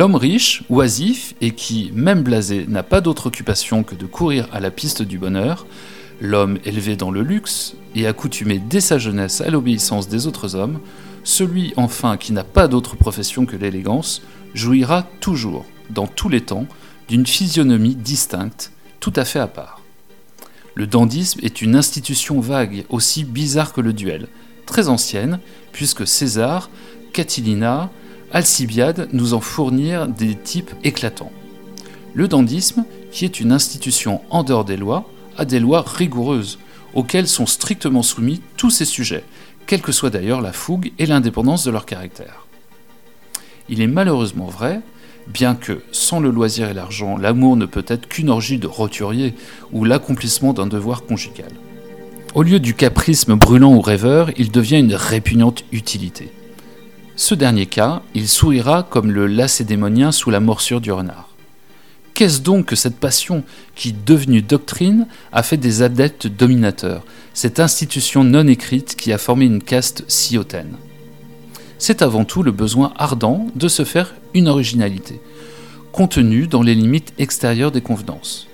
L'homme 0.00 0.14
riche, 0.14 0.62
oisif, 0.70 1.34
et 1.42 1.50
qui, 1.50 1.92
même 1.94 2.22
blasé, 2.22 2.64
n'a 2.66 2.82
pas 2.82 3.02
d'autre 3.02 3.26
occupation 3.26 3.82
que 3.82 3.94
de 3.94 4.06
courir 4.06 4.48
à 4.50 4.58
la 4.58 4.70
piste 4.70 5.02
du 5.02 5.18
bonheur, 5.18 5.66
l'homme 6.22 6.58
élevé 6.64 6.96
dans 6.96 7.10
le 7.10 7.20
luxe 7.20 7.74
et 7.94 8.06
accoutumé 8.06 8.58
dès 8.58 8.80
sa 8.80 8.96
jeunesse 8.96 9.42
à 9.42 9.50
l'obéissance 9.50 10.08
des 10.08 10.26
autres 10.26 10.56
hommes, 10.56 10.80
celui 11.22 11.74
enfin 11.76 12.16
qui 12.16 12.32
n'a 12.32 12.44
pas 12.44 12.66
d'autre 12.66 12.96
profession 12.96 13.44
que 13.44 13.56
l'élégance, 13.56 14.22
jouira 14.54 15.02
toujours, 15.20 15.66
dans 15.90 16.06
tous 16.06 16.30
les 16.30 16.40
temps, 16.40 16.66
d'une 17.10 17.26
physionomie 17.26 17.94
distincte, 17.94 18.72
tout 19.00 19.12
à 19.16 19.26
fait 19.26 19.38
à 19.38 19.48
part. 19.48 19.82
Le 20.76 20.86
dandysme 20.86 21.40
est 21.42 21.60
une 21.60 21.76
institution 21.76 22.40
vague, 22.40 22.86
aussi 22.88 23.24
bizarre 23.24 23.74
que 23.74 23.82
le 23.82 23.92
duel, 23.92 24.28
très 24.64 24.88
ancienne, 24.88 25.40
puisque 25.72 26.06
César, 26.06 26.70
Catilina, 27.12 27.90
Alcibiade 28.32 29.08
nous 29.12 29.34
en 29.34 29.40
fournir 29.40 30.06
des 30.06 30.36
types 30.36 30.70
éclatants. 30.84 31.32
Le 32.14 32.28
dandysme, 32.28 32.84
qui 33.10 33.24
est 33.24 33.40
une 33.40 33.50
institution 33.50 34.20
en 34.30 34.44
dehors 34.44 34.64
des 34.64 34.76
lois, 34.76 35.10
a 35.36 35.44
des 35.44 35.58
lois 35.58 35.82
rigoureuses, 35.82 36.58
auxquelles 36.94 37.26
sont 37.26 37.46
strictement 37.46 38.02
soumis 38.02 38.40
tous 38.56 38.70
ses 38.70 38.84
sujets, 38.84 39.24
quelle 39.66 39.82
que 39.82 39.92
soit 39.92 40.10
d'ailleurs 40.10 40.40
la 40.40 40.52
fougue 40.52 40.92
et 40.98 41.06
l'indépendance 41.06 41.64
de 41.64 41.72
leur 41.72 41.86
caractère. 41.86 42.46
Il 43.68 43.80
est 43.80 43.88
malheureusement 43.88 44.46
vrai, 44.46 44.80
bien 45.26 45.56
que, 45.56 45.82
sans 45.90 46.20
le 46.20 46.30
loisir 46.30 46.68
et 46.68 46.74
l'argent, 46.74 47.16
l'amour 47.16 47.56
ne 47.56 47.66
peut 47.66 47.84
être 47.86 48.08
qu'une 48.08 48.30
orgie 48.30 48.58
de 48.58 48.66
roturier 48.66 49.34
ou 49.72 49.84
l'accomplissement 49.84 50.52
d'un 50.52 50.66
devoir 50.66 51.02
conjugal. 51.02 51.50
Au 52.34 52.44
lieu 52.44 52.60
du 52.60 52.74
caprisme 52.74 53.34
brûlant 53.34 53.74
ou 53.74 53.80
rêveur, 53.80 54.30
il 54.36 54.52
devient 54.52 54.78
une 54.78 54.94
répugnante 54.94 55.64
utilité. 55.72 56.30
Ce 57.22 57.34
dernier 57.34 57.66
cas, 57.66 58.00
il 58.14 58.26
sourira 58.30 58.82
comme 58.82 59.10
le 59.10 59.26
lacédémonien 59.26 60.10
sous 60.10 60.30
la 60.30 60.40
morsure 60.40 60.80
du 60.80 60.90
renard. 60.90 61.28
Qu'est-ce 62.14 62.40
donc 62.40 62.64
que 62.64 62.76
cette 62.76 62.96
passion 62.96 63.44
qui, 63.74 63.92
devenue 63.92 64.40
doctrine, 64.40 65.06
a 65.30 65.42
fait 65.42 65.58
des 65.58 65.82
adeptes 65.82 66.28
dominateurs, 66.28 67.04
cette 67.34 67.60
institution 67.60 68.24
non 68.24 68.48
écrite 68.48 68.96
qui 68.96 69.12
a 69.12 69.18
formé 69.18 69.44
une 69.44 69.62
caste 69.62 70.02
si 70.08 70.38
hautaine? 70.38 70.76
C'est 71.78 72.00
avant 72.00 72.24
tout 72.24 72.42
le 72.42 72.52
besoin 72.52 72.94
ardent 72.96 73.48
de 73.54 73.68
se 73.68 73.84
faire 73.84 74.14
une 74.32 74.48
originalité, 74.48 75.20
contenue 75.92 76.46
dans 76.46 76.62
les 76.62 76.74
limites 76.74 77.12
extérieures 77.18 77.70
des 77.70 77.82
convenances. 77.82 78.48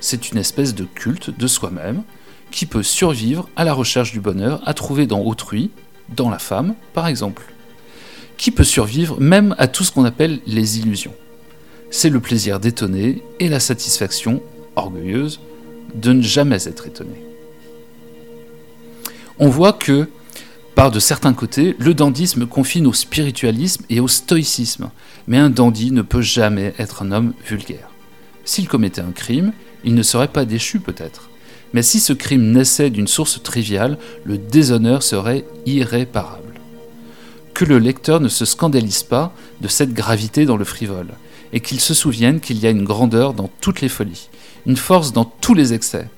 C'est 0.00 0.30
une 0.30 0.38
espèce 0.38 0.74
de 0.74 0.84
culte 0.84 1.30
de 1.34 1.46
soi-même 1.46 2.02
qui 2.50 2.66
peut 2.66 2.82
survivre 2.82 3.48
à 3.56 3.64
la 3.64 3.72
recherche 3.72 4.12
du 4.12 4.20
bonheur 4.20 4.60
à 4.66 4.74
trouver 4.74 5.06
dans 5.06 5.22
autrui, 5.22 5.70
dans 6.14 6.28
la 6.28 6.38
femme 6.38 6.74
par 6.92 7.06
exemple 7.06 7.44
qui 8.42 8.50
peut 8.50 8.64
survivre 8.64 9.20
même 9.20 9.54
à 9.56 9.68
tout 9.68 9.84
ce 9.84 9.92
qu'on 9.92 10.04
appelle 10.04 10.40
les 10.48 10.80
illusions? 10.80 11.14
C'est 11.92 12.10
le 12.10 12.18
plaisir 12.18 12.58
d'étonner 12.58 13.22
et 13.38 13.48
la 13.48 13.60
satisfaction, 13.60 14.42
orgueilleuse, 14.74 15.38
de 15.94 16.12
ne 16.12 16.22
jamais 16.22 16.66
être 16.66 16.88
étonné. 16.88 17.22
On 19.38 19.48
voit 19.48 19.72
que, 19.72 20.08
par 20.74 20.90
de 20.90 20.98
certains 20.98 21.34
côtés, 21.34 21.76
le 21.78 21.94
dandysme 21.94 22.46
confine 22.46 22.88
au 22.88 22.92
spiritualisme 22.92 23.84
et 23.88 24.00
au 24.00 24.08
stoïcisme, 24.08 24.90
mais 25.28 25.38
un 25.38 25.48
dandy 25.48 25.92
ne 25.92 26.02
peut 26.02 26.20
jamais 26.20 26.74
être 26.80 27.02
un 27.02 27.12
homme 27.12 27.34
vulgaire. 27.46 27.90
S'il 28.44 28.66
commettait 28.66 29.02
un 29.02 29.12
crime, 29.12 29.52
il 29.84 29.94
ne 29.94 30.02
serait 30.02 30.26
pas 30.26 30.44
déchu 30.44 30.80
peut-être. 30.80 31.30
Mais 31.74 31.82
si 31.82 32.00
ce 32.00 32.12
crime 32.12 32.50
naissait 32.50 32.90
d'une 32.90 33.06
source 33.06 33.40
triviale, 33.40 33.98
le 34.24 34.36
déshonneur 34.36 35.04
serait 35.04 35.44
irréparable 35.64 36.41
que 37.54 37.64
le 37.64 37.78
lecteur 37.78 38.20
ne 38.20 38.28
se 38.28 38.44
scandalise 38.44 39.02
pas 39.02 39.32
de 39.60 39.68
cette 39.68 39.92
gravité 39.92 40.44
dans 40.44 40.56
le 40.56 40.64
frivole, 40.64 41.12
et 41.52 41.60
qu'il 41.60 41.80
se 41.80 41.94
souvienne 41.94 42.40
qu'il 42.40 42.58
y 42.58 42.66
a 42.66 42.70
une 42.70 42.84
grandeur 42.84 43.34
dans 43.34 43.50
toutes 43.60 43.80
les 43.80 43.88
folies, 43.88 44.28
une 44.66 44.76
force 44.76 45.12
dans 45.12 45.24
tous 45.24 45.54
les 45.54 45.72
excès. 45.72 46.08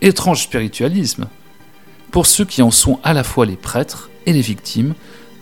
Étrange 0.00 0.42
spiritualisme 0.42 1.26
Pour 2.10 2.26
ceux 2.26 2.44
qui 2.44 2.62
en 2.62 2.70
sont 2.70 3.00
à 3.02 3.12
la 3.12 3.24
fois 3.24 3.46
les 3.46 3.56
prêtres 3.56 4.10
et 4.26 4.32
les 4.32 4.40
victimes, 4.40 4.94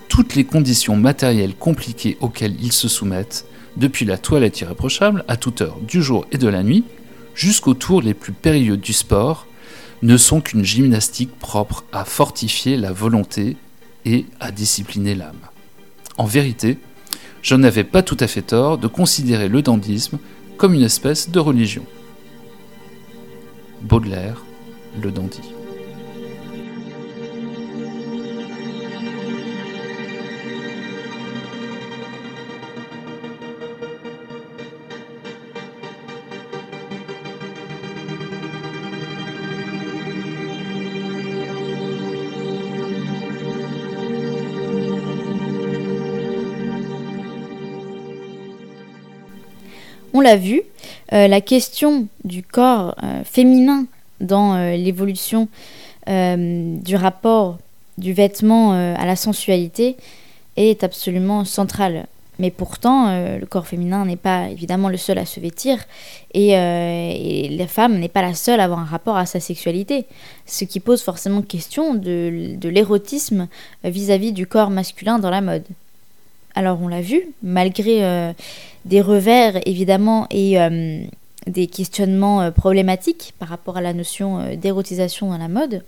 toutes 0.08 0.34
les 0.34 0.44
conditions 0.44 0.96
matérielles 0.96 1.54
compliquées 1.54 2.16
auxquelles 2.20 2.56
ils 2.62 2.72
se 2.72 2.88
soumettent, 2.88 3.46
depuis 3.76 4.04
la 4.04 4.16
toilette 4.16 4.60
irréprochable 4.60 5.24
à 5.28 5.36
toute 5.36 5.60
heure 5.60 5.78
du 5.80 6.02
jour 6.02 6.26
et 6.32 6.38
de 6.38 6.48
la 6.48 6.62
nuit, 6.62 6.84
jusqu'aux 7.34 7.74
tours 7.74 8.00
les 8.00 8.14
plus 8.14 8.32
périlleux 8.32 8.78
du 8.78 8.92
sport, 8.92 9.46
ne 10.02 10.16
sont 10.16 10.40
qu'une 10.40 10.64
gymnastique 10.64 11.38
propre 11.38 11.84
à 11.92 12.04
fortifier 12.04 12.76
la 12.76 12.92
volonté 12.92 13.56
et 14.06 14.24
à 14.40 14.50
discipliner 14.50 15.14
l'âme. 15.14 15.36
En 16.16 16.24
vérité, 16.24 16.78
je 17.42 17.54
n'avais 17.54 17.84
pas 17.84 18.02
tout 18.02 18.16
à 18.20 18.26
fait 18.26 18.42
tort 18.42 18.78
de 18.78 18.86
considérer 18.86 19.48
le 19.48 19.60
dandysme 19.60 20.18
comme 20.56 20.72
une 20.72 20.82
espèce 20.82 21.28
de 21.28 21.38
religion. 21.38 21.84
Baudelaire, 23.82 24.42
le 25.02 25.10
dandy. 25.10 25.55
L'a 50.26 50.36
vu, 50.36 50.62
euh, 51.12 51.28
la 51.28 51.40
question 51.40 52.08
du 52.24 52.42
corps 52.42 52.96
euh, 53.02 53.22
féminin 53.24 53.86
dans 54.20 54.54
euh, 54.54 54.76
l'évolution 54.76 55.48
du 56.08 56.94
rapport 56.94 57.58
du 57.98 58.12
vêtement 58.12 58.70
à 58.70 59.04
la 59.06 59.16
sensualité 59.16 59.96
est 60.56 60.84
absolument 60.84 61.44
centrale. 61.44 62.06
Mais 62.38 62.52
pourtant, 62.52 63.08
le 63.36 63.44
corps 63.44 63.66
féminin 63.66 64.04
n'est 64.04 64.14
pas 64.14 64.48
évidemment 64.48 64.88
le 64.88 64.98
seul 64.98 65.18
à 65.18 65.26
se 65.26 65.40
vêtir 65.40 65.84
et, 66.32 66.52
la 67.58 67.66
femme 67.66 67.98
n'est 67.98 68.08
pas 68.08 68.22
la 68.22 68.34
seule 68.34 68.60
à 68.60 68.64
avoir 68.64 68.78
un 68.78 68.84
rapport 68.84 69.16
à 69.16 69.26
sa 69.26 69.40
sexualité. 69.40 70.06
Ce 70.46 70.64
qui 70.64 70.78
pose 70.78 71.02
forcément 71.02 71.42
question 71.42 71.94
de, 71.94 72.54
de 72.54 72.68
l'érotisme 72.68 73.48
vis-à-vis 73.82 74.30
du 74.30 74.46
corps 74.46 74.70
masculin 74.70 75.18
dans 75.18 75.30
la 75.30 75.40
mode. 75.40 75.64
Alors 76.56 76.80
on 76.82 76.88
l'a 76.88 77.02
vu, 77.02 77.22
malgré 77.42 78.34
des 78.86 79.00
revers 79.00 79.60
évidemment 79.66 80.26
et 80.30 80.58
euh, 80.60 81.04
des 81.46 81.66
questionnements 81.66 82.40
euh, 82.40 82.50
problématiques 82.50 83.34
par 83.38 83.48
rapport 83.48 83.76
à 83.76 83.80
la 83.80 83.92
notion 83.92 84.38
euh, 84.38 84.56
d'érotisation 84.56 85.30
dans 85.30 85.38
la 85.38 85.48
mode. 85.48 85.82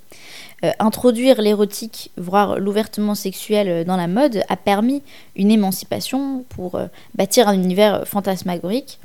introduire 0.80 1.40
l'érotique, 1.40 2.10
voire 2.16 2.58
l'ouvertement 2.58 3.14
sexuel 3.14 3.84
dans 3.84 3.96
la 3.96 4.08
mode, 4.08 4.42
a 4.48 4.56
permis 4.56 5.02
une 5.36 5.52
émancipation 5.52 6.44
pour 6.48 6.80
bâtir 7.14 7.46
un 7.46 7.54
univers 7.54 8.08
fantasmagorique 8.08 8.98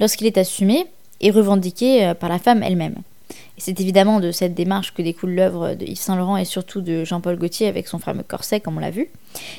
lorsqu'il 0.00 0.26
est 0.26 0.36
assumé 0.36 0.86
et 1.20 1.30
revendiqué 1.30 2.12
par 2.18 2.28
la 2.28 2.40
femme 2.40 2.64
elle-même. 2.64 2.96
C'est 3.56 3.78
évidemment 3.78 4.18
de 4.18 4.32
cette 4.32 4.54
démarche 4.54 4.92
que 4.94 5.02
découle 5.02 5.30
l'œuvre 5.30 5.74
de 5.74 5.84
Yves 5.84 6.00
Saint 6.00 6.16
Laurent 6.16 6.36
et 6.36 6.44
surtout 6.44 6.80
de 6.80 7.04
Jean-Paul 7.04 7.36
Gaultier 7.36 7.68
avec 7.68 7.86
son 7.86 8.00
fameux 8.00 8.24
corset, 8.24 8.58
comme 8.58 8.76
on 8.76 8.80
l'a 8.80 8.90
vu. 8.90 9.06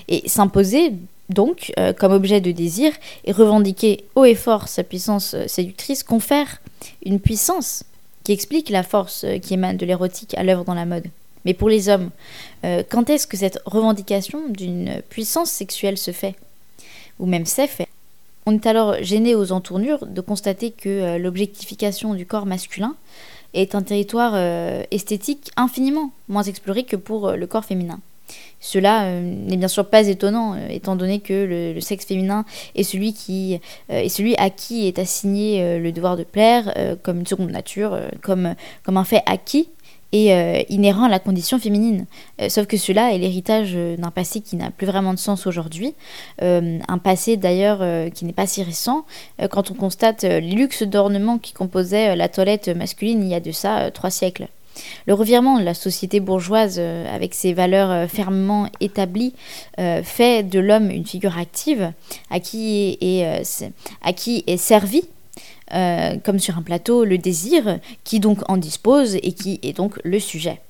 Et 0.10 0.28
s'imposer 0.28 0.92
donc 1.30 1.74
euh, 1.80 1.94
comme 1.94 2.12
objet 2.12 2.42
de 2.42 2.52
désir 2.52 2.94
et 3.24 3.32
revendiquer 3.32 4.04
haut 4.16 4.26
et 4.26 4.36
fort 4.36 4.68
sa 4.68 4.84
puissance 4.84 5.34
euh, 5.34 5.48
séductrice 5.48 6.04
confère 6.04 6.62
une 7.04 7.20
puissance 7.20 7.84
qui 8.24 8.32
explique 8.32 8.70
la 8.70 8.84
force 8.84 9.26
qui 9.42 9.54
émane 9.54 9.78
de 9.78 9.86
l'érotique 9.86 10.36
à 10.36 10.44
l'œuvre 10.44 10.66
dans 10.66 10.74
la 10.74 10.86
mode. 10.86 11.06
Mais 11.46 11.54
pour 11.54 11.70
les 11.70 11.90
hommes, 11.90 12.10
quand 12.64 13.12
est-ce 13.12 13.28
que 13.28 13.38
cette 13.38 13.60
revendication 13.66 14.42
d'une 14.50 15.04
puissance 15.10 15.52
sexuelle 15.52 16.00
se 16.00 16.10
fait 16.10 16.34
Ou 17.20 17.28
même 17.28 17.46
s'est 17.46 17.68
fait? 17.68 17.88
On 18.48 18.56
est 18.56 18.66
alors 18.66 18.96
gêné 19.04 19.36
aux 19.36 19.52
entournures 19.52 20.08
de 20.08 20.22
constater 20.22 20.72
que 20.72 21.18
l'objectification 21.18 22.16
du 22.16 22.26
corps 22.26 22.48
masculin 22.48 22.96
est 23.54 23.76
un 23.76 23.84
territoire 23.84 24.36
esthétique 24.90 25.52
infiniment 25.56 26.10
moins 26.28 26.42
exploré 26.42 26.84
que 26.84 26.96
pour 26.96 27.34
le 27.34 27.46
corps 27.46 27.66
féminin. 27.66 28.00
Cela 28.66 29.04
euh, 29.04 29.22
n'est 29.22 29.58
bien 29.58 29.68
sûr 29.68 29.86
pas 29.86 30.08
étonnant, 30.08 30.56
euh, 30.56 30.68
étant 30.70 30.96
donné 30.96 31.20
que 31.20 31.74
le, 31.76 31.80
sexe 31.82 32.06
féminin 32.06 32.46
est 32.74 32.82
celui, 32.82 33.14
qui, 33.14 33.60
euh, 33.92 34.02
est 34.02 34.10
celui 34.10 34.36
à 34.38 34.50
qui 34.50 34.88
est 34.88 34.98
assigné 34.98 35.80
le 35.80 35.92
devoir 35.92 36.18
de 36.18 36.24
plaire 36.24 36.74
comme 37.04 37.20
une 37.20 37.28
seconde 37.28 37.52
nature, 37.52 37.98
comme, 38.22 38.56
comme 38.84 38.98
un 38.98 39.04
fait 39.04 39.22
acquis 39.26 39.70
et 40.12 40.66
inhérent 40.70 41.04
à 41.04 41.10
la 41.10 41.20
condition 41.20 41.60
féminine. 41.60 42.06
sauf 42.48 42.68
que 42.68 42.78
cela 42.78 43.14
est 43.14 43.18
l'héritage 43.18 43.74
d'un 43.74 44.12
passé 44.12 44.40
qui 44.40 44.56
n'a 44.56 44.72
plus 44.72 44.88
vraiment 44.88 45.14
de 45.14 45.20
sens 45.20 45.46
aujourd'hui, 45.46 45.94
un 46.42 46.98
passé 47.04 47.36
d'ailleurs 47.36 48.12
qui 48.12 48.24
n'est 48.24 48.34
pas 48.34 48.48
si 48.48 48.64
récent, 48.64 49.06
quand 49.50 49.72
on 49.72 49.74
constate 49.74 50.24
les 50.24 50.40
luxes 50.52 50.84
d'ornement 50.84 51.38
qui 51.38 51.52
composaient 51.52 52.16
la 52.16 52.30
toilette 52.30 52.70
masculine 52.70 53.24
il 53.24 53.30
y 53.30 53.36
a 53.36 53.42
de 53.42 53.52
ça 53.52 53.92
trois 53.92 54.12
siècles. 54.12 54.48
Le 55.08 55.14
revirement 55.14 55.60
de 55.60 55.64
la 55.64 55.74
société 55.74 56.20
bourgeoise, 56.20 56.78
euh, 56.80 57.14
avec 57.14 57.34
ses 57.34 57.54
valeurs 57.54 57.92
euh, 57.92 58.08
fermement 58.08 58.70
établies, 58.80 59.34
euh, 59.80 60.04
fait 60.04 60.44
de 60.44 60.60
l'homme 60.60 60.90
une 60.90 61.06
figure 61.06 61.38
active 61.38 61.92
à 62.30 62.40
qui 62.40 62.98
est, 63.02 63.44
à 64.02 64.14
qui 64.14 64.44
est 64.48 64.58
servi 64.58 65.04
comme 66.24 66.40
sur 66.40 66.58
un 66.58 66.62
plateau, 66.62 67.04
le 67.04 67.18
désir, 67.18 67.80
qui 68.04 68.20
donc 68.20 68.40
en 68.50 68.58
dispose 68.58 69.16
et 69.16 69.34
qui 69.34 69.60
est 69.64 69.76
donc 69.76 70.00
le 70.04 70.20
sujet. 70.20 70.62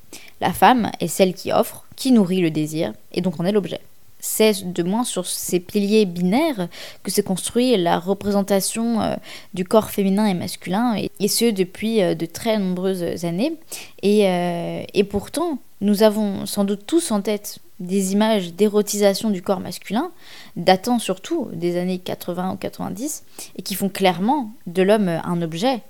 La 0.42 0.54
femme 0.54 0.92
est 1.00 1.08
celle 1.08 1.34
qui 1.34 1.52
offre, 1.52 1.86
qui 1.96 2.12
nourrit 2.12 2.42
le 2.42 2.50
désir, 2.50 2.94
et 3.12 3.22
donc 3.22 3.40
en 3.40 3.46
est 3.46 3.52
l'objet 3.52 3.82
c'est 4.26 4.74
de 4.74 4.84
moins 4.84 5.04
sur 5.04 5.28
ces 5.28 5.60
piliers 5.60 6.06
binaires 6.06 6.68
que 7.04 7.12
s'est 7.12 7.24
construit 7.24 7.78
la 7.78 8.00
représentation 8.00 9.02
euh, 9.02 9.16
du 9.54 9.66
corps 9.66 9.92
féminin 9.92 10.26
et 10.26 10.34
masculin, 10.34 10.96
et, 10.96 11.28
ce 11.28 11.52
depuis 11.52 12.02
euh, 12.02 12.16
de 12.16 12.26
très 12.26 12.58
nombreuses 12.58 13.24
années. 13.24 13.54
Et, 14.02 14.28
euh, 14.28 14.84
et, 14.94 15.04
pourtant, 15.04 15.60
nous 15.80 16.02
avons 16.02 16.48
sans 16.48 16.64
doute 16.64 16.82
tous 16.88 17.12
en 17.12 17.22
tête 17.22 17.60
des 17.80 18.14
images 18.14 18.54
d'érotisation 18.54 19.30
du 19.30 19.44
corps 19.44 19.60
masculin, 19.60 20.12
datant 20.56 20.98
surtout 20.98 21.50
des 21.54 21.78
années 21.78 22.00
80 22.00 22.54
ou 22.54 22.58
90, 22.58 23.24
et 23.58 23.62
qui 23.62 23.76
font 23.76 23.90
clairement 23.90 24.50
de 24.66 24.82
l'homme 24.82 25.10
un 25.10 25.42
objet. 25.42 25.82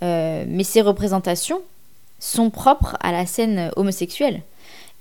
mais 0.00 0.64
ces 0.64 0.80
représentations 0.80 1.60
sont 2.20 2.50
propres 2.50 2.96
à 3.00 3.10
la 3.10 3.26
scène 3.26 3.72
homosexuelle 3.74 4.42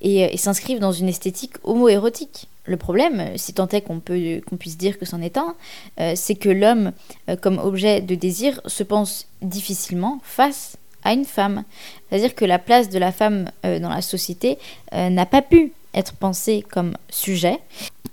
et, 0.01 0.33
et 0.33 0.37
s'inscrivent 0.37 0.79
dans 0.79 0.91
une 0.91 1.09
esthétique 1.09 1.53
homo-érotique. 1.63 2.47
Le 2.65 2.77
problème, 2.77 3.37
si 3.37 3.53
tant 3.53 3.67
est 3.69 3.81
qu'on 3.81 3.99
puisse 3.99 4.77
dire 4.77 4.99
que 4.99 5.05
c'en 5.05 5.21
est 5.21 5.37
un, 5.37 5.55
euh, 5.99 6.13
c'est 6.15 6.35
que 6.35 6.49
l'homme, 6.49 6.91
euh, 7.27 7.35
comme 7.35 7.57
objet 7.57 8.01
de 8.01 8.13
désir, 8.13 8.61
se 8.67 8.83
pense 8.83 9.27
difficilement 9.41 10.19
face 10.23 10.77
à 11.03 11.13
une 11.13 11.25
femme. 11.25 11.63
C'est-à-dire 12.09 12.35
que 12.35 12.45
la 12.45 12.59
place 12.59 12.89
de 12.89 12.99
la 12.99 13.11
femme 13.11 13.49
euh, 13.65 13.79
dans 13.79 13.89
la 13.89 14.03
société 14.03 14.59
n'a 14.93 15.25
pas 15.25 15.41
pu 15.41 15.73
être 15.95 16.13
pensée 16.13 16.63
comme 16.69 16.95
sujet. 17.09 17.59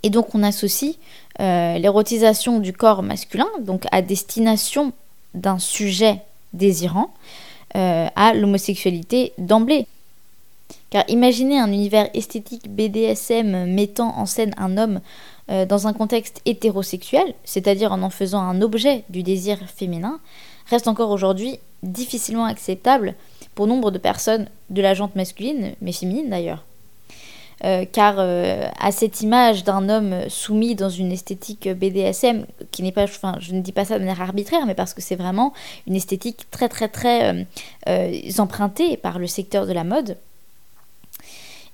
Et 0.01 0.09
donc 0.09 0.33
on 0.33 0.43
associe 0.43 0.95
l'érotisation 1.39 2.59
du 2.59 2.73
corps 2.73 3.03
masculin, 3.03 3.47
donc 3.61 3.83
à 3.91 4.01
destination 4.01 4.91
d'un 5.35 5.59
sujet 5.59 6.21
désirant, 6.51 7.13
à 7.73 8.33
l'homosexualité 8.33 9.31
d'emblée. 9.37 9.85
Car 10.89 11.03
imaginez 11.07 11.59
un 11.59 11.71
univers 11.71 12.09
esthétique 12.13 12.69
BDSM 12.69 13.65
mettant 13.71 14.17
en 14.17 14.25
scène 14.25 14.55
un 14.57 14.77
homme 14.77 15.01
euh, 15.51 15.65
dans 15.65 15.87
un 15.87 15.93
contexte 15.93 16.41
hétérosexuel, 16.45 17.33
c'est-à-dire 17.43 17.91
en 17.91 18.01
en 18.01 18.09
faisant 18.09 18.41
un 18.41 18.61
objet 18.61 19.03
du 19.09 19.21
désir 19.21 19.59
féminin, 19.67 20.19
reste 20.67 20.87
encore 20.87 21.11
aujourd'hui 21.11 21.59
difficilement 21.83 22.45
acceptable 22.45 23.13
pour 23.53 23.67
nombre 23.67 23.91
de 23.91 23.99
personnes 23.99 24.47
de 24.71 24.81
la 24.81 24.95
jante 24.95 25.15
masculine, 25.15 25.73
mais 25.81 25.91
féminine 25.91 26.29
d'ailleurs. 26.29 26.65
Euh, 27.65 27.85
car 27.91 28.15
euh, 28.19 28.69
à 28.79 28.91
cette 28.91 29.19
image 29.19 29.65
d'un 29.65 29.89
homme 29.89 30.29
soumis 30.29 30.75
dans 30.75 30.89
une 30.89 31.11
esthétique 31.11 31.67
BDSM, 31.67 32.45
qui 32.71 32.83
n'est 32.83 32.93
pas, 32.93 33.03
enfin, 33.03 33.35
je 33.39 33.53
ne 33.53 33.61
dis 33.61 33.73
pas 33.73 33.85
ça 33.85 33.95
de 33.95 34.05
manière 34.05 34.21
arbitraire, 34.21 34.65
mais 34.65 34.75
parce 34.75 34.93
que 34.93 35.01
c'est 35.01 35.17
vraiment 35.17 35.53
une 35.85 35.95
esthétique 35.95 36.49
très 36.51 36.69
très 36.69 36.87
très 36.87 37.45
empruntée 38.39 38.97
par 38.97 39.19
le 39.19 39.27
secteur 39.27 39.67
de 39.67 39.73
la 39.73 39.83
mode, 39.83 40.15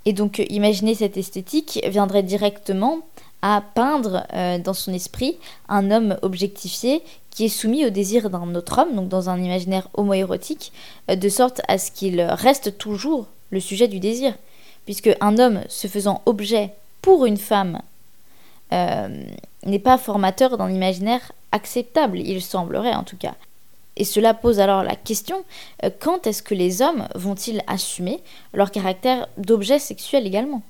et 0.05 0.13
donc 0.13 0.39
euh, 0.39 0.45
imaginer 0.49 0.95
cette 0.95 1.17
esthétique 1.17 1.79
viendrait 1.87 2.23
directement 2.23 2.99
à 3.41 3.61
peindre 3.73 4.25
euh, 4.33 4.57
dans 4.57 4.73
son 4.73 4.93
esprit 4.93 5.37
un 5.67 5.91
homme 5.91 6.17
objectifié 6.21 7.03
qui 7.31 7.45
est 7.45 7.49
soumis 7.49 7.85
au 7.85 7.89
désir 7.89 8.29
d'un 8.29 8.55
autre 8.55 8.79
homme, 8.79 8.95
donc 8.95 9.09
dans 9.09 9.29
un 9.29 9.41
imaginaire 9.41 9.89
homoérotique, 9.93 10.71
euh, 11.09 11.15
de 11.15 11.29
sorte 11.29 11.61
à 11.67 11.77
ce 11.77 11.91
qu'il 11.91 12.21
reste 12.21 12.77
toujours 12.77 13.27
le 13.49 13.59
sujet 13.59 13.87
du 13.87 13.99
désir. 13.99 14.33
Puisque 14.85 15.15
un 15.19 15.39
homme 15.39 15.61
se 15.67 15.87
faisant 15.87 16.21
objet 16.27 16.71
pour 17.01 17.25
une 17.25 17.37
femme 17.37 17.81
n'est 18.71 19.79
pas 19.79 19.97
formateur 19.97 20.57
d'un 20.57 20.69
imaginaire 20.69 21.31
acceptable, 21.51 22.19
il 22.19 22.41
semblerait 22.41 22.93
en 22.93 23.03
tout 23.03 23.17
cas. 23.17 23.33
Et 23.97 24.03
cela 24.03 24.33
pose 24.33 24.59
alors 24.59 24.83
la 24.83 24.95
question, 24.95 25.43
euh, 25.83 25.89
quand 25.99 26.27
est-ce 26.27 26.43
que 26.43 26.53
les 26.53 26.81
hommes 26.81 27.07
vont-ils 27.15 27.61
assumer 27.67 28.19
leur 28.53 28.71
caractère 28.71 29.27
d'objet 29.37 29.79
sexuel 29.79 30.27
également? 30.27 30.61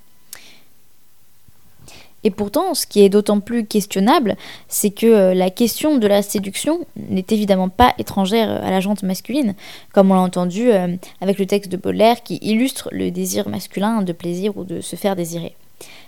Et 2.25 2.31
pourtant, 2.31 2.73
ce 2.73 2.87
qui 2.87 3.01
est 3.01 3.09
d'autant 3.09 3.39
plus 3.39 3.67
questionnable, 3.67 4.35
c'est 4.67 4.89
que 4.89 5.05
euh, 5.05 5.33
la 5.35 5.51
question 5.51 5.97
de 5.97 6.07
la 6.07 6.23
séduction 6.23 6.79
n'est 6.95 7.25
évidemment 7.29 7.69
pas 7.69 7.93
étrangère 7.99 8.49
à 8.49 8.71
la 8.71 8.79
jante 8.79 9.03
masculine, 9.03 9.53
comme 9.93 10.09
on 10.09 10.15
l'a 10.15 10.21
entendu 10.21 10.71
euh, 10.71 10.95
avec 11.21 11.37
le 11.37 11.45
texte 11.45 11.71
de 11.71 11.77
Baudelaire 11.77 12.23
qui 12.23 12.39
illustre 12.41 12.89
le 12.91 13.11
désir 13.11 13.47
masculin 13.47 14.01
de 14.01 14.11
plaisir 14.11 14.57
ou 14.57 14.63
de 14.63 14.81
se 14.81 14.95
faire 14.95 15.15
désirer. 15.15 15.55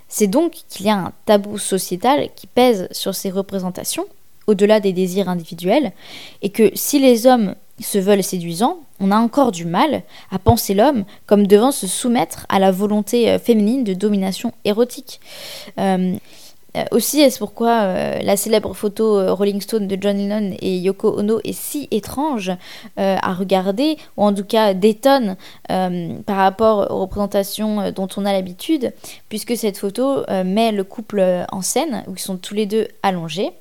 C'est 0.09 0.25
donc 0.25 0.53
qu'il 0.67 0.87
y 0.87 0.89
a 0.89 0.97
un 0.97 1.13
tabou 1.25 1.59
sociétal 1.59 2.29
qui 2.35 2.47
pèse 2.47 2.87
sur 2.91 3.13
ces 3.13 3.29
représentations, 3.29 4.05
au-delà 4.47 4.79
des 4.79 4.93
désirs 4.93 5.29
individuels, 5.29 5.91
et 6.41 6.49
que 6.49 6.71
si 6.73 6.99
les 6.99 7.27
hommes 7.27 7.55
se 7.79 7.97
veulent 7.97 8.23
séduisants, 8.23 8.79
on 8.99 9.11
a 9.11 9.17
encore 9.17 9.51
du 9.51 9.65
mal 9.65 10.03
à 10.31 10.39
penser 10.39 10.73
l'homme 10.73 11.05
comme 11.25 11.45
devant 11.45 11.71
se 11.71 11.87
soumettre 11.87 12.45
à 12.49 12.59
la 12.59 12.71
volonté 12.71 13.29
euh, 13.29 13.39
féminine 13.39 13.83
de 13.83 13.93
domination 13.93 14.53
érotique. 14.65 15.19
Euh, 15.79 16.15
euh, 16.75 16.83
aussi, 16.91 17.21
est-ce 17.21 17.39
pourquoi 17.39 17.93
la 18.21 18.37
célèbre 18.37 18.73
photo 18.73 19.33
Rolling 19.33 19.61
Stone 19.61 19.87
de 19.87 19.97
John 19.99 20.17
Lennon 20.17 20.55
et 20.59 20.77
Yoko 20.77 21.17
Ono 21.17 21.39
est 21.43 21.53
si 21.57 21.87
étrange 21.91 22.51
à 22.97 23.33
regarder, 23.33 23.97
ou 24.15 24.23
en 24.25 24.33
tout 24.33 24.43
cas 24.43 24.75
détonne 24.75 25.37
par 25.67 26.35
rapport 26.35 26.91
aux 26.91 26.99
représentations 26.99 27.91
dont 27.91 28.09
on 28.17 28.25
a 28.25 28.33
l'habitude, 28.33 28.93
puisque 29.27 29.55
cette 29.57 29.77
photo 29.77 30.23
met 30.45 30.71
le 30.71 30.83
couple 30.83 31.45
en 31.51 31.61
scène, 31.63 32.03
où 32.07 32.13
ils 32.15 32.19
sont 32.19 32.37
tous 32.37 32.53
les 32.53 32.67
deux 32.67 32.87
allongés. 33.01 33.53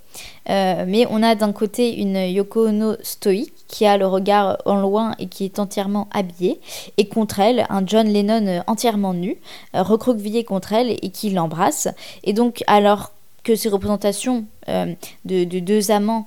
Euh, 0.49 0.85
mais 0.87 1.07
on 1.11 1.23
a 1.23 1.35
d'un 1.35 1.53
côté 1.53 1.97
une 1.97 2.17
Yoko 2.17 2.69
Ono 2.69 2.95
stoïque 3.03 3.53
qui 3.69 3.85
a 3.87 3.97
le 3.97 4.07
regard 4.07 4.59
en 4.65 4.77
loin 4.77 5.15
et 5.19 5.27
qui 5.27 5.45
est 5.45 5.59
entièrement 5.59 6.09
habillée, 6.13 6.61
et 6.99 7.09
contre 7.09 7.41
elle 7.41 7.67
un 7.69 7.85
John 7.85 8.07
Lennon 8.07 8.63
entièrement 8.67 9.15
nu, 9.15 9.37
euh, 9.75 9.83
recroquevillé 9.83 10.45
contre 10.45 10.73
elle 10.73 10.91
et 10.91 11.11
qui 11.11 11.31
l'embrasse. 11.31 11.89
Et 12.25 12.33
donc 12.33 12.63
alors 12.67 13.13
que 13.47 13.55
ces 13.55 13.69
représentations 13.69 14.45
euh, 14.69 14.93
de, 15.25 15.45
deux 15.45 15.93
amants, 15.93 16.27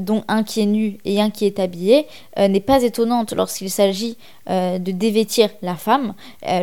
dont 0.00 0.24
un 0.26 0.42
qui 0.42 0.62
est 0.62 0.66
nu 0.66 0.98
et 1.04 1.20
un 1.20 1.30
qui 1.30 1.46
est 1.46 1.60
habillé, 1.60 2.08
n'est 2.36 2.58
pas 2.58 2.82
étonnante 2.82 3.32
lorsqu'il 3.32 3.70
s'agit 3.70 4.16
de 4.48 4.90
dévêtir 4.90 5.48
la 5.62 5.76
femme. 5.76 6.14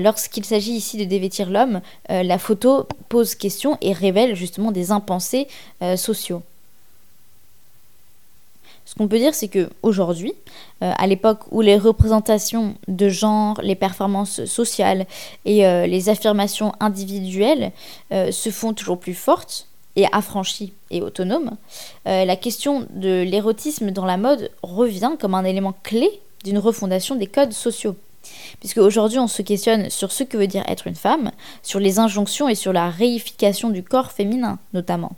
lorsqu'il 0.02 0.44
s'agit 0.44 0.74
ici 0.74 0.98
de 0.98 1.06
dévêtir 1.06 1.50
l'homme, 1.50 1.80
la 2.10 2.38
photo 2.38 2.90
pose 3.08 3.36
question 3.36 3.78
et 3.80 3.94
révèle 3.94 4.36
justement 4.36 4.74
des 4.74 4.92
impensés 4.92 5.48
sociaux. 5.96 6.44
Ce 8.92 8.96
qu'on 8.98 9.08
peut 9.08 9.20
dire, 9.20 9.34
c'est 9.34 9.48
que 9.48 9.70
aujourd'hui, 9.84 10.34
euh, 10.84 10.92
à 10.98 11.08
l'époque 11.08 11.39
où 11.52 11.62
les 11.62 11.78
représentations 11.78 12.76
de 12.89 13.08
genre, 13.08 13.58
les 13.64 13.76
performances 13.76 14.44
sociales 14.44 15.06
et 15.46 15.66
euh, 15.66 15.88
les 15.88 16.10
affirmations 16.10 16.74
individuelles 16.82 17.72
euh, 18.12 18.32
se 18.32 18.50
font 18.50 18.74
toujours 18.74 19.00
plus 19.00 19.14
fortes 19.14 19.70
et 19.96 20.08
affranchies 20.12 20.74
et 20.89 21.02
autonomes, 21.02 21.52
la 22.06 22.36
question 22.38 22.88
de 22.94 23.24
l'érotisme 23.24 23.92
dans 23.92 24.06
la 24.06 24.16
mode 24.16 24.50
revient 24.64 25.12
comme 25.20 25.36
un 25.36 25.44
élément 25.44 25.74
clé 25.84 26.10
d'une 26.46 26.60
refondation 26.60 27.16
des 27.16 27.28
codes 27.28 27.52
sociaux. 27.52 27.98
Puisque 28.62 28.78
aujourd'hui 28.78 29.20
on 29.20 29.28
se 29.28 29.42
questionne 29.42 29.89
sur 29.89 30.14
ce 30.14 30.24
que 30.24 30.38
veut 30.38 30.48
dire 30.48 30.64
être 30.68 30.88
une 30.88 30.96
femme, 30.96 31.32
sur 31.62 31.82
les 31.82 32.00
injonctions 32.00 32.48
et 32.48 32.56
sur 32.56 32.72
la 32.72 32.89
réification 32.89 33.70
du 33.70 33.84
corps 33.84 34.14
féminin 34.14 34.60
notamment. 34.74 35.12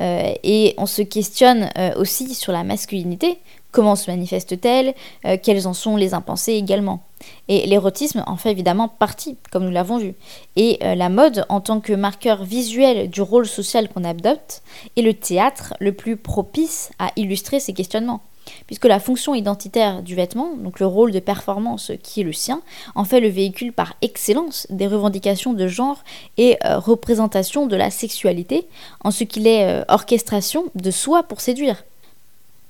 Euh, 0.00 0.32
et 0.42 0.74
on 0.78 0.86
se 0.86 1.02
questionne 1.02 1.70
euh, 1.76 1.92
aussi 1.96 2.34
sur 2.34 2.52
la 2.52 2.64
masculinité, 2.64 3.38
Comment 3.70 3.96
se 3.96 4.10
manifeste-t-elle 4.10 4.92
euh, 5.24 5.38
Quels 5.42 5.66
en 5.66 5.72
sont 5.72 5.96
les 5.96 6.12
impensés 6.12 6.52
également? 6.52 7.04
Et 7.48 7.66
l'érotisme 7.66 8.22
en 8.26 8.36
fait 8.36 8.50
évidemment 8.50 8.86
partie, 8.86 9.38
comme 9.50 9.64
nous 9.64 9.70
l'avons 9.70 9.96
vu. 9.96 10.14
Et 10.56 10.78
la 10.82 11.08
mode, 11.08 11.46
en 11.48 11.62
tant 11.62 11.80
que 11.80 11.94
marqueur 11.94 12.44
visuel 12.44 13.08
du 13.08 13.22
rôle 13.22 13.46
social 13.46 13.88
qu'on 13.88 14.04
adopte, 14.04 14.62
est 14.96 15.02
le 15.02 15.14
théâtre 15.14 15.72
le 15.80 15.92
plus 15.92 16.18
propice 16.18 16.90
à 16.98 17.12
illustrer 17.16 17.60
ces 17.60 17.72
questionnements 17.72 18.20
puisque 18.66 18.84
la 18.84 19.00
fonction 19.00 19.34
identitaire 19.34 20.02
du 20.02 20.14
vêtement, 20.14 20.54
donc 20.56 20.80
le 20.80 20.86
rôle 20.86 21.12
de 21.12 21.20
performance 21.20 21.92
qui 22.02 22.20
est 22.20 22.24
le 22.24 22.32
sien, 22.32 22.62
en 22.94 23.04
fait 23.04 23.20
le 23.20 23.28
véhicule 23.28 23.72
par 23.72 23.94
excellence 24.02 24.66
des 24.70 24.86
revendications 24.86 25.52
de 25.52 25.66
genre 25.68 26.02
et 26.38 26.56
euh, 26.64 26.78
représentation 26.78 27.66
de 27.66 27.76
la 27.76 27.90
sexualité, 27.90 28.66
en 29.04 29.10
ce 29.10 29.24
qu'il 29.24 29.46
est 29.46 29.64
euh, 29.64 29.84
orchestration 29.88 30.64
de 30.74 30.90
soi 30.90 31.22
pour 31.22 31.40
séduire, 31.40 31.84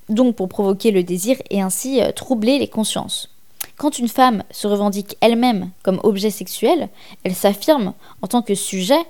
donc 0.08 0.36
pour 0.36 0.48
provoquer 0.48 0.90
le 0.90 1.02
désir 1.02 1.36
et 1.50 1.60
ainsi 1.60 2.00
euh, 2.00 2.12
troubler 2.12 2.58
les 2.58 2.68
consciences. 2.68 3.28
Quand 3.76 3.98
une 3.98 4.08
femme 4.08 4.44
se 4.50 4.66
revendique 4.66 5.16
elle-même 5.20 5.70
comme 5.82 6.00
objet 6.02 6.30
sexuel, 6.30 6.88
elle 7.24 7.34
s'affirme 7.34 7.94
en 8.20 8.26
tant 8.26 8.42
que 8.42 8.54
sujet 8.54 9.00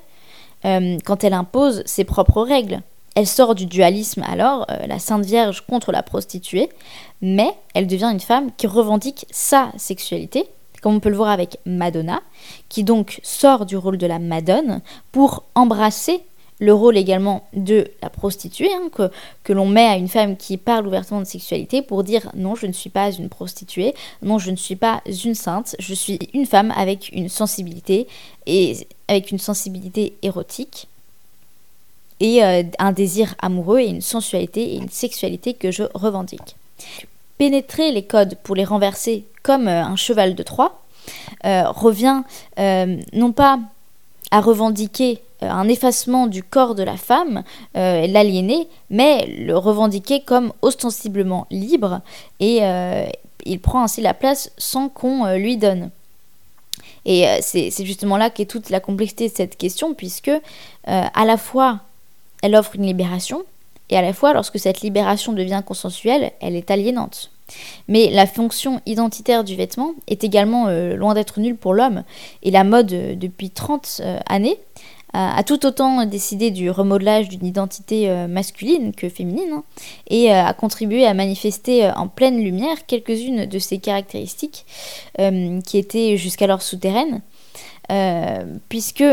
quand 0.62 1.24
elle 1.24 1.32
impose 1.32 1.82
ses 1.86 2.04
propres 2.04 2.42
règles, 2.42 2.82
elle 3.14 3.26
sort 3.26 3.54
du 3.54 3.66
dualisme 3.66 4.24
alors, 4.26 4.66
euh, 4.70 4.86
la 4.86 4.98
Sainte 4.98 5.24
Vierge 5.24 5.62
contre 5.66 5.92
la 5.92 6.02
prostituée, 6.02 6.68
mais 7.20 7.50
elle 7.74 7.86
devient 7.86 8.10
une 8.12 8.20
femme 8.20 8.50
qui 8.56 8.66
revendique 8.66 9.26
sa 9.30 9.70
sexualité, 9.76 10.46
comme 10.80 10.96
on 10.96 11.00
peut 11.00 11.10
le 11.10 11.16
voir 11.16 11.30
avec 11.30 11.58
Madonna, 11.66 12.22
qui 12.68 12.84
donc 12.84 13.20
sort 13.22 13.66
du 13.66 13.76
rôle 13.76 13.98
de 13.98 14.06
la 14.06 14.18
Madone 14.18 14.80
pour 15.12 15.44
embrasser 15.54 16.22
le 16.58 16.72
rôle 16.72 16.96
également 16.96 17.48
de 17.54 17.88
la 18.02 18.08
prostituée, 18.08 18.72
hein, 18.72 18.88
que, 18.92 19.10
que 19.42 19.52
l'on 19.52 19.66
met 19.66 19.84
à 19.84 19.96
une 19.96 20.06
femme 20.06 20.36
qui 20.36 20.56
parle 20.56 20.86
ouvertement 20.86 21.20
de 21.20 21.26
sexualité 21.26 21.82
pour 21.82 22.04
dire 22.04 22.30
non, 22.34 22.54
je 22.54 22.66
ne 22.66 22.72
suis 22.72 22.90
pas 22.90 23.10
une 23.10 23.28
prostituée, 23.28 23.94
non, 24.22 24.38
je 24.38 24.52
ne 24.52 24.56
suis 24.56 24.76
pas 24.76 25.02
une 25.24 25.34
sainte, 25.34 25.74
je 25.80 25.92
suis 25.92 26.20
une 26.34 26.46
femme 26.46 26.72
avec 26.76 27.10
une 27.12 27.28
sensibilité 27.28 28.06
et 28.46 28.76
avec 29.08 29.32
une 29.32 29.40
sensibilité 29.40 30.16
érotique 30.22 30.86
et 32.22 32.42
euh, 32.42 32.62
un 32.78 32.92
désir 32.92 33.34
amoureux 33.42 33.80
et 33.80 33.88
une 33.88 34.00
sensualité 34.00 34.74
et 34.74 34.76
une 34.76 34.88
sexualité 34.88 35.54
que 35.54 35.70
je 35.70 35.82
revendique. 35.92 36.56
Pénétrer 37.36 37.90
les 37.90 38.04
codes 38.04 38.36
pour 38.44 38.54
les 38.54 38.64
renverser 38.64 39.24
comme 39.42 39.66
euh, 39.66 39.82
un 39.82 39.96
cheval 39.96 40.36
de 40.36 40.42
Troie 40.42 40.80
euh, 41.44 41.68
revient 41.68 42.22
non 43.12 43.32
pas 43.32 43.58
à 44.30 44.40
revendiquer 44.40 45.20
un 45.40 45.68
effacement 45.68 46.28
du 46.28 46.44
corps 46.44 46.76
de 46.76 46.84
la 46.84 46.96
femme, 46.96 47.42
l'aliéner, 47.74 48.68
mais 48.88 49.26
le 49.26 49.58
revendiquer 49.58 50.20
comme 50.20 50.52
ostensiblement 50.62 51.48
libre 51.50 52.00
et 52.38 52.60
il 53.44 53.58
prend 53.60 53.82
ainsi 53.82 54.00
la 54.00 54.14
place 54.14 54.52
sans 54.56 54.88
qu'on 54.88 55.34
lui 55.34 55.56
donne. 55.56 55.90
Et 57.04 57.26
c'est 57.42 57.84
justement 57.84 58.16
là 58.16 58.30
qu'est 58.30 58.46
toute 58.46 58.70
la 58.70 58.78
complexité 58.78 59.28
de 59.28 59.34
cette 59.34 59.58
question, 59.58 59.92
puisque 59.92 60.30
à 60.84 61.24
la 61.24 61.36
fois 61.36 61.80
elle 62.42 62.54
offre 62.54 62.76
une 62.76 62.86
libération, 62.86 63.44
et 63.88 63.96
à 63.96 64.02
la 64.02 64.12
fois, 64.12 64.32
lorsque 64.32 64.58
cette 64.58 64.80
libération 64.80 65.32
devient 65.32 65.62
consensuelle, 65.64 66.32
elle 66.40 66.56
est 66.56 66.70
aliénante. 66.70 67.30
Mais 67.88 68.10
la 68.10 68.26
fonction 68.26 68.80
identitaire 68.86 69.44
du 69.44 69.56
vêtement 69.56 69.94
est 70.08 70.24
également 70.24 70.68
euh, 70.68 70.96
loin 70.96 71.14
d'être 71.14 71.40
nulle 71.40 71.56
pour 71.56 71.74
l'homme, 71.74 72.04
et 72.42 72.50
la 72.50 72.64
mode, 72.64 72.92
euh, 72.92 73.14
depuis 73.14 73.50
30 73.50 74.00
euh, 74.00 74.18
années, 74.26 74.58
a 75.14 75.42
tout 75.42 75.66
autant 75.66 76.06
décidé 76.06 76.50
du 76.50 76.70
remodelage 76.70 77.28
d'une 77.28 77.44
identité 77.44 78.08
masculine 78.28 78.94
que 78.94 79.10
féminine, 79.10 79.52
hein, 79.52 79.64
et 80.08 80.32
a 80.32 80.54
contribué 80.54 81.04
à 81.04 81.12
manifester 81.12 81.90
en 81.94 82.08
pleine 82.08 82.42
lumière 82.42 82.86
quelques-unes 82.86 83.44
de 83.44 83.58
ses 83.58 83.76
caractéristiques 83.76 84.64
qui 85.18 85.76
étaient 85.76 86.16
jusqu'alors 86.16 86.62
souterraines, 86.62 87.20
puisque 88.70 89.04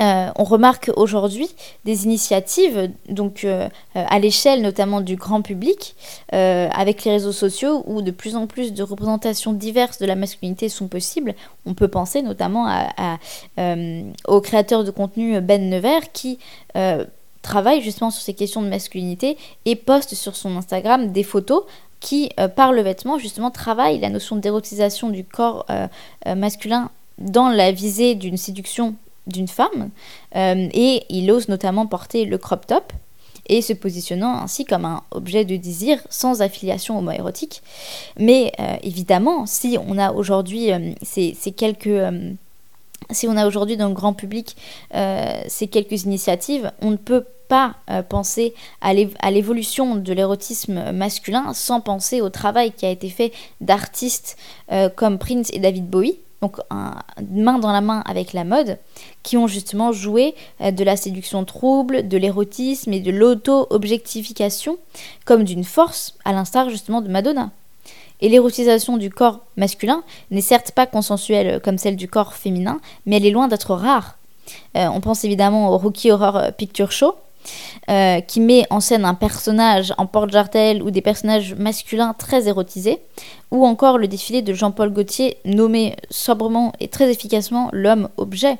euh, 0.00 0.30
on 0.36 0.44
remarque 0.44 0.90
aujourd'hui 0.96 1.48
des 1.84 2.04
initiatives, 2.04 2.90
donc 3.08 3.44
euh, 3.44 3.68
euh, 3.94 4.04
à 4.08 4.18
l'échelle 4.18 4.60
notamment 4.60 5.00
du 5.00 5.16
grand 5.16 5.42
public, 5.42 5.94
avec 6.32 7.04
les 7.04 7.12
réseaux 7.12 7.32
sociaux, 7.32 7.84
où 7.86 8.02
de 8.02 8.10
plus 8.10 8.34
en 8.36 8.46
plus 8.46 8.72
de 8.72 8.82
représentations 8.82 9.52
diverses 9.52 9.98
de 9.98 10.06
la 10.06 10.16
masculinité 10.16 10.68
sont 10.68 10.88
possibles. 10.88 11.34
On 11.66 11.74
peut 11.74 11.88
penser 11.88 12.22
notamment 12.22 12.66
au 14.26 14.40
créateur 14.40 14.84
de 14.84 14.90
contenu 14.90 15.40
Ben 15.40 15.70
Nevers 15.70 16.12
qui 16.12 16.38
travaille 17.42 17.82
justement 17.82 18.10
sur 18.10 18.22
ces 18.22 18.34
questions 18.34 18.62
de 18.62 18.68
masculinité 18.68 19.36
et 19.64 19.76
poste 19.76 20.14
sur 20.14 20.34
son 20.34 20.56
Instagram 20.56 21.12
des 21.12 21.22
photos 21.22 21.62
qui, 22.00 22.30
par 22.56 22.72
le 22.72 22.82
vêtement, 22.82 23.18
justement, 23.18 23.50
travaillent 23.50 24.00
la 24.00 24.10
notion 24.10 24.36
d'érotisation 24.36 25.10
du 25.10 25.24
corps 25.24 25.66
masculin 26.26 26.90
dans 27.18 27.48
la 27.48 27.70
visée 27.70 28.16
d'une 28.16 28.36
séduction 28.36 28.96
d'une 29.26 29.48
femme, 29.48 29.90
euh, 30.36 30.68
et 30.72 31.04
il 31.08 31.30
ose 31.30 31.48
notamment 31.48 31.86
porter 31.86 32.24
le 32.24 32.38
crop 32.38 32.66
top, 32.66 32.92
et 33.46 33.60
se 33.60 33.74
positionnant 33.74 34.40
ainsi 34.40 34.64
comme 34.64 34.86
un 34.86 35.02
objet 35.10 35.44
de 35.44 35.56
désir 35.56 35.98
sans 36.08 36.40
affiliation 36.40 36.98
homoérotique. 36.98 37.62
Mais 38.18 38.52
euh, 38.58 38.76
évidemment, 38.82 39.44
si 39.44 39.76
on 39.86 39.98
a 39.98 40.12
aujourd'hui 40.12 40.72
euh, 40.72 40.92
ces, 41.02 41.34
quelques... 41.54 42.00
si 43.10 43.28
on 43.28 43.36
a 43.36 43.46
aujourd'hui 43.46 43.76
dans 43.76 43.88
le 43.88 43.94
grand 43.94 44.14
public 44.14 44.56
ces 45.46 45.66
quelques 45.70 46.04
initiatives, 46.04 46.72
on 46.80 46.90
ne 46.90 46.96
peut 46.96 47.26
pas 47.48 47.76
penser 48.08 48.54
à 48.80 48.94
l'évolution 48.94 49.96
de 49.96 50.12
l'érotisme 50.14 50.92
masculin 50.92 51.52
sans 51.52 51.82
penser 51.82 52.22
au 52.22 52.30
travail 52.30 52.72
qui 52.72 52.86
a 52.86 52.90
été 52.90 53.10
fait 53.10 53.32
d'artistes 53.60 54.38
comme 54.96 55.18
Prince 55.18 55.50
et 55.52 55.58
David 55.58 55.86
Bowie, 55.90 56.18
donc 56.44 56.58
main 57.30 57.58
dans 57.58 57.72
la 57.72 57.80
main 57.80 58.02
avec 58.06 58.32
la 58.32 58.44
mode, 58.44 58.78
qui 59.22 59.36
ont 59.36 59.46
justement 59.46 59.92
joué 59.92 60.34
euh, 60.60 60.70
de 60.70 60.84
la 60.84 60.96
séduction 60.96 61.44
trouble, 61.44 62.06
de 62.06 62.18
l'érotisme 62.18 62.92
et 62.92 63.00
de 63.00 63.10
l'auto-objectification 63.10 64.76
comme 65.24 65.44
d'une 65.44 65.64
force, 65.64 66.14
à 66.24 66.32
l'instar 66.32 66.68
justement 66.68 67.00
de 67.00 67.08
Madonna. 67.08 67.50
Et 68.20 68.28
l'érotisation 68.28 68.96
du 68.96 69.10
corps 69.10 69.40
masculin 69.56 70.02
n'est 70.30 70.40
certes 70.40 70.72
pas 70.72 70.86
consensuelle 70.86 71.60
comme 71.60 71.78
celle 71.78 71.96
du 71.96 72.08
corps 72.08 72.34
féminin, 72.34 72.80
mais 73.06 73.16
elle 73.16 73.26
est 73.26 73.30
loin 73.30 73.48
d'être 73.48 73.74
rare. 73.74 74.18
Euh, 74.76 74.86
on 74.88 75.00
pense 75.00 75.24
évidemment 75.24 75.70
au 75.70 75.78
Rookie 75.78 76.10
Horror 76.10 76.52
Picture 76.56 76.92
Show, 76.92 77.14
euh, 77.90 78.20
qui 78.20 78.40
met 78.40 78.64
en 78.70 78.80
scène 78.80 79.04
un 79.04 79.14
personnage 79.14 79.92
en 79.98 80.06
porte-jartel 80.06 80.82
ou 80.82 80.90
des 80.90 81.02
personnages 81.02 81.54
masculins 81.54 82.14
très 82.18 82.48
érotisés, 82.48 82.98
ou 83.50 83.66
encore 83.66 83.98
le 83.98 84.08
défilé 84.08 84.40
de 84.40 84.54
Jean-Paul 84.54 84.90
Gaultier 84.90 85.36
nommé 85.44 85.96
sobrement 86.08 86.72
et 86.80 86.88
très 86.88 87.10
efficacement 87.10 87.68
l'homme 87.72 88.08
objet. 88.16 88.56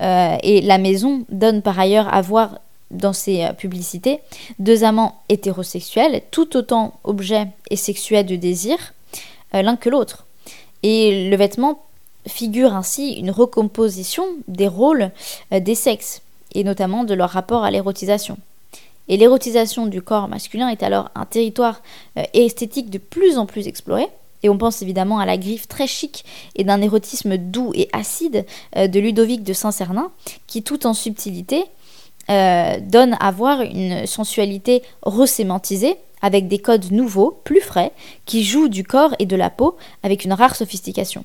Euh, 0.00 0.36
et 0.42 0.60
la 0.60 0.78
maison 0.78 1.24
donne 1.28 1.62
par 1.62 1.78
ailleurs 1.78 2.12
à 2.12 2.20
voir 2.20 2.58
dans 2.90 3.12
ses 3.12 3.44
euh, 3.44 3.52
publicités 3.52 4.20
deux 4.58 4.82
amants 4.82 5.20
hétérosexuels, 5.28 6.22
tout 6.30 6.56
autant 6.56 6.94
objets 7.04 7.46
et 7.70 7.76
sexuels 7.76 8.26
de 8.26 8.36
désir, 8.36 8.76
l'un 9.52 9.76
que 9.76 9.88
l'autre. 9.88 10.26
Et 10.82 11.30
le 11.30 11.36
vêtement 11.36 11.84
figure 12.26 12.74
ainsi 12.74 13.12
une 13.12 13.30
recomposition 13.30 14.24
des 14.48 14.66
rôles 14.66 15.12
des 15.52 15.76
sexes 15.76 16.23
et 16.54 16.64
notamment 16.64 17.04
de 17.04 17.14
leur 17.14 17.30
rapport 17.30 17.64
à 17.64 17.70
l'érotisation. 17.70 18.38
Et 19.08 19.16
l'érotisation 19.16 19.86
du 19.86 20.00
corps 20.00 20.28
masculin 20.28 20.68
est 20.68 20.82
alors 20.82 21.10
un 21.14 21.26
territoire 21.26 21.82
euh, 22.18 22.22
esthétique 22.32 22.90
de 22.90 22.98
plus 22.98 23.36
en 23.36 23.46
plus 23.46 23.68
exploré. 23.68 24.06
Et 24.42 24.48
on 24.48 24.58
pense 24.58 24.82
évidemment 24.82 25.18
à 25.18 25.26
la 25.26 25.36
griffe 25.36 25.68
très 25.68 25.86
chic 25.86 26.24
et 26.54 26.64
d'un 26.64 26.80
érotisme 26.82 27.36
doux 27.36 27.72
et 27.74 27.88
acide 27.92 28.46
euh, 28.76 28.88
de 28.88 29.00
Ludovic 29.00 29.42
de 29.42 29.52
Saint-Cernin, 29.52 30.10
qui 30.46 30.62
tout 30.62 30.86
en 30.86 30.94
subtilité 30.94 31.64
euh, 32.30 32.78
donne 32.80 33.16
à 33.20 33.30
voir 33.30 33.60
une 33.60 34.06
sensualité 34.06 34.82
resémantisée 35.02 35.96
avec 36.22 36.48
des 36.48 36.58
codes 36.58 36.90
nouveaux, 36.90 37.38
plus 37.44 37.60
frais, 37.60 37.92
qui 38.24 38.44
jouent 38.44 38.68
du 38.68 38.82
corps 38.82 39.14
et 39.18 39.26
de 39.26 39.36
la 39.36 39.50
peau 39.50 39.76
avec 40.02 40.24
une 40.24 40.32
rare 40.32 40.56
sophistication. 40.56 41.24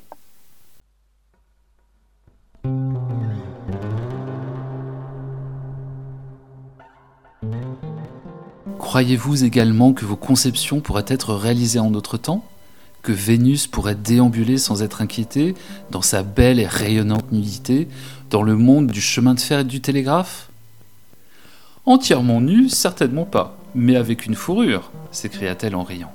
Croyez-vous 8.80 9.44
également 9.44 9.94
que 9.94 10.06
vos 10.06 10.16
conceptions 10.16 10.80
pourraient 10.80 11.06
être 11.08 11.36
réalisées 11.36 11.80
en 11.80 11.92
notre 11.92 12.18
temps? 12.18 12.46
Que 13.04 13.12
Vénus 13.12 13.68
pourrait 13.68 13.94
déambuler 13.94 14.58
sans 14.58 14.82
être 14.82 15.02
inquiétée 15.02 15.54
dans 15.92 16.02
sa 16.02 16.24
belle 16.24 16.60
et 16.60 16.66
rayonnante 16.66 17.32
nudité 17.32 17.88
dans 18.30 18.42
le 18.42 18.56
monde 18.56 18.88
du 18.88 19.02
chemin 19.02 19.34
de 19.36 19.40
fer 19.40 19.60
et 19.60 19.64
du 19.66 19.82
télégraphe? 19.82 20.50
Entièrement 21.86 22.42
nue, 22.42 22.70
certainement 22.70 23.26
pas, 23.26 23.58
mais 23.76 23.96
avec 23.96 24.26
une 24.26 24.36
fourrure, 24.36 24.92
s'écria-t-elle 25.12 25.76
en 25.76 25.84
riant. 25.84 26.14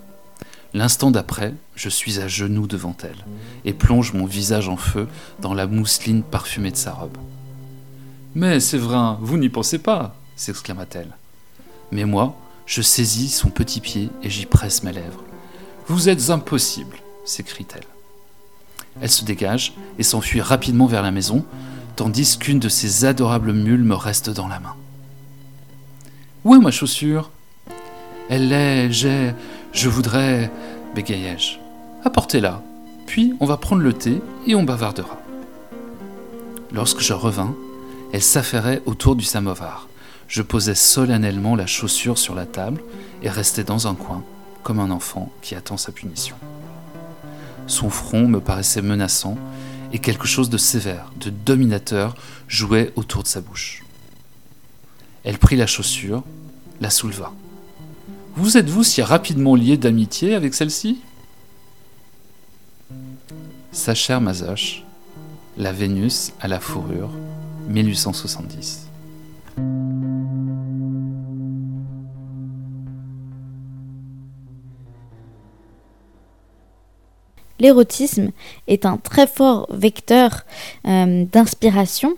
L'instant 0.72 1.10
d'après, 1.10 1.54
je 1.76 1.88
suis 1.88 2.18
à 2.18 2.28
genoux 2.28 2.66
devant 2.66 2.96
elle 3.02 3.24
et 3.64 3.74
plonge 3.74 4.14
mon 4.14 4.24
visage 4.24 4.68
en 4.68 4.76
feu 4.76 5.06
dans 5.40 5.54
la 5.54 5.66
mousseline 5.66 6.22
parfumée 6.22 6.70
de 6.70 6.76
sa 6.76 6.92
robe. 6.92 7.18
Mais, 8.34 8.58
Séverin, 8.58 9.18
vous 9.20 9.36
n'y 9.36 9.50
pensez 9.50 9.78
pas 9.78 10.16
s'exclama-t-elle. 10.34 11.10
Mais 11.92 12.04
moi, 12.04 12.36
Je 12.66 12.82
saisis 12.82 13.28
son 13.28 13.50
petit 13.50 13.80
pied 13.80 14.08
et 14.22 14.30
j'y 14.30 14.46
presse 14.46 14.82
mes 14.82 14.92
lèvres. 14.92 15.22
Vous 15.86 16.08
êtes 16.08 16.30
impossible, 16.30 16.96
s'écrie-t-elle. 17.24 17.84
Elle 19.00 19.10
se 19.10 19.24
dégage 19.24 19.74
et 19.98 20.02
s'enfuit 20.02 20.40
rapidement 20.40 20.86
vers 20.86 21.02
la 21.02 21.10
maison, 21.10 21.44
tandis 21.96 22.38
qu'une 22.38 22.60
de 22.60 22.68
ses 22.68 23.04
adorables 23.04 23.52
mules 23.52 23.84
me 23.84 23.94
reste 23.94 24.30
dans 24.30 24.48
la 24.48 24.60
main. 24.60 24.74
Où 26.44 26.54
est 26.54 26.58
ma 26.58 26.70
chaussure? 26.70 27.30
Elle 28.30 28.48
l'est, 28.48 28.92
j'ai, 28.92 29.34
je 29.72 29.88
voudrais, 29.88 30.50
bégayai-je. 30.94 31.58
Apportez-la, 32.04 32.62
puis 33.06 33.34
on 33.40 33.46
va 33.46 33.56
prendre 33.56 33.82
le 33.82 33.92
thé 33.92 34.22
et 34.46 34.54
on 34.54 34.62
bavardera. 34.62 35.18
Lorsque 36.72 37.00
je 37.00 37.12
revins, 37.12 37.54
elle 38.12 38.22
s'affairait 38.22 38.82
autour 38.86 39.16
du 39.16 39.24
samovar. 39.24 39.88
Je 40.34 40.42
posais 40.42 40.74
solennellement 40.74 41.54
la 41.54 41.64
chaussure 41.64 42.18
sur 42.18 42.34
la 42.34 42.44
table 42.44 42.82
et 43.22 43.30
restais 43.30 43.62
dans 43.62 43.86
un 43.86 43.94
coin, 43.94 44.24
comme 44.64 44.80
un 44.80 44.90
enfant 44.90 45.30
qui 45.42 45.54
attend 45.54 45.76
sa 45.76 45.92
punition. 45.92 46.34
Son 47.68 47.88
front 47.88 48.26
me 48.26 48.40
paraissait 48.40 48.82
menaçant 48.82 49.38
et 49.92 50.00
quelque 50.00 50.26
chose 50.26 50.50
de 50.50 50.58
sévère, 50.58 51.12
de 51.20 51.30
dominateur, 51.30 52.16
jouait 52.48 52.92
autour 52.96 53.22
de 53.22 53.28
sa 53.28 53.40
bouche. 53.40 53.84
Elle 55.22 55.38
prit 55.38 55.54
la 55.54 55.68
chaussure, 55.68 56.24
la 56.80 56.90
souleva. 56.90 57.32
Vous 58.34 58.56
êtes-vous 58.56 58.82
si 58.82 59.02
rapidement 59.02 59.54
lié 59.54 59.76
d'amitié 59.76 60.34
avec 60.34 60.54
celle-ci? 60.54 60.98
Sa 63.70 63.94
chère 63.94 64.20
Mazoche, 64.20 64.82
la 65.56 65.70
Vénus 65.70 66.32
à 66.40 66.48
la 66.48 66.58
fourrure, 66.58 67.12
1870. 67.68 68.83
L'érotisme 77.60 78.30
est 78.66 78.84
un 78.84 78.96
très 78.96 79.26
fort 79.26 79.66
vecteur 79.70 80.44
euh, 80.86 81.24
d'inspiration 81.32 82.14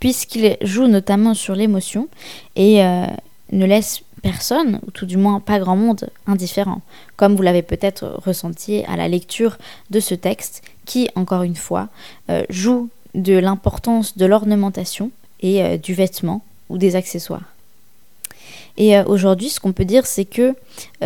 puisqu'il 0.00 0.56
joue 0.62 0.86
notamment 0.86 1.34
sur 1.34 1.54
l'émotion 1.54 2.08
et 2.54 2.84
euh, 2.84 3.06
ne 3.52 3.66
laisse 3.66 4.02
personne, 4.22 4.80
ou 4.86 4.90
tout 4.90 5.06
du 5.06 5.16
moins 5.16 5.38
pas 5.38 5.58
grand 5.60 5.76
monde, 5.76 6.08
indifférent, 6.26 6.80
comme 7.16 7.36
vous 7.36 7.42
l'avez 7.42 7.62
peut-être 7.62 8.18
ressenti 8.24 8.82
à 8.88 8.96
la 8.96 9.06
lecture 9.06 9.58
de 9.90 10.00
ce 10.00 10.14
texte, 10.14 10.62
qui, 10.84 11.08
encore 11.14 11.42
une 11.42 11.54
fois, 11.54 11.88
euh, 12.30 12.42
joue 12.48 12.88
de 13.14 13.38
l'importance 13.38 14.16
de 14.16 14.26
l'ornementation 14.26 15.10
et 15.40 15.78
du 15.78 15.94
vêtement 15.94 16.42
ou 16.70 16.78
des 16.78 16.96
accessoires. 16.96 17.44
Et 18.78 18.98
aujourd'hui, 19.00 19.50
ce 19.50 19.60
qu'on 19.60 19.72
peut 19.72 19.84
dire, 19.84 20.06
c'est 20.06 20.24
que 20.24 20.54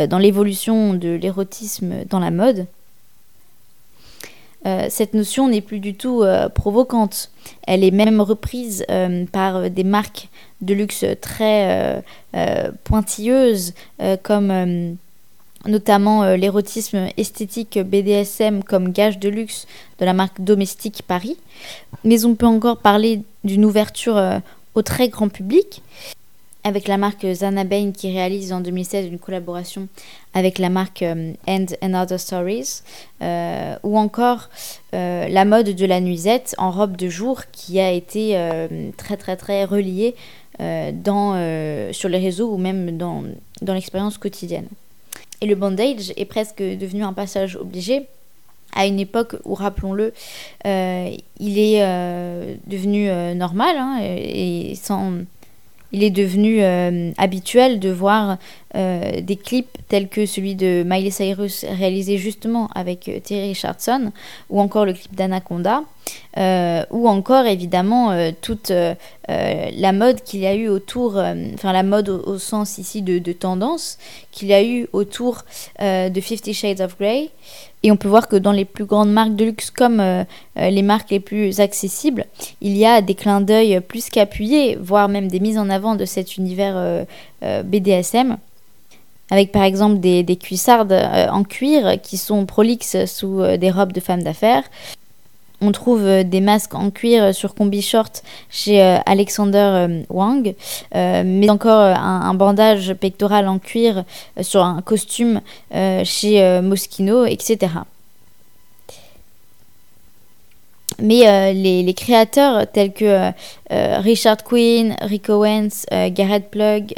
dans 0.06 0.18
l'évolution 0.18 0.94
de 0.94 1.10
l'érotisme 1.10 2.04
dans 2.08 2.20
la 2.20 2.30
mode, 2.30 2.66
euh, 4.66 4.86
cette 4.90 5.14
notion 5.14 5.48
n'est 5.48 5.60
plus 5.60 5.80
du 5.80 5.94
tout 5.94 6.22
euh, 6.22 6.48
provocante. 6.48 7.30
Elle 7.66 7.82
est 7.82 7.90
même 7.90 8.20
reprise 8.20 8.84
euh, 8.90 9.24
par 9.30 9.70
des 9.70 9.84
marques 9.84 10.28
de 10.60 10.74
luxe 10.74 11.06
très 11.22 12.02
pointilleuses, 12.84 13.72
comme 14.22 14.98
notamment 15.64 16.34
l'érotisme 16.34 17.08
esthétique 17.16 17.78
BDSM 17.78 18.62
comme 18.62 18.92
gage 18.92 19.18
de 19.18 19.30
luxe 19.30 19.66
de 20.00 20.04
la 20.04 20.12
marque 20.12 20.42
Domestique 20.42 21.02
Paris. 21.06 21.38
Mais 22.04 22.26
on 22.26 22.34
peut 22.34 22.44
encore 22.44 22.76
parler 22.76 23.22
d'une 23.42 23.64
ouverture 23.64 24.22
au 24.74 24.82
très 24.82 25.08
grand 25.08 25.30
public 25.30 25.82
avec 26.64 26.88
la 26.88 26.98
marque 26.98 27.26
Zana 27.32 27.64
Bain 27.64 27.92
qui 27.92 28.12
réalise 28.12 28.52
en 28.52 28.60
2016 28.60 29.06
une 29.06 29.18
collaboration 29.18 29.88
avec 30.34 30.58
la 30.58 30.68
marque 30.68 31.02
euh, 31.02 31.32
End 31.48 31.66
and 31.82 31.94
Other 31.94 32.20
Stories, 32.20 32.82
euh, 33.22 33.76
ou 33.82 33.98
encore 33.98 34.48
euh, 34.94 35.28
la 35.28 35.44
mode 35.44 35.74
de 35.74 35.86
la 35.86 36.00
nuisette 36.00 36.54
en 36.58 36.70
robe 36.70 36.96
de 36.96 37.08
jour 37.08 37.42
qui 37.52 37.80
a 37.80 37.90
été 37.90 38.36
très 38.96 39.16
très 39.16 39.36
très 39.36 39.64
reliée 39.64 40.14
dans, 40.58 41.32
sur 41.92 42.08
les 42.08 42.18
réseaux 42.18 42.52
ou 42.52 42.58
même 42.58 42.98
dans, 42.98 43.24
dans 43.62 43.74
l'expérience 43.74 44.18
quotidienne. 44.18 44.68
Et 45.40 45.46
le 45.46 45.54
bandage 45.54 46.12
est 46.16 46.26
presque 46.26 46.58
devenu 46.58 47.02
un 47.02 47.14
passage 47.14 47.56
obligé 47.56 48.06
à 48.74 48.86
une 48.86 49.00
époque 49.00 49.36
où, 49.44 49.54
rappelons-le, 49.54 50.12
il 50.64 51.58
est 51.58 51.80
devenu 52.66 53.10
normal 53.34 53.76
hein, 53.78 54.00
et 54.02 54.74
sans 54.74 55.12
il 55.92 56.04
est 56.04 56.10
devenu 56.10 56.62
euh, 56.62 57.10
habituel 57.18 57.80
de 57.80 57.90
voir 57.90 58.38
euh, 58.76 59.20
des 59.20 59.36
clips 59.36 59.76
tels 59.88 60.08
que 60.08 60.26
celui 60.26 60.54
de 60.54 60.84
Miley 60.86 61.10
Cyrus 61.10 61.64
réalisé 61.68 62.18
justement 62.18 62.68
avec 62.74 63.08
euh, 63.08 63.18
Terry 63.20 63.48
Richardson, 63.48 64.12
ou 64.48 64.60
encore 64.60 64.84
le 64.84 64.92
clip 64.92 65.14
d'Anaconda, 65.14 65.82
ou 66.36 67.08
encore 67.08 67.46
évidemment 67.46 68.12
toute 68.40 68.72
la 69.28 69.92
mode 69.92 70.22
qu'il 70.22 70.40
y 70.40 70.46
a 70.46 70.54
eu 70.54 70.68
autour, 70.68 71.16
enfin 71.54 71.72
la 71.72 71.82
mode 71.82 72.08
au, 72.08 72.38
sens 72.38 72.78
ici 72.78 73.02
de, 73.02 73.32
tendance, 73.32 73.98
qu'il 74.32 74.48
y 74.48 74.54
a 74.54 74.62
eu 74.62 74.86
autour 74.92 75.44
de 75.80 76.20
Fifty 76.20 76.54
Shades 76.54 76.80
of 76.80 76.96
Grey. 76.98 77.30
Et 77.82 77.90
on 77.90 77.96
peut 77.96 78.08
voir 78.08 78.28
que 78.28 78.36
dans 78.36 78.52
les 78.52 78.66
plus 78.66 78.84
grandes 78.84 79.10
marques 79.10 79.34
de 79.36 79.46
luxe 79.46 79.70
comme 79.70 80.00
euh, 80.00 80.24
euh, 80.58 80.70
les 80.70 80.82
marques 80.82 81.10
les 81.10 81.20
plus 81.20 81.60
accessibles, 81.60 82.26
il 82.60 82.76
y 82.76 82.84
a 82.84 83.00
des 83.00 83.14
clins 83.14 83.40
d'œil 83.40 83.80
plus 83.80 84.10
qu'appuyés, 84.10 84.76
voire 84.80 85.08
même 85.08 85.28
des 85.28 85.40
mises 85.40 85.56
en 85.56 85.70
avant 85.70 85.94
de 85.94 86.04
cet 86.04 86.36
univers 86.36 86.74
euh, 86.76 87.62
BDSM. 87.62 88.36
Avec 89.30 89.52
par 89.52 89.62
exemple 89.62 90.00
des, 90.00 90.24
des 90.24 90.36
cuissardes 90.36 90.92
en 90.92 91.44
cuir 91.44 92.02
qui 92.02 92.16
sont 92.16 92.46
prolixes 92.46 93.04
sous 93.06 93.40
des 93.58 93.70
robes 93.70 93.92
de 93.92 94.00
femmes 94.00 94.24
d'affaires, 94.24 94.64
on 95.60 95.72
trouve 95.72 96.04
euh, 96.04 96.22
des 96.24 96.40
masques 96.40 96.74
en 96.74 96.90
cuir 96.90 97.34
sur 97.34 97.54
combi 97.54 97.82
short 97.82 98.22
chez 98.48 98.82
euh, 98.82 98.98
Alexander 99.06 99.58
euh, 99.58 100.02
Wang, 100.08 100.54
mais 100.94 101.50
encore 101.50 101.80
un, 101.80 102.34
bandage 102.34 102.94
pectoral 102.94 103.48
en 103.48 103.58
cuir 103.58 104.04
sur 104.40 104.64
un 104.64 104.80
costume 104.82 105.40
chez 106.04 106.60
Moschino, 106.62 107.24
etc. 107.26 107.68
Mais 111.00 111.26
euh, 111.26 111.52
les, 111.52 111.94
créateurs 111.94 112.70
tels 112.70 112.92
que 112.92 113.04
euh, 113.04 113.30
euh, 113.72 113.98
Richard 114.00 114.44
Quinn, 114.44 114.96
Rick 115.00 115.28
Owens, 115.28 115.86
Garrett 116.10 116.50
Plug, 116.50 116.94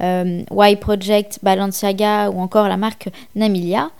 Y 0.00 0.76
Project, 0.80 1.38
Balenciaga 1.42 2.30
ou 2.30 2.40
encore 2.40 2.68
la 2.68 2.76
marque 2.76 3.08
Namilia 3.34 3.90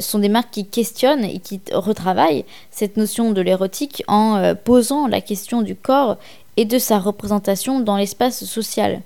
sont 0.00 0.18
des 0.18 0.28
marques 0.28 0.50
qui 0.52 0.66
questionnent 0.66 1.24
et 1.24 1.38
qui 1.38 1.60
retravaillent 1.72 2.44
cette 2.70 2.96
notion 2.96 3.32
de 3.32 3.40
l'érotique 3.40 4.02
en 4.08 4.54
posant 4.64 5.06
la 5.06 5.20
question 5.20 5.62
du 5.62 5.74
corps 5.74 6.16
et 6.56 6.64
de 6.64 6.78
sa 6.78 6.98
représentation 6.98 7.80
dans 7.80 7.96
l'espace 7.96 8.44
social. 8.44 9.00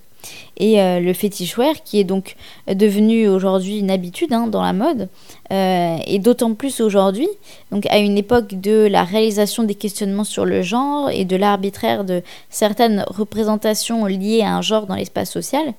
Et 0.58 0.80
euh, 0.80 0.98
le 0.98 1.12
fétichwear, 1.12 1.82
qui 1.84 2.00
est 2.00 2.04
donc 2.04 2.34
devenu 2.66 3.28
aujourd'hui 3.28 3.78
une 3.78 3.90
habitude 3.90 4.32
hein, 4.32 4.48
dans 4.48 4.62
la 4.62 4.72
mode, 4.72 5.08
euh, 5.52 5.96
et 6.04 6.18
d'autant 6.18 6.54
plus 6.54 6.80
aujourd'hui, 6.80 7.28
donc 7.70 7.86
à 7.86 7.98
une 7.98 8.18
époque 8.18 8.60
de 8.60 8.88
la 8.90 9.04
réalisation 9.04 9.62
des 9.62 9.76
questionnements 9.76 10.24
sur 10.24 10.44
le 10.44 10.62
genre 10.62 11.10
et 11.10 11.24
de 11.24 11.36
l'arbitraire 11.36 12.04
de 12.04 12.22
certaines 12.50 13.04
représentations 13.06 14.06
liées 14.06 14.42
à 14.42 14.56
un 14.56 14.62
genre 14.62 14.86
dans 14.86 14.96
l'espace 14.96 15.30
social, 15.30 15.74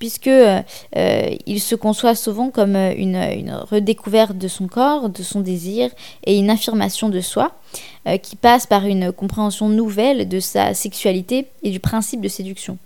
puisque 0.00 0.26
euh, 0.26 0.60
il 1.46 1.60
se 1.60 1.76
conçoit 1.76 2.16
souvent 2.16 2.50
comme 2.50 2.74
une, 2.74 3.52
redécouverte 3.70 4.36
de 4.36 4.48
son 4.48 4.66
corps, 4.66 5.08
de 5.08 5.22
son 5.22 5.40
désir 5.40 5.90
et 6.24 6.36
une 6.36 6.50
affirmation 6.50 7.08
de 7.08 7.20
soi, 7.20 7.52
qui 8.22 8.36
passe 8.36 8.66
par 8.66 8.86
une 8.86 9.12
compréhension 9.12 9.68
nouvelle 9.68 10.28
de 10.28 10.38
sa 10.38 10.74
sexualité 10.74 11.46
et 11.62 11.70
du 11.70 11.80
principe 11.80 12.20
de 12.20 12.28
séduction. 12.28 12.78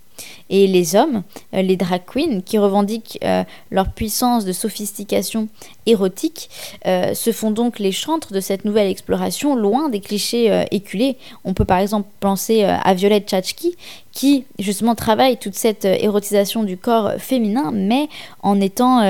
Et 0.49 0.67
les 0.67 0.95
hommes, 0.95 1.23
euh, 1.53 1.61
les 1.61 1.77
drag 1.77 2.01
queens, 2.05 2.41
qui 2.41 2.57
revendiquent 2.57 3.19
euh, 3.23 3.43
leur 3.69 3.91
puissance 3.91 4.45
de 4.45 4.51
sophistication 4.51 5.47
érotique, 5.85 6.49
euh, 6.85 7.13
se 7.13 7.31
font 7.31 7.51
donc 7.51 7.79
les 7.79 7.91
chantres 7.91 8.33
de 8.33 8.39
cette 8.39 8.65
nouvelle 8.65 8.87
exploration, 8.87 9.55
loin 9.55 9.89
des 9.89 9.99
clichés 9.99 10.65
éculés. 10.71 11.17
On 11.43 11.53
peut 11.53 11.65
par 11.65 11.79
exemple 11.79 12.09
penser 12.19 12.63
à 12.63 12.93
Violette 12.93 13.29
Chachki, 13.29 13.75
qui 14.11 14.45
justement 14.59 14.95
travaille 14.95 15.37
toute 15.37 15.55
cette 15.55 15.85
érotisation 15.85 16.63
du 16.63 16.77
corps 16.77 17.13
féminin, 17.17 17.71
mais 17.73 18.07
en 18.43 18.59
étant 18.59 19.01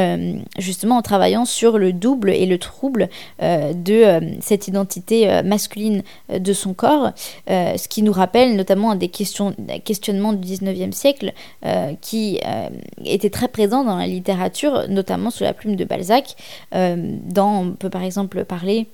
justement 0.58 0.98
en 0.98 1.02
travaillement 1.02 1.46
sur 1.46 1.78
le 1.78 1.94
double 1.94 2.30
et 2.30 2.46
le 2.46 2.58
trouble 2.58 3.10
de 3.40 4.20
cette 4.42 4.68
identité 4.68 5.42
masculine 5.44 6.04
de 6.30 6.54
son 6.54 6.74
corps, 6.74 7.12
ce 7.48 7.88
qui 7.88 8.04
nous 8.04 8.12
rappelle 8.12 8.56
notamment 8.56 8.96
des, 8.96 9.08
questions, 9.10 9.56
questionnements 9.84 10.34
du 10.34 10.48
19e 10.48 10.92
siècle 10.92 11.34
euh, 11.66 11.94
qui 12.02 12.40
euh, 12.46 12.70
était 13.06 13.30
très 13.30 13.48
présent 13.48 13.84
dans 13.84 13.98
la 13.98 14.08
littérature, 14.08 14.88
notamment 14.90 15.30
sous 15.30 15.44
la 15.44 15.54
plume 15.54 15.76
de 15.76 15.86
Balzac. 15.86 16.36
Euh, 16.74 16.96
dans, 17.24 17.64
on 17.64 17.72
peut 17.72 17.90
par 17.90 18.04
exemple 18.04 18.46
parler 18.46 18.88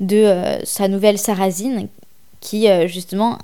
de 0.00 0.58
sa 0.62 0.88
nouvelle 0.88 1.16
Sarrasine, 1.16 1.88
qui 2.40 2.66
justement 2.86 3.38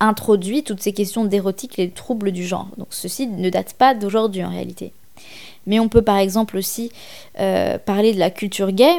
introduit 0.00 0.62
toutes 0.62 0.82
ces 0.82 0.92
questions 0.92 1.24
d'érotique 1.24 1.78
et 1.78 1.86
de 1.86 1.94
troubles 1.94 2.32
du 2.32 2.46
genre. 2.46 2.68
Donc 2.76 2.88
ceci 2.90 3.26
ne 3.26 3.50
date 3.50 3.74
pas 3.74 3.94
d'aujourd'hui 3.94 4.44
en 4.44 4.50
réalité. 4.50 4.92
Mais 5.66 5.80
on 5.80 5.88
peut 5.88 6.02
par 6.02 6.18
exemple 6.18 6.56
aussi 6.56 6.92
euh, 7.40 7.78
parler 7.78 8.12
de 8.12 8.18
la 8.18 8.30
culture 8.30 8.72
gay, 8.72 8.92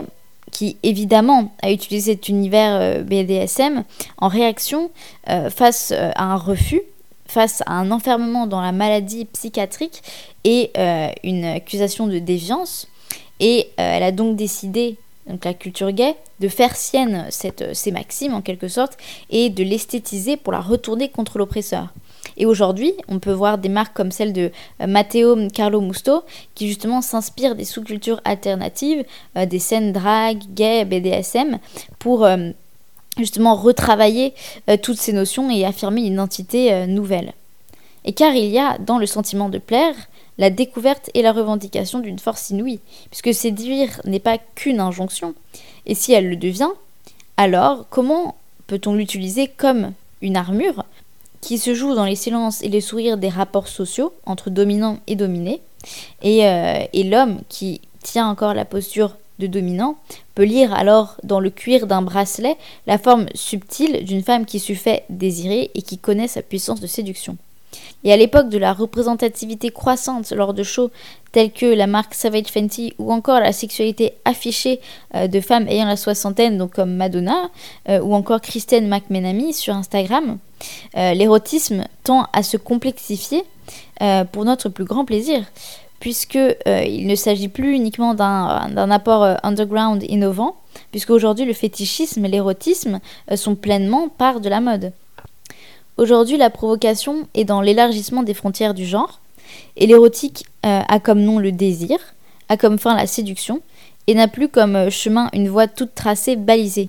qui 0.52 0.78
évidemment 0.84 1.52
a 1.62 1.72
utilisé 1.72 2.14
cet 2.14 2.30
univers 2.30 2.76
euh, 2.80 3.04
BDSM 3.04 3.84
en 4.18 4.28
réaction 4.28 4.92
euh, 5.30 5.50
face 5.50 5.92
à 5.92 6.24
un 6.24 6.36
refus, 6.36 6.82
face 7.28 7.62
à 7.66 7.74
un 7.74 7.92
enfermement 7.92 8.48
dans 8.48 8.62
la 8.62 8.72
maladie 8.72 9.26
psychiatrique 9.26 10.02
et 10.44 10.72
une 11.24 11.44
accusation 11.44 12.08
de 12.08 12.20
déviance. 12.20 12.88
Et 13.42 13.70
elle 13.76 14.04
a 14.04 14.14
donc 14.14 14.38
décidé 14.38 14.98
donc 15.30 15.46
la 15.46 15.54
culture 15.54 15.92
gay, 15.92 16.16
de 16.40 16.48
faire 16.48 16.76
sienne 16.76 17.28
cette, 17.30 17.76
ces 17.76 17.92
maximes 17.92 18.34
en 18.34 18.42
quelque 18.42 18.68
sorte 18.68 18.98
et 19.30 19.50
de 19.50 19.64
l'esthétiser 19.64 20.38
pour 20.38 20.54
la 20.54 20.62
retourner 20.62 21.10
contre 21.10 21.38
l'oppresseur. 21.38 21.90
Et 22.38 22.46
aujourd'hui, 22.46 22.94
on 23.08 23.20
peut 23.20 23.32
voir 23.32 23.58
des 23.58 23.70
marques 23.70 23.96
comme 23.96 24.12
celle 24.12 24.32
de 24.32 24.52
euh, 24.82 24.88
Matteo 24.88 25.36
Carlo 25.54 25.82
Musto 25.82 26.24
qui 26.56 26.68
justement 26.68 27.02
s'inspirent 27.02 27.56
des 27.56 27.66
sous-cultures 27.66 28.22
alternatives, 28.26 29.04
euh, 29.38 29.46
des 29.46 29.60
scènes 29.60 29.92
drag, 29.92 30.40
gay, 30.54 30.86
BDSM 30.86 31.60
pour 31.98 32.26
euh, 32.26 32.52
justement 33.18 33.56
retravailler 33.56 34.36
toutes 34.84 35.00
ces 35.00 35.12
notions 35.12 35.50
et 35.50 35.66
affirmer 35.66 36.02
une 36.02 36.14
identité 36.14 36.86
nouvelle. 36.86 37.34
Et 38.06 38.14
car 38.14 38.36
il 38.36 38.46
y 38.46 38.60
a 38.60 38.78
dans 38.78 39.00
le 39.00 39.08
sentiment 39.08 39.50
de 39.50 39.58
plaire 39.58 39.96
la 40.38 40.50
découverte 40.50 41.10
et 41.14 41.22
la 41.22 41.32
revendication 41.32 42.00
d'une 42.00 42.20
force 42.20 42.50
inouïe, 42.50 42.80
puisque 43.10 43.34
séduire 43.34 44.02
n'est 44.06 44.20
pas 44.20 44.38
qu'une 44.38 44.80
injonction, 44.80 45.34
et 45.86 45.96
si 45.96 46.14
elle 46.14 46.30
le 46.30 46.36
devient, 46.36 46.70
alors 47.38 47.86
comment 47.90 48.36
peut-on 48.68 48.94
l'utiliser 48.94 49.48
comme 49.48 49.94
une 50.22 50.38
armure 50.38 50.86
qui 51.42 51.58
se 51.58 51.74
joue 51.74 51.96
dans 51.96 52.06
les 52.06 52.16
silences 52.16 52.62
et 52.62 52.70
les 52.70 52.82
sourires 52.82 53.18
des 53.18 53.30
rapports 53.30 53.68
sociaux 53.68 54.14
entre 54.26 54.50
dominant 54.50 55.00
et 55.08 55.16
dominé, 55.16 55.62
et, 56.22 56.46
euh, 56.48 56.84
et 56.94 57.04
l'homme 57.04 57.40
qui 57.50 57.82
tient 58.02 58.28
encore 58.28 58.54
la 58.54 58.66
posture 58.66 59.16
de 59.40 59.48
dominant 59.48 59.98
peut 60.36 60.44
lire 60.44 60.74
alors 60.74 61.18
dans 61.24 61.40
le 61.40 61.50
cuir 61.50 61.88
d'un 61.88 62.02
bracelet 62.02 62.58
la 62.88 62.98
forme 62.98 63.28
subtile 63.36 64.04
d'une 64.04 64.24
femme 64.24 64.46
qui 64.46 64.60
se 64.60 64.74
fait 64.74 65.04
désirer 65.10 65.70
et 65.76 65.82
qui 65.82 65.98
connaît 65.98 66.28
sa 66.28 66.42
puissance 66.42 66.82
de 66.82 66.88
séduction. 66.88 67.38
Et 68.04 68.14
à 68.14 68.18
l'époque 68.18 68.50
de 68.50 68.58
la 68.58 68.74
représentativité 68.74 69.70
croissante 69.70 70.32
lors 70.32 70.54
de 70.54 70.64
shows 70.64 70.92
tels 71.32 71.52
que 71.52 71.66
la 71.66 71.88
marque 71.88 72.14
Savage 72.14 72.48
Fenty 72.48 72.94
ou 73.00 73.12
encore 73.12 73.40
la 73.40 73.52
sexualité 73.52 74.14
affichée 74.26 74.80
euh, 75.16 75.28
de 75.28 75.40
femmes 75.40 75.68
ayant 75.68 75.86
la 75.86 75.98
soixantaine, 75.98 76.68
comme 76.70 76.96
Madonna 76.96 77.50
euh, 77.90 78.00
ou 78.00 78.14
encore 78.14 78.42
Kristen 78.42 78.88
McMenamy 78.88 79.54
sur 79.54 79.76
Instagram, 79.76 80.38
euh, 80.96 81.14
l'érotisme 81.14 81.84
tend 82.04 82.28
à 82.34 82.44
se 82.44 82.58
complexifier 82.58 83.44
pour 84.32 84.46
notre 84.46 84.70
plus 84.70 84.86
grand 84.86 85.04
plaisir 85.04 85.44
puisque 86.00 86.38
ne 86.38 87.16
s'agit 87.16 87.50
plus 87.50 87.76
uniquement 87.76 88.14
d'un 88.14 88.92
apport 88.92 89.38
underground 89.44 90.04
innovant, 90.08 90.56
puisque 90.92 91.10
aujourd'hui 91.10 91.44
le 91.44 91.54
fétichisme 91.54 92.24
et 92.24 92.30
l'érotisme 92.30 93.00
sont 93.36 93.56
pleinement 93.56 94.08
part 94.08 94.40
de 94.40 94.48
la 94.48 94.62
mode. 94.62 94.94
Aujourd'hui, 95.98 96.38
la 96.38 96.52
provocation 96.52 97.28
est 97.34 97.44
dans 97.44 97.60
l'élargissement 97.60 98.22
des 98.22 98.36
frontières 98.36 98.76
du 98.76 98.86
genre, 98.86 99.20
et 99.78 99.88
l'érotique 99.88 100.46
euh, 100.64 100.82
a 100.88 101.00
comme 101.00 101.22
nom 101.22 101.40
le 101.40 101.52
désir, 101.52 101.98
a 102.50 102.58
comme 102.58 102.78
fin 102.78 102.96
la 102.96 103.08
séduction, 103.08 103.62
et 104.06 104.14
n'a 104.14 104.28
plus 104.28 104.48
comme 104.48 104.76
euh, 104.76 104.90
chemin 104.92 105.30
une 105.34 105.50
voie 105.50 105.66
toute 105.66 105.96
tracée, 105.96 106.36
balisée. 106.36 106.88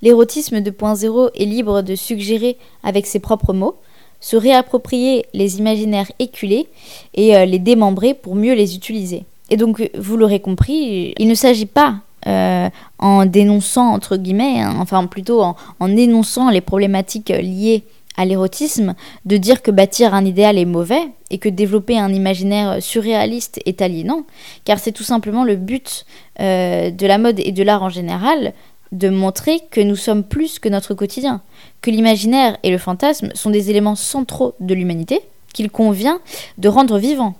L'érotisme 0.00 0.58
2.0 0.58 1.30
est 1.34 1.44
libre 1.44 1.82
de 1.82 1.96
suggérer 1.96 2.56
avec 2.84 3.06
ses 3.06 3.18
propres 3.18 3.52
mots, 3.52 3.74
se 4.20 4.36
réapproprier 4.36 5.26
les 5.34 5.58
imaginaires 5.58 6.12
éculés 6.20 6.68
et 7.14 7.36
euh, 7.36 7.46
les 7.46 7.58
démembrer 7.58 8.14
pour 8.14 8.36
mieux 8.36 8.54
les 8.54 8.76
utiliser. 8.76 9.24
Et 9.50 9.56
donc, 9.56 9.90
vous 9.98 10.16
l'aurez 10.16 10.38
compris, 10.40 11.14
il 11.18 11.26
ne 11.26 11.34
s'agit 11.34 11.66
pas 11.66 11.96
en 12.26 13.26
dénonçant, 13.26 13.92
entre 13.92 14.16
guillemets, 14.16 14.62
hein, 14.62 14.76
enfin 14.80 15.04
plutôt 15.04 15.42
en, 15.42 15.56
en, 15.78 15.94
énonçant 15.94 16.48
les 16.48 16.62
problématiques 16.62 17.28
liées 17.28 17.84
à 18.16 18.24
l'érotisme 18.24 18.94
de 19.24 19.36
dire 19.36 19.62
que 19.62 19.70
bâtir 19.70 20.14
un 20.14 20.24
idéal 20.24 20.58
est 20.58 20.64
mauvais 20.64 21.02
et 21.30 21.38
que 21.38 21.48
développer 21.48 21.98
un 21.98 22.12
imaginaire 22.12 22.82
surréaliste 22.82 23.60
est 23.66 23.82
aliénant, 23.82 24.24
car 24.64 24.78
c'est 24.78 24.92
tout 24.92 25.02
simplement 25.02 25.44
le 25.44 25.56
but 25.56 26.06
euh, 26.40 26.90
de 26.90 27.06
la 27.06 27.18
mode 27.18 27.40
et 27.40 27.52
de 27.52 27.62
l'art 27.62 27.82
en 27.82 27.88
général 27.88 28.52
de 28.92 29.08
montrer 29.08 29.60
que 29.70 29.80
nous 29.80 29.96
sommes 29.96 30.22
plus 30.22 30.58
que 30.58 30.68
notre 30.68 30.94
quotidien, 30.94 31.42
que 31.82 31.90
l'imaginaire 31.90 32.56
et 32.62 32.70
le 32.70 32.78
fantasme 32.78 33.30
sont 33.34 33.50
des 33.50 33.70
éléments 33.70 33.96
centraux 33.96 34.54
de 34.60 34.74
l'humanité 34.74 35.20
qu'il 35.52 35.70
convient 35.70 36.20
de 36.58 36.68
rendre 36.68 36.98
vivants. 36.98 37.34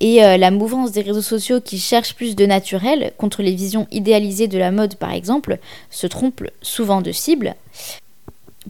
Et 0.00 0.24
euh, 0.24 0.36
la 0.36 0.50
mouvance 0.50 0.92
des 0.92 1.02
réseaux 1.02 1.22
sociaux 1.22 1.60
qui 1.60 1.78
cherchent 1.78 2.14
plus 2.14 2.36
de 2.36 2.46
naturel 2.46 3.12
contre 3.16 3.42
les 3.42 3.54
visions 3.54 3.86
idéalisées 3.90 4.48
de 4.48 4.58
la 4.58 4.72
mode 4.72 4.96
par 4.96 5.12
exemple 5.12 5.58
se 5.90 6.06
trompe 6.06 6.42
souvent 6.62 7.00
de 7.00 7.12
cible 7.12 7.54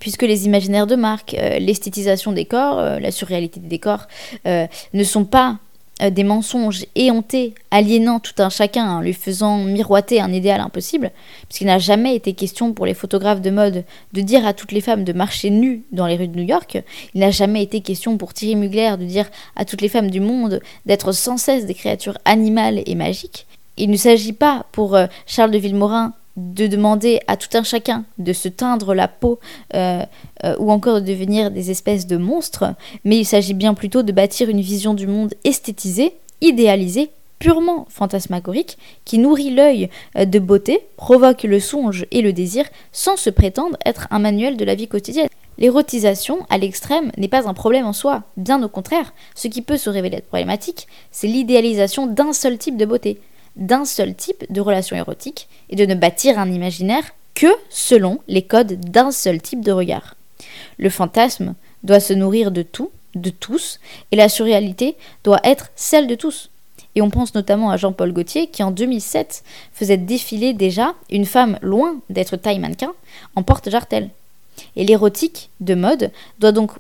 puisque 0.01 0.22
les 0.22 0.47
imaginaires 0.47 0.86
de 0.86 0.97
marque, 0.97 1.34
euh, 1.34 1.59
l'esthétisation 1.59 2.32
des 2.32 2.45
corps, 2.45 2.78
euh, 2.78 2.99
la 2.99 3.11
surréalité 3.11 3.61
des 3.61 3.68
décors, 3.68 4.07
euh, 4.47 4.66
ne 4.92 5.05
sont 5.05 5.24
pas 5.24 5.59
des 6.11 6.24
mensonges 6.24 6.86
éhontés, 6.97 7.55
aliénant 7.70 8.18
tout 8.18 8.42
un 8.42 8.51
chacun, 8.51 8.97
en 8.97 9.01
lui 9.01 9.12
faisant 9.12 9.59
miroiter 9.59 10.20
un 10.20 10.32
idéal 10.32 10.61
impossible, 10.61 11.12
puisqu'il 11.49 11.68
n'a 11.68 11.78
jamais 11.78 12.16
été 12.16 12.32
question 12.32 12.72
pour 12.72 12.84
les 12.84 12.95
photographes 12.95 13.40
de 13.40 13.51
mode 13.51 13.84
de 14.12 14.20
dire 14.20 14.45
à 14.45 14.55
toutes 14.55 14.72
les 14.72 14.80
femmes 14.80 15.05
de 15.05 15.12
marcher 15.12 15.51
nues 15.51 15.84
dans 15.92 16.09
les 16.09 16.16
rues 16.16 16.26
de 16.26 16.36
New 16.36 16.45
York, 16.45 16.82
il 17.14 17.20
n'a 17.20 17.30
jamais 17.30 17.62
été 17.62 17.80
question 17.80 18.18
pour 18.18 18.34
Thierry 18.34 18.57
Mugler 18.57 18.97
de 18.99 19.05
dire 19.05 19.30
à 19.55 19.64
toutes 19.64 19.82
les 19.82 19.88
femmes 19.88 20.11
du 20.11 20.18
monde 20.18 20.61
d'être 20.84 21.12
sans 21.12 21.36
cesse 21.36 21.64
des 21.64 21.74
créatures 21.74 22.18
animales 22.24 22.82
et 22.86 22.97
magiques. 22.97 23.47
Il 23.76 23.88
ne 23.88 23.97
s'agit 23.97 24.32
pas 24.32 24.66
pour 24.72 24.99
Charles 25.26 25.53
de 25.53 25.59
Villemorin 25.59 26.12
de 26.37 26.66
demander 26.66 27.20
à 27.26 27.37
tout 27.37 27.57
un 27.57 27.62
chacun 27.62 28.05
de 28.18 28.32
se 28.32 28.49
teindre 28.49 28.95
la 28.95 29.09
peau 29.09 29.39
euh, 29.74 30.03
euh, 30.45 30.57
ou 30.59 30.70
encore 30.70 31.01
de 31.01 31.07
devenir 31.07 31.51
des 31.51 31.70
espèces 31.70 32.07
de 32.07 32.16
monstres, 32.16 32.74
mais 33.05 33.18
il 33.18 33.24
s'agit 33.24 33.55
bien 33.55 33.74
plutôt 33.74 34.03
de 34.03 34.12
bâtir 34.12 34.49
une 34.49 34.61
vision 34.61 34.95
du 34.95 35.07
monde 35.07 35.35
esthétisée, 35.45 36.14
idéalisée, 36.41 37.11
purement 37.39 37.87
fantasmagorique, 37.89 38.78
qui 39.05 39.18
nourrit 39.18 39.51
l'œil 39.51 39.91
euh, 40.16 40.24
de 40.24 40.39
beauté, 40.39 40.80
provoque 40.97 41.45
le 41.45 41.61
songe 41.61 42.07
et 42.11 42.22
le 42.22 42.32
désir, 42.32 42.64
sans 42.91 43.16
se 43.16 43.30
prétendre 43.30 43.76
être 43.85 44.09
un 44.11 44.18
manuel 44.18 44.57
de 44.57 44.64
la 44.64 44.74
vie 44.74 44.89
quotidienne. 44.89 45.28
L'érotisation, 45.57 46.45
à 46.51 46.59
l'extrême, 46.59 47.12
n'est 47.16 47.28
pas 47.28 47.49
un 47.49 47.55
problème 47.55 47.87
en 47.87 47.93
soi, 47.93 48.24
bien 48.37 48.61
au 48.62 48.68
contraire, 48.68 49.14
ce 49.37 49.47
qui 49.47 49.62
peut 49.62 49.76
se 49.76 49.89
révéler 49.89 50.16
être 50.16 50.26
problématique, 50.26 50.89
c'est 51.12 51.28
l'idéalisation 51.28 52.09
d'un 52.09 52.32
seul 52.32 52.59
type 52.59 52.76
de 52.76 52.87
beauté 52.87 53.20
d'un 53.57 53.84
seul 53.84 54.14
type 54.14 54.50
de 54.52 54.61
relation 54.61 54.96
érotique 54.96 55.48
et 55.70 55.76
de 55.76 55.86
ne 55.86 55.94
bâtir 55.94 56.38
un 56.38 56.50
imaginaire 56.50 57.05
que 57.34 57.52
selon 57.68 58.20
les 58.28 58.42
codes 58.42 58.80
d'un 58.80 59.11
seul 59.11 59.40
type 59.40 59.64
de 59.64 59.72
regard. 59.72 60.14
Le 60.78 60.90
fantasme 60.90 61.55
doit 61.82 62.00
se 62.00 62.12
nourrir 62.12 62.50
de 62.50 62.62
tout, 62.62 62.90
de 63.14 63.30
tous, 63.30 63.80
et 64.12 64.16
la 64.16 64.28
surréalité 64.28 64.96
doit 65.22 65.40
être 65.44 65.70
celle 65.76 66.07
de 66.07 66.14
tous. 66.14 66.50
Et 66.94 67.02
on 67.02 67.11
pense 67.11 67.34
notamment 67.34 67.70
à 67.70 67.76
Jean-Paul 67.76 68.12
Gaultier 68.12 68.46
qui 68.46 68.62
en 68.62 68.70
2007 68.70 69.42
faisait 69.72 69.96
défiler 69.96 70.52
déjà 70.52 70.94
une 71.11 71.26
femme 71.26 71.59
loin 71.61 71.96
d'être 72.09 72.36
taille 72.36 72.61
mannequin 72.61 72.92
en 73.34 73.42
porte-jartel. 73.42 74.11
Et 74.76 74.84
l'érotique 74.84 75.50
de 75.61 75.74
mode 75.74 76.12
doit 76.38 76.52
donc 76.52 76.70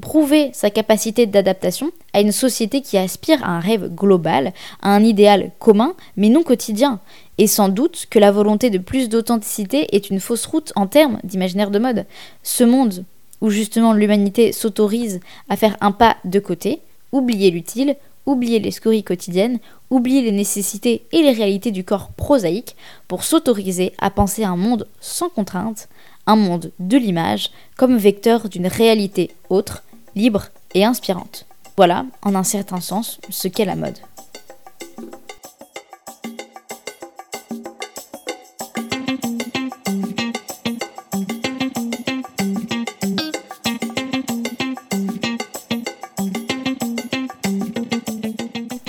prouver 0.00 0.50
sa 0.52 0.70
capacité 0.70 1.26
d'adaptation 1.26 1.90
à 2.12 2.20
une 2.20 2.32
société 2.32 2.80
qui 2.80 2.98
aspire 2.98 3.42
à 3.44 3.56
un 3.56 3.60
rêve 3.60 3.88
global, 3.94 4.52
à 4.82 4.90
un 4.90 5.02
idéal 5.02 5.50
commun, 5.58 5.94
mais 6.16 6.28
non 6.28 6.42
quotidien. 6.42 7.00
Et 7.38 7.46
sans 7.46 7.68
doute 7.68 8.06
que 8.10 8.18
la 8.18 8.32
volonté 8.32 8.70
de 8.70 8.78
plus 8.78 9.08
d'authenticité 9.08 9.94
est 9.94 10.10
une 10.10 10.20
fausse 10.20 10.46
route 10.46 10.72
en 10.76 10.86
termes 10.86 11.18
d'imaginaire 11.24 11.70
de 11.70 11.78
mode. 11.78 12.06
Ce 12.42 12.64
monde 12.64 13.04
où 13.40 13.50
justement 13.50 13.92
l'humanité 13.92 14.52
s'autorise 14.52 15.20
à 15.48 15.56
faire 15.56 15.76
un 15.80 15.92
pas 15.92 16.16
de 16.24 16.38
côté, 16.38 16.80
oublier 17.12 17.50
l'utile, 17.50 17.96
oublier 18.26 18.58
les 18.58 18.70
scories 18.70 19.04
quotidiennes, 19.04 19.58
oublier 19.90 20.22
les 20.22 20.32
nécessités 20.32 21.04
et 21.12 21.22
les 21.22 21.32
réalités 21.32 21.70
du 21.70 21.84
corps 21.84 22.08
prosaïque 22.08 22.76
pour 23.08 23.24
s'autoriser 23.24 23.92
à 23.98 24.10
penser 24.10 24.44
un 24.44 24.56
monde 24.56 24.88
sans 25.00 25.28
contrainte, 25.28 25.88
un 26.26 26.36
monde 26.36 26.72
de 26.78 26.96
l'image 26.96 27.50
comme 27.76 27.96
vecteur 27.96 28.48
d'une 28.48 28.66
réalité 28.66 29.30
autre, 29.50 29.82
libre 30.14 30.46
et 30.74 30.84
inspirante. 30.84 31.46
Voilà, 31.76 32.06
en 32.22 32.34
un 32.34 32.44
certain 32.44 32.80
sens, 32.80 33.20
ce 33.30 33.48
qu'est 33.48 33.64
la 33.64 33.76
mode. 33.76 33.98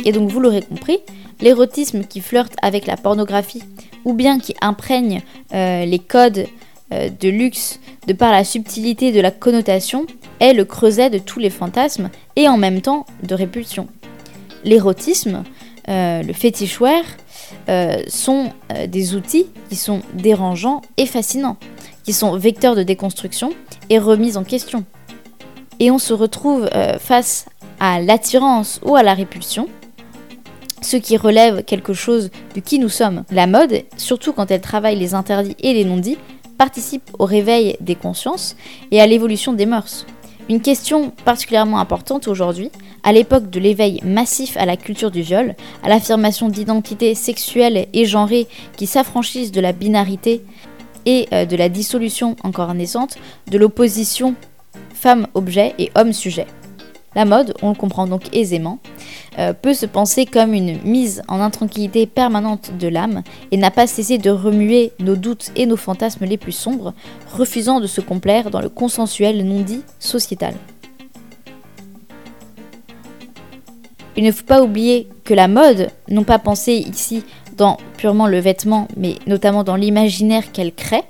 Et 0.06 0.12
donc 0.12 0.30
vous 0.30 0.40
l'aurez 0.40 0.62
compris, 0.62 1.00
l'érotisme 1.42 2.04
qui 2.04 2.22
flirte 2.22 2.54
avec 2.62 2.86
la 2.86 2.96
pornographie 2.96 3.64
ou 4.06 4.14
bien 4.14 4.40
qui 4.40 4.56
imprègne 4.62 5.22
euh, 5.54 5.84
les 5.86 6.00
codes 6.00 6.46
euh, 6.92 7.10
de 7.10 7.30
luxe 7.30 7.80
de 8.06 8.14
par 8.14 8.32
la 8.32 8.44
subtilité 8.44 9.12
de 9.12 9.20
la 9.20 9.32
connotation, 9.32 10.06
est 10.40 10.54
le 10.54 10.66
creuset 10.66 11.10
de 11.10 11.18
tous 11.18 11.40
les 11.40 11.50
fantasmes 11.50 12.12
et 12.36 12.48
en 12.48 12.58
même 12.58 12.82
temps 12.82 13.08
de 13.24 13.34
répulsion. 13.34 13.88
L'érotisme, 14.64 15.44
euh, 15.90 16.22
le 16.22 16.34
féticheware, 16.34 17.06
euh, 17.70 17.98
sont 18.08 18.52
des 18.88 19.16
outils 19.16 19.48
qui 19.70 19.76
sont 19.76 20.02
dérangeants 20.14 20.82
et 20.98 21.08
fascinants, 21.08 21.58
qui 22.04 22.14
sont 22.14 22.38
vecteurs 22.38 22.76
de 22.76 22.84
déconstruction 22.84 23.54
et 23.90 23.98
remise 23.98 24.38
en 24.38 24.44
question. 24.44 24.84
Et 25.80 25.90
on 25.90 25.98
se 25.98 26.14
retrouve 26.14 26.70
face 27.00 27.46
à 27.80 28.00
l'attirance 28.00 28.80
ou 28.84 28.96
à 28.96 29.04
la 29.04 29.14
répulsion, 29.14 29.68
ce 30.82 30.98
qui 30.98 31.18
relève 31.18 31.64
quelque 31.64 31.94
chose 31.94 32.30
de 32.54 32.60
qui 32.62 32.80
nous 32.80 32.90
sommes. 32.90 33.24
La 33.32 33.48
mode, 33.48 33.84
surtout 33.98 34.34
quand 34.34 34.52
elle 34.52 34.62
travaille 34.62 34.98
les 34.98 35.14
interdits 35.14 35.56
et 35.60 35.74
les 35.74 35.84
non-dits, 35.84 36.18
participe 36.58 37.10
au 37.20 37.26
réveil 37.26 37.78
des 37.80 37.96
consciences 37.96 38.56
et 38.92 39.02
à 39.02 39.08
l'évolution 39.08 39.54
des 39.54 39.66
mœurs. 39.66 40.06
Une 40.48 40.62
question 40.62 41.12
particulièrement 41.26 41.80
importante 41.80 42.28
aujourd'hui, 42.28 42.70
à 43.04 43.12
l'époque 43.12 43.50
de 43.50 43.60
l'éveil 43.60 44.00
massif 44.04 44.58
à 44.58 44.66
la 44.66 44.78
culture 44.78 45.10
du 45.10 45.22
viol, 45.22 45.56
à 45.84 45.90
l'affirmation 45.90 46.50
d'identités 46.50 47.16
sexuelles 47.16 47.88
et 47.94 48.06
genrées 48.06 48.48
qui 48.78 48.86
s'affranchissent 48.86 49.52
de 49.52 49.62
la 49.62 49.72
binarité 49.72 50.44
et 51.06 51.28
euh, 51.34 51.46
de 51.46 51.56
la 51.56 51.70
dissolution 51.70 52.36
encore 52.44 52.74
naissante 52.74 53.18
de 53.50 53.58
l'opposition 53.58 54.36
femme-objet 54.94 55.74
et 55.80 55.92
homme-sujet. 55.96 56.48
La 57.16 57.24
mode, 57.24 57.54
on 57.62 57.70
le 57.70 57.76
comprend 57.76 58.08
donc 58.08 58.24
aisément, 58.36 58.80
euh, 59.40 59.54
peut 59.54 59.74
se 59.74 59.86
penser 59.86 60.26
comme 60.26 60.54
une 60.54 60.82
mise 60.84 61.22
en 61.30 61.40
intranquillité 61.40 62.08
permanente 62.08 62.72
de 62.78 62.90
l'âme 62.90 63.24
et 63.52 63.58
n'a 63.58 63.72
pas 63.72 63.88
cessé 63.88 64.18
de 64.18 64.30
remuer 64.30 64.92
nos 65.00 65.16
doutes 65.16 65.52
et 65.56 65.66
nos 65.66 65.78
fantasmes 65.78 66.26
les 66.26 66.38
plus 66.38 66.52
sombres, 66.52 66.94
refusant 67.34 67.80
de 67.80 67.88
se 67.88 68.02
complaire 68.02 68.52
dans 68.52 68.60
le 68.60 68.70
consensuel 68.70 69.46
non-dit 69.46 69.84
sociétal. 69.98 70.54
Il 74.18 74.24
ne 74.24 74.32
faut 74.32 74.46
pas 74.46 74.62
oublier 74.62 75.08
que 75.24 75.34
la 75.34 75.48
mode, 75.48 75.90
non 76.10 76.24
pas 76.24 76.40
pensée 76.40 76.74
ici 76.74 77.24
dans 77.58 77.78
purement 77.98 78.28
le 78.28 78.40
vêtement, 78.40 78.88
mais 78.98 79.16
notamment 79.28 79.64
dans 79.64 79.76
l'imaginaire 79.76 80.52
qu'elle 80.52 80.74
crée, 80.74 81.04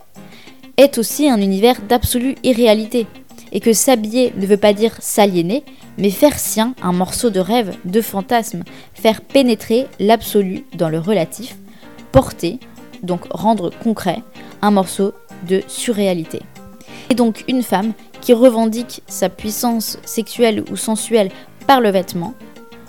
est 0.77 0.97
aussi 0.97 1.29
un 1.29 1.41
univers 1.41 1.81
d'absolue 1.81 2.35
irréalité, 2.43 3.07
et 3.51 3.59
que 3.59 3.73
s'habiller 3.73 4.33
ne 4.37 4.45
veut 4.45 4.57
pas 4.57 4.73
dire 4.73 4.95
s'aliéner, 4.99 5.63
mais 5.97 6.09
faire 6.09 6.37
sien 6.37 6.73
un 6.81 6.91
morceau 6.91 7.29
de 7.29 7.39
rêve, 7.39 7.75
de 7.85 8.01
fantasme, 8.01 8.63
faire 8.93 9.21
pénétrer 9.21 9.87
l'absolu 9.99 10.65
dans 10.75 10.89
le 10.89 10.99
relatif, 10.99 11.55
porter, 12.11 12.59
donc 13.03 13.25
rendre 13.31 13.71
concret, 13.83 14.21
un 14.61 14.71
morceau 14.71 15.13
de 15.47 15.61
surréalité. 15.67 16.41
Et 17.09 17.15
donc 17.15 17.43
une 17.47 17.63
femme 17.63 17.93
qui 18.21 18.33
revendique 18.33 19.03
sa 19.07 19.29
puissance 19.29 19.99
sexuelle 20.05 20.63
ou 20.71 20.75
sensuelle 20.75 21.29
par 21.67 21.81
le 21.81 21.89
vêtement, 21.89 22.33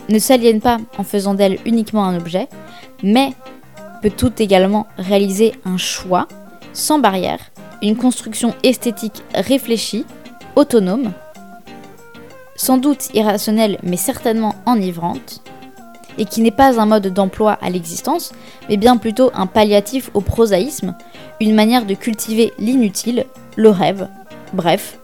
ne 0.09 0.19
s'aliène 0.19 0.61
pas 0.61 0.79
en 0.99 1.05
faisant 1.05 1.35
d'elle 1.35 1.59
uniquement 1.67 2.05
un 2.05 2.17
objet, 2.17 2.49
mais 3.03 3.33
peut 4.03 4.11
tout 4.11 4.33
également 4.39 4.87
réaliser 4.99 5.53
un 5.65 5.77
choix 5.77 6.29
sans 6.73 6.99
barrière, 6.99 7.41
une 7.83 7.97
construction 7.97 8.55
esthétique 8.63 9.23
réfléchie, 9.35 10.05
autonome, 10.55 11.13
sans 12.57 12.79
doute 12.79 13.15
irrationnelle 13.15 13.79
mais 13.83 13.97
certainement 13.97 14.55
enivrante, 14.67 15.43
et 16.19 16.25
qui 16.25 16.41
n'est 16.41 16.51
pas 16.51 16.81
un 16.81 16.87
mode 16.87 17.09
d'emploi 17.09 17.59
à 17.61 17.71
l'existence, 17.71 18.33
mais 18.69 18.77
bien 18.77 18.97
plutôt 18.97 19.31
un 19.35 19.47
palliatif 19.47 20.11
au 20.15 20.21
prosaïsme, 20.21 20.95
une 21.41 21.55
manière 21.55 21.85
de 21.85 21.95
cultiver 21.95 22.53
l'inutile, 22.59 23.27
le 23.57 23.71
rêve, 23.71 24.09
bref, 24.53 24.99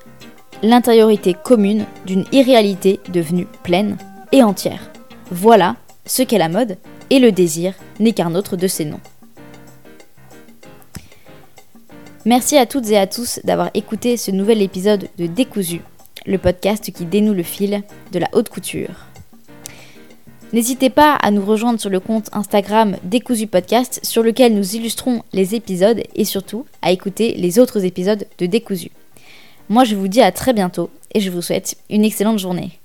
l'intériorité 0.63 1.35
commune 1.35 1.87
d'une 2.07 2.25
irréalité 2.33 3.01
devenue 3.13 3.47
pleine 3.63 3.97
et 4.33 4.43
entière. 4.43 4.91
Voilà 5.31 5.77
ce 6.07 6.23
qu'est 6.23 6.39
la 6.39 6.49
mode, 6.49 6.79
et 7.11 7.19
le 7.19 7.33
désir 7.33 7.75
n'est 8.01 8.13
qu'un 8.13 8.35
autre 8.35 8.57
de 8.57 8.67
ses 8.67 8.85
noms. 8.85 9.01
Merci 12.25 12.57
à 12.57 12.67
toutes 12.67 12.89
et 12.91 12.99
à 12.99 13.07
tous 13.07 13.41
d'avoir 13.45 13.71
écouté 13.75 14.17
ce 14.17 14.31
nouvel 14.31 14.63
épisode 14.63 15.09
de 15.19 15.27
Décousu 15.27 15.81
le 16.27 16.39
podcast 16.39 16.91
qui 16.93 17.05
dénoue 17.05 17.35
le 17.35 17.43
fil 17.43 17.83
de 18.13 18.19
la 18.19 18.29
haute 18.33 18.49
couture. 18.49 19.07
N'hésitez 20.53 20.91
pas 20.91 21.15
à 21.15 21.31
nous 21.31 21.45
rejoindre 21.45 21.81
sur 21.81 21.89
le 21.89 21.99
compte 21.99 22.29
Instagram 22.33 22.97
Décousu 23.05 23.47
Podcast 23.47 24.01
sur 24.03 24.23
lequel 24.23 24.55
nous 24.55 24.77
illustrons 24.77 25.23
les 25.33 25.55
épisodes 25.55 26.03
et 26.15 26.25
surtout 26.27 26.67
à 26.83 26.93
écouter 26.93 27.35
les 27.35 27.59
autres 27.59 27.85
épisodes 27.85 28.27
de 28.37 28.47
Décousu. 28.47 28.91
Moi 29.71 29.85
je 29.85 29.95
vous 29.95 30.09
dis 30.09 30.21
à 30.21 30.31
très 30.31 30.53
bientôt 30.53 30.91
et 31.15 31.21
je 31.21 31.31
vous 31.31 31.41
souhaite 31.41 31.77
une 31.89 32.05
excellente 32.05 32.39
journée. 32.39 32.82